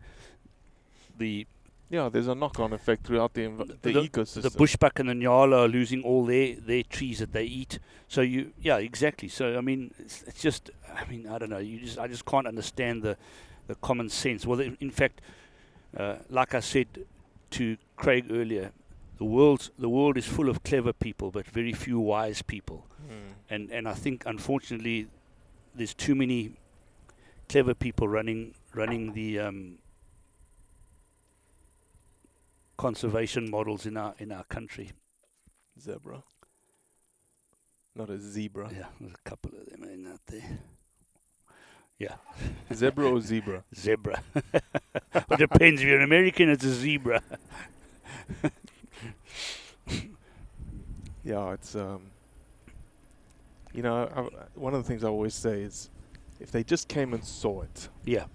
The 1.19 1.47
Yeah, 1.95 2.09
there's 2.09 2.27
a 2.27 2.35
knock-on 2.35 2.73
effect 2.73 3.07
throughout 3.07 3.35
the 3.35 3.43
env- 3.43 3.81
the, 3.83 3.93
ecosystem. 3.93 4.43
the 4.43 4.51
bushbuck 4.51 4.99
and 4.99 5.09
the 5.09 5.13
nyala 5.13 5.67
are 5.67 5.69
losing 5.69 6.03
all 6.03 6.25
their, 6.25 6.57
their 6.57 6.83
trees 6.83 7.21
that 7.21 7.33
they 7.33 7.45
eat. 7.45 7.79
So 8.09 8.21
you, 8.21 8.51
yeah, 8.61 8.79
exactly. 8.79 9.29
So 9.29 9.57
I 9.57 9.61
mean, 9.61 9.95
it's, 10.01 10.25
it's 10.25 10.43
just, 10.43 10.73
I 10.93 11.05
mean, 11.09 11.29
I 11.29 11.39
don't 11.39 11.51
know. 11.51 11.59
You 11.59 11.79
just, 11.79 12.01
I 12.01 12.09
just 12.09 12.25
can't 12.27 12.49
understand 12.49 13.05
the, 13.05 13.17
the 13.69 13.77
common 13.77 14.09
sense. 14.09 14.45
Well, 14.45 14.59
in 14.59 14.77
in 14.81 14.91
fact, 14.91 15.21
uh, 15.97 16.17
like 16.29 16.53
I 16.53 16.59
said 16.59 16.89
to 17.51 17.77
Craig 17.95 18.27
earlier, 18.29 18.73
the 19.19 19.25
world, 19.25 19.71
the 19.79 19.89
world 19.89 20.17
is 20.17 20.27
full 20.27 20.49
of 20.49 20.65
clever 20.65 20.93
people, 20.93 21.31
but 21.31 21.47
very 21.47 21.73
few 21.73 22.01
wise 22.01 22.43
people. 22.43 22.87
Mm. 23.09 23.35
And 23.51 23.71
and 23.71 23.89
I 23.89 23.95
think 23.95 24.25
unfortunately, 24.27 25.07
there's 25.77 25.95
too 25.95 26.17
many 26.17 26.55
clever 27.49 27.73
people 27.73 28.09
running 28.09 28.55
running 28.75 29.13
the 29.13 29.39
um, 29.39 29.79
conservation 32.77 33.51
models 33.51 33.87
in 33.87 33.97
our 33.97 34.15
in 34.19 34.33
our 34.33 34.45
country. 34.45 34.91
zebra, 35.81 36.23
not 37.95 38.11
a 38.11 38.19
zebra. 38.19 38.71
Yeah, 38.73 38.87
there's 39.01 39.13
a 39.15 39.29
couple 39.29 39.53
of 39.59 39.67
them 39.67 39.85
in 39.85 40.07
out 40.07 40.21
there. 40.27 40.59
Yeah, 41.99 42.17
Zebra 42.73 43.09
or 43.09 43.21
zebra? 43.31 43.63
zebra. 43.75 44.21
it 44.35 45.39
depends. 45.39 45.81
If 45.81 45.87
you're 45.87 45.99
an 45.99 46.03
American, 46.05 46.49
it's 46.51 46.65
a 46.65 46.73
zebra. 46.75 47.23
Yeah, 51.25 51.53
it's 51.53 51.75
um. 51.75 52.11
You 53.73 53.83
know, 53.83 54.05
I, 54.15 54.21
one 54.59 54.75
of 54.75 54.83
the 54.83 54.87
things 54.87 55.03
I 55.03 55.09
always 55.09 55.35
say 55.35 55.63
is, 55.63 55.91
if 56.39 56.53
they 56.53 56.63
just 56.63 56.87
came 56.87 57.13
and 57.13 57.25
saw 57.25 57.63
it, 57.63 57.89
Yeah. 58.05 58.27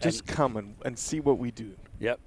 just 0.00 0.20
And- 0.20 0.28
come 0.28 0.56
and, 0.56 0.76
and 0.84 0.98
see 0.98 1.20
what 1.20 1.38
we 1.38 1.50
do. 1.50 1.74
Yep. 2.00 2.20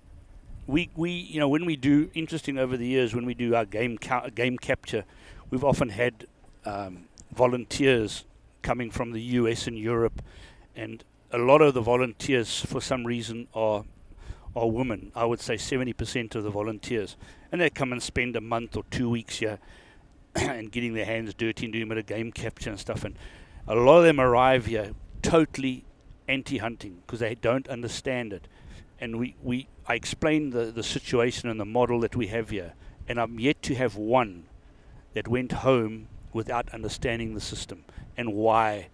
We 0.67 0.89
we 0.95 1.11
you 1.11 1.39
know 1.39 1.47
when 1.47 1.65
we 1.65 1.75
do 1.75 2.09
interesting 2.13 2.57
over 2.57 2.75
the 2.77 2.87
years 2.87 3.13
when 3.13 3.25
we 3.25 3.33
do 3.33 3.55
our 3.55 3.65
game 3.65 3.97
ca- 3.97 4.29
game 4.29 4.57
capture, 4.57 5.05
we've 5.49 5.63
often 5.63 5.89
had 5.89 6.25
um, 6.65 7.05
volunteers 7.31 8.25
coming 8.61 8.89
from 8.89 9.11
the 9.11 9.21
U.S. 9.21 9.67
and 9.67 9.77
Europe, 9.77 10.21
and 10.75 11.03
a 11.31 11.37
lot 11.37 11.61
of 11.61 11.75
the 11.75 11.81
volunteers 11.81 12.61
for 12.61 12.81
some 12.81 13.05
reason 13.05 13.47
are 13.53 13.85
are 14.55 14.69
women. 14.69 15.11
I 15.15 15.25
would 15.25 15.39
say 15.39 15.57
seventy 15.57 15.93
percent 15.93 16.33
of 16.33 16.43
the 16.43 16.49
volunteers, 16.49 17.15
and 17.51 17.61
they 17.61 17.69
come 17.69 17.91
and 17.91 18.01
spend 18.01 18.35
a 18.35 18.41
month 18.41 18.75
or 18.75 18.83
two 18.89 19.09
weeks 19.09 19.37
here, 19.37 19.59
and 20.35 20.71
getting 20.71 20.93
their 20.93 21.05
hands 21.05 21.33
dirty 21.35 21.65
and 21.65 21.73
doing 21.73 21.83
a 21.83 21.87
bit 21.87 21.97
of 21.99 22.05
game 22.07 22.31
capture 22.31 22.71
and 22.71 22.79
stuff. 22.79 23.03
And 23.03 23.15
a 23.67 23.75
lot 23.75 23.99
of 23.99 24.03
them 24.03 24.19
arrive 24.19 24.65
here 24.65 24.93
totally 25.21 25.85
anti-hunting 26.27 27.01
because 27.05 27.19
they 27.19 27.35
don't 27.35 27.67
understand 27.67 28.33
it 28.33 28.47
and 28.99 29.19
we, 29.19 29.35
we 29.43 29.67
I 29.87 29.95
explained 29.95 30.53
the, 30.53 30.65
the 30.65 30.83
situation 30.83 31.49
and 31.49 31.59
the 31.59 31.65
model 31.65 31.99
that 32.01 32.15
we 32.15 32.27
have 32.27 32.49
here, 32.49 32.73
and 33.07 33.19
I'm 33.19 33.39
yet 33.39 33.61
to 33.63 33.75
have 33.75 33.95
one 33.95 34.45
that 35.13 35.27
went 35.27 35.51
home 35.51 36.07
without 36.33 36.69
understanding 36.73 37.33
the 37.33 37.41
system 37.41 37.85
and 38.17 38.33
why. 38.33 38.89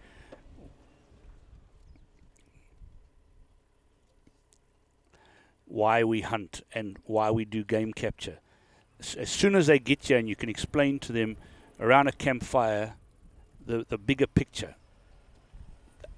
Why 5.65 6.03
we 6.03 6.21
hunt 6.21 6.61
and 6.73 6.99
why 7.05 7.31
we 7.31 7.45
do 7.45 7.63
game 7.63 7.93
capture. 7.93 8.39
As 9.17 9.29
soon 9.29 9.55
as 9.55 9.67
they 9.67 9.79
get 9.79 10.05
here 10.05 10.17
and 10.17 10.27
you 10.27 10.35
can 10.35 10.49
explain 10.49 10.99
to 10.99 11.13
them 11.13 11.37
around 11.79 12.07
a 12.07 12.11
campfire 12.11 12.95
the, 13.65 13.85
the 13.87 13.97
bigger 13.97 14.27
picture, 14.27 14.75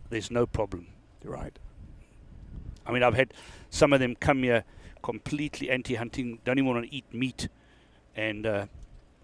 there's 0.10 0.32
no 0.32 0.46
problem. 0.48 0.88
Right. 1.24 1.58
I 2.86 2.92
mean, 2.92 3.04
I've 3.04 3.16
had 3.16 3.34
some 3.70 3.94
of 3.94 4.00
them 4.00 4.16
come 4.16 4.44
here 4.44 4.64
completely 5.02 5.70
anti-hunting, 5.70 6.40
don't 6.46 6.58
even 6.58 6.74
want 6.74 6.86
to 6.86 6.96
eat 6.96 7.06
meat, 7.14 7.50
and 8.16 8.46
uh, 8.46 8.66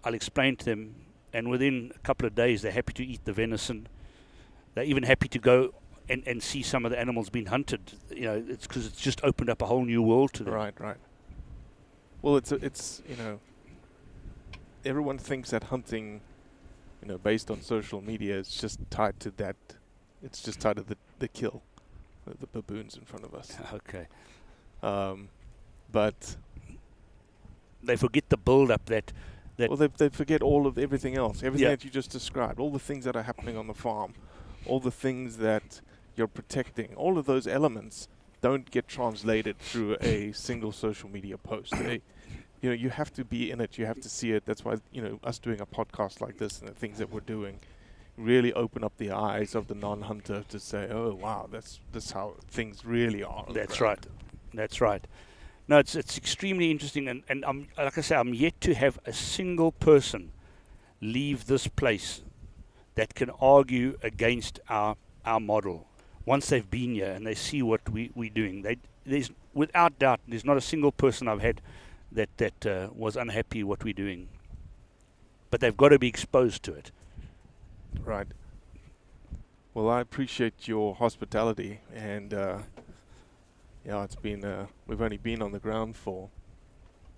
I'll 0.04 0.14
explain 0.14 0.56
to 0.56 0.64
them, 0.64 0.94
and 1.32 1.48
within 1.48 1.92
a 1.94 1.98
couple 2.00 2.26
of 2.26 2.34
days, 2.34 2.62
they're 2.62 2.72
happy 2.72 2.92
to 2.94 3.04
eat 3.04 3.24
the 3.24 3.32
venison. 3.32 3.86
They're 4.74 4.84
even 4.84 5.04
happy 5.04 5.28
to 5.28 5.38
go 5.38 5.74
and, 6.08 6.22
and 6.26 6.42
see 6.42 6.62
some 6.62 6.84
of 6.84 6.90
the 6.90 6.98
animals 6.98 7.30
being 7.30 7.46
hunted. 7.46 7.92
You 8.10 8.22
know, 8.22 8.44
it's 8.48 8.66
because 8.66 8.86
it's 8.86 9.00
just 9.00 9.22
opened 9.22 9.48
up 9.48 9.62
a 9.62 9.66
whole 9.66 9.84
new 9.84 10.02
world 10.02 10.32
to 10.34 10.44
them. 10.44 10.54
Right, 10.54 10.78
right. 10.80 10.96
Well, 12.22 12.36
it's 12.36 12.52
a, 12.52 12.56
it's 12.56 13.02
you 13.08 13.16
know, 13.16 13.40
everyone 14.84 15.18
thinks 15.18 15.50
that 15.50 15.64
hunting, 15.64 16.20
you 17.00 17.08
know, 17.08 17.18
based 17.18 17.50
on 17.50 17.62
social 17.62 18.00
media, 18.00 18.36
is 18.38 18.48
just 18.48 18.78
tied 18.90 19.18
to 19.20 19.30
that. 19.32 19.56
It's 20.22 20.42
just 20.42 20.60
tied 20.60 20.76
to 20.76 20.82
the 20.82 20.96
the 21.18 21.28
kill, 21.28 21.62
the, 22.26 22.46
baboons 22.46 22.96
in 22.96 23.04
front 23.04 23.24
of 23.24 23.34
us. 23.34 23.56
Okay. 23.72 24.06
Um, 24.82 25.28
but 25.92 26.36
They 27.82 27.96
forget 27.96 28.28
the 28.28 28.36
build-up 28.36 28.86
that 28.86 29.12
that 29.56 29.68
well, 29.68 29.76
they 29.76 29.88
they 29.88 30.08
forget 30.08 30.42
all 30.42 30.66
of 30.66 30.78
everything 30.78 31.16
else, 31.16 31.42
everything 31.42 31.64
Yeah. 31.64 31.70
that 31.76 31.84
you 31.84 31.90
just 31.90 32.10
described, 32.10 32.58
all 32.60 32.70
the 32.70 32.78
things 32.78 33.04
that 33.04 33.14
are 33.16 33.22
happening 33.24 33.56
on 33.58 33.66
the 33.66 33.74
farm, 33.74 34.14
all 34.66 34.80
the 34.80 34.90
things 34.90 35.36
that 35.38 35.80
you're 36.16 36.28
protecting, 36.28 36.94
all 36.96 37.18
of 37.18 37.26
those 37.26 37.46
elements 37.46 38.08
don't 38.40 38.70
get 38.70 38.88
translated 38.88 39.58
through 39.58 39.96
a 40.00 40.32
single 40.32 40.72
social 40.72 41.10
media 41.10 41.36
post. 41.36 41.72
They, 41.72 42.00
you 42.62 42.70
know, 42.70 42.74
you 42.74 42.88
have 42.90 43.12
to 43.14 43.24
be 43.24 43.50
in 43.50 43.60
it. 43.60 43.76
You 43.78 43.84
have 43.86 44.00
to 44.00 44.08
see 44.08 44.32
it. 44.32 44.44
That's 44.46 44.64
why 44.64 44.76
you 44.92 45.02
know 45.02 45.18
us 45.24 45.38
doing 45.38 45.60
a 45.60 45.66
podcast 45.66 46.20
like 46.22 46.38
this 46.38 46.58
and 46.60 46.68
the 46.68 46.74
things 46.74 46.98
that 46.98 47.10
we're 47.10 47.20
doing 47.20 47.60
really 48.20 48.52
open 48.52 48.84
up 48.84 48.96
the 48.96 49.10
eyes 49.10 49.54
of 49.54 49.68
the 49.68 49.74
non-hunter 49.74 50.44
to 50.48 50.60
say, 50.60 50.88
"Oh, 50.90 51.14
wow, 51.14 51.48
that's 51.50 51.80
that's 51.92 52.12
how 52.12 52.34
things 52.48 52.84
really 52.84 53.22
are." 53.22 53.46
That's 53.52 53.78
ground." 53.78 54.06
right. 54.06 54.14
That's 54.54 54.80
right. 54.80 55.06
No, 55.68 55.78
it's 55.78 55.94
it's 55.94 56.18
extremely 56.18 56.70
interesting, 56.70 57.08
and 57.08 57.22
and 57.28 57.44
I'm 57.44 57.68
like 57.78 57.96
I 57.96 58.00
say, 58.00 58.16
I'm 58.16 58.34
yet 58.34 58.60
to 58.62 58.74
have 58.74 58.98
a 59.06 59.12
single 59.12 59.72
person 59.72 60.32
leave 61.00 61.46
this 61.46 61.66
place 61.66 62.22
that 62.94 63.14
can 63.14 63.30
argue 63.40 63.98
against 64.02 64.60
our 64.68 64.96
our 65.24 65.40
model. 65.40 65.86
Once 66.26 66.48
they've 66.48 66.70
been 66.70 66.94
here 66.94 67.10
and 67.10 67.26
they 67.26 67.34
see 67.34 67.62
what 67.62 67.88
we 67.88 68.10
we're 68.14 68.30
doing, 68.30 68.62
they 68.62 68.76
there's 69.06 69.30
without 69.54 69.98
doubt 69.98 70.20
there's 70.28 70.44
not 70.44 70.56
a 70.56 70.60
single 70.60 70.92
person 70.92 71.28
I've 71.28 71.40
had 71.40 71.60
that 72.12 72.28
that 72.38 72.66
uh, 72.66 72.88
was 72.94 73.16
unhappy 73.16 73.62
what 73.62 73.84
we're 73.84 73.92
doing. 73.92 74.28
But 75.50 75.60
they've 75.60 75.76
got 75.76 75.88
to 75.88 75.98
be 75.98 76.08
exposed 76.08 76.62
to 76.64 76.72
it. 76.74 76.90
Right. 78.04 78.26
Well, 79.74 79.88
I 79.88 80.00
appreciate 80.00 80.66
your 80.66 80.94
hospitality, 80.94 81.80
and 81.94 82.34
uh, 82.34 82.58
yeah, 83.84 84.02
it's 84.04 84.16
been 84.16 84.44
uh, 84.44 84.66
we've 84.86 85.00
only 85.00 85.16
been 85.16 85.42
on 85.42 85.52
the 85.52 85.58
ground 85.60 85.96
for 85.96 86.28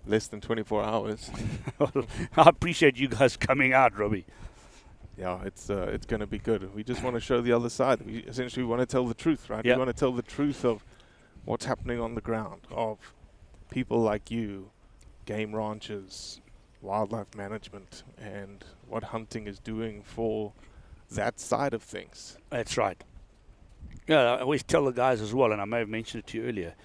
less 0.05 0.27
than 0.27 0.41
24 0.41 0.83
hours. 0.83 1.31
I 1.79 2.49
appreciate 2.49 2.97
you 2.97 3.07
guys 3.07 3.37
coming 3.37 3.73
out, 3.73 3.97
Robbie. 3.97 4.25
yeah, 5.17 5.41
it's 5.43 5.69
uh, 5.69 5.89
it's 5.91 6.05
going 6.05 6.19
to 6.19 6.27
be 6.27 6.37
good. 6.37 6.73
We 6.75 6.83
just 6.83 7.01
want 7.03 7.15
to 7.15 7.19
show 7.19 7.41
the 7.41 7.53
other 7.53 7.69
side. 7.69 8.01
We 8.05 8.17
essentially 8.19 8.65
want 8.65 8.81
to 8.81 8.85
tell 8.85 9.05
the 9.07 9.13
truth, 9.15 9.49
right? 9.49 9.65
Yeah. 9.65 9.73
We 9.73 9.79
want 9.79 9.89
to 9.89 9.99
tell 9.99 10.11
the 10.11 10.21
truth 10.21 10.63
of 10.63 10.85
what's 11.45 11.65
happening 11.65 11.99
on 11.99 12.15
the 12.15 12.21
ground, 12.21 12.61
of 12.71 12.99
people 13.71 13.99
like 13.99 14.29
you, 14.29 14.69
game 15.25 15.55
ranchers, 15.55 16.39
wildlife 16.83 17.33
management, 17.35 18.03
and 18.17 18.63
what 18.87 19.05
hunting 19.05 19.47
is 19.47 19.57
doing 19.57 20.03
for 20.03 20.53
that 21.11 21.39
side 21.39 21.73
of 21.73 21.81
things. 21.81 22.37
That's 22.49 22.77
right. 22.77 23.01
Yeah, 24.07 24.33
I 24.33 24.41
always 24.41 24.63
tell 24.63 24.85
the 24.85 24.91
guys 24.91 25.21
as 25.21 25.33
well, 25.33 25.51
and 25.53 25.61
I 25.61 25.65
may 25.65 25.79
have 25.79 25.89
mentioned 25.89 26.23
it 26.23 26.27
to 26.31 26.37
you 26.39 26.45
earlier. 26.45 26.75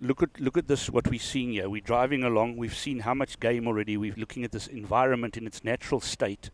Look 0.00 0.22
at 0.22 0.40
look 0.40 0.56
at 0.56 0.68
this. 0.68 0.88
What 0.88 1.08
we're 1.08 1.20
seeing 1.20 1.52
here. 1.52 1.68
We're 1.68 1.82
driving 1.82 2.22
along. 2.22 2.56
We've 2.56 2.74
seen 2.74 3.00
how 3.00 3.14
much 3.14 3.38
game 3.40 3.66
already. 3.66 3.96
We're 3.96 4.14
looking 4.16 4.44
at 4.44 4.52
this 4.52 4.68
environment 4.68 5.36
in 5.36 5.46
its 5.46 5.64
natural 5.64 6.00
state. 6.00 6.50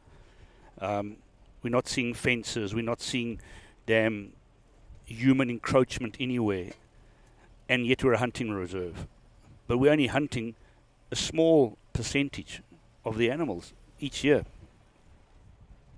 Um, 0.81 1.17
we're 1.63 1.71
not 1.71 1.87
seeing 1.87 2.15
fences. 2.15 2.75
We're 2.75 2.83
not 2.83 3.01
seeing 3.01 3.41
damn 3.87 4.33
human 5.05 5.51
encroachment 5.51 6.17
anywhere, 6.19 6.71
and 7.69 7.87
yet 7.87 8.03
we're 8.03 8.15
a 8.15 8.19
hunting 8.19 8.51
reserve. 8.51 9.07
But 9.69 9.79
we're 9.79 9.93
only 9.93 10.09
hunting 10.09 10.57
a 11.13 11.17
small 11.17 11.79
percentage 11.93 12.63
of 13.05 13.17
the 13.19 13.31
animals 13.31 13.75
each 14.01 14.25
year. 14.25 14.45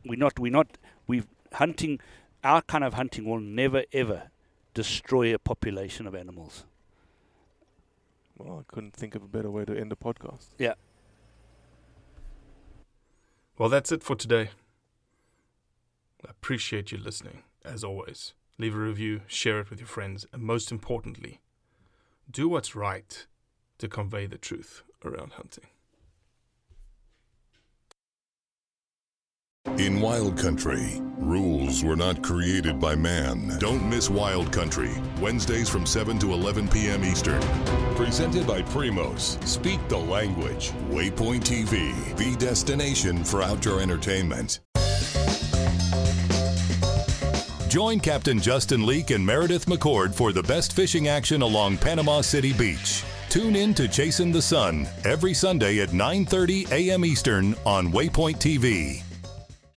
We're 0.04 0.18
not. 0.18 0.38
We're 0.38 0.52
not. 0.52 0.78
We've 1.06 1.26
hunting. 1.54 2.00
Our 2.42 2.60
kind 2.62 2.84
of 2.84 2.94
hunting 2.94 3.24
will 3.24 3.40
never 3.40 3.84
ever 3.92 4.30
destroy 4.74 5.34
a 5.34 5.38
population 5.38 6.06
of 6.06 6.14
animals. 6.14 6.64
Well, 8.36 8.58
I 8.58 8.74
couldn't 8.74 8.94
think 8.94 9.14
of 9.14 9.22
a 9.22 9.28
better 9.28 9.50
way 9.50 9.64
to 9.64 9.78
end 9.78 9.90
the 9.90 9.96
podcast. 9.96 10.48
Yeah. 10.58 10.74
Well, 13.56 13.68
that's 13.68 13.92
it 13.92 14.02
for 14.02 14.16
today. 14.16 14.50
I 16.26 16.30
appreciate 16.30 16.90
you 16.90 16.98
listening, 16.98 17.44
as 17.64 17.84
always. 17.84 18.34
leave 18.58 18.74
a 18.74 18.78
review, 18.78 19.22
share 19.26 19.60
it 19.60 19.70
with 19.70 19.80
your 19.80 19.88
friends, 19.88 20.26
and 20.32 20.42
most 20.42 20.70
importantly, 20.70 21.40
do 22.30 22.48
what's 22.48 22.74
right 22.74 23.26
to 23.78 23.88
convey 23.88 24.26
the 24.26 24.38
truth 24.38 24.82
around 25.04 25.32
hunting. 25.32 25.64
In 29.78 30.00
Wild 30.00 30.38
Country, 30.38 31.00
rules 31.18 31.82
were 31.82 31.96
not 31.96 32.22
created 32.22 32.78
by 32.78 32.94
man. 32.94 33.56
Don't 33.58 33.88
miss 33.90 34.08
Wild 34.08 34.52
Country, 34.52 34.92
Wednesdays 35.20 35.68
from 35.68 35.84
7 35.84 36.16
to 36.20 36.32
11 36.32 36.68
p.m. 36.68 37.04
Eastern. 37.04 37.40
Presented 37.96 38.46
by 38.46 38.62
Primos. 38.62 39.44
Speak 39.44 39.80
the 39.88 39.96
language. 39.96 40.70
Waypoint 40.90 41.40
TV, 41.40 41.92
the 42.16 42.36
destination 42.36 43.24
for 43.24 43.42
outdoor 43.42 43.80
entertainment. 43.80 44.60
Join 47.68 47.98
Captain 47.98 48.40
Justin 48.40 48.86
Leake 48.86 49.10
and 49.10 49.26
Meredith 49.26 49.66
McCord 49.66 50.14
for 50.14 50.32
the 50.32 50.44
best 50.44 50.74
fishing 50.74 51.08
action 51.08 51.42
along 51.42 51.78
Panama 51.78 52.20
City 52.20 52.52
Beach. 52.52 53.02
Tune 53.28 53.56
in 53.56 53.74
to 53.74 53.88
Chasing 53.88 54.30
the 54.30 54.42
Sun 54.42 54.86
every 55.04 55.34
Sunday 55.34 55.80
at 55.80 55.88
9:30 55.88 56.70
a.m. 56.70 57.04
Eastern 57.04 57.56
on 57.66 57.90
Waypoint 57.90 58.36
TV. 58.36 59.02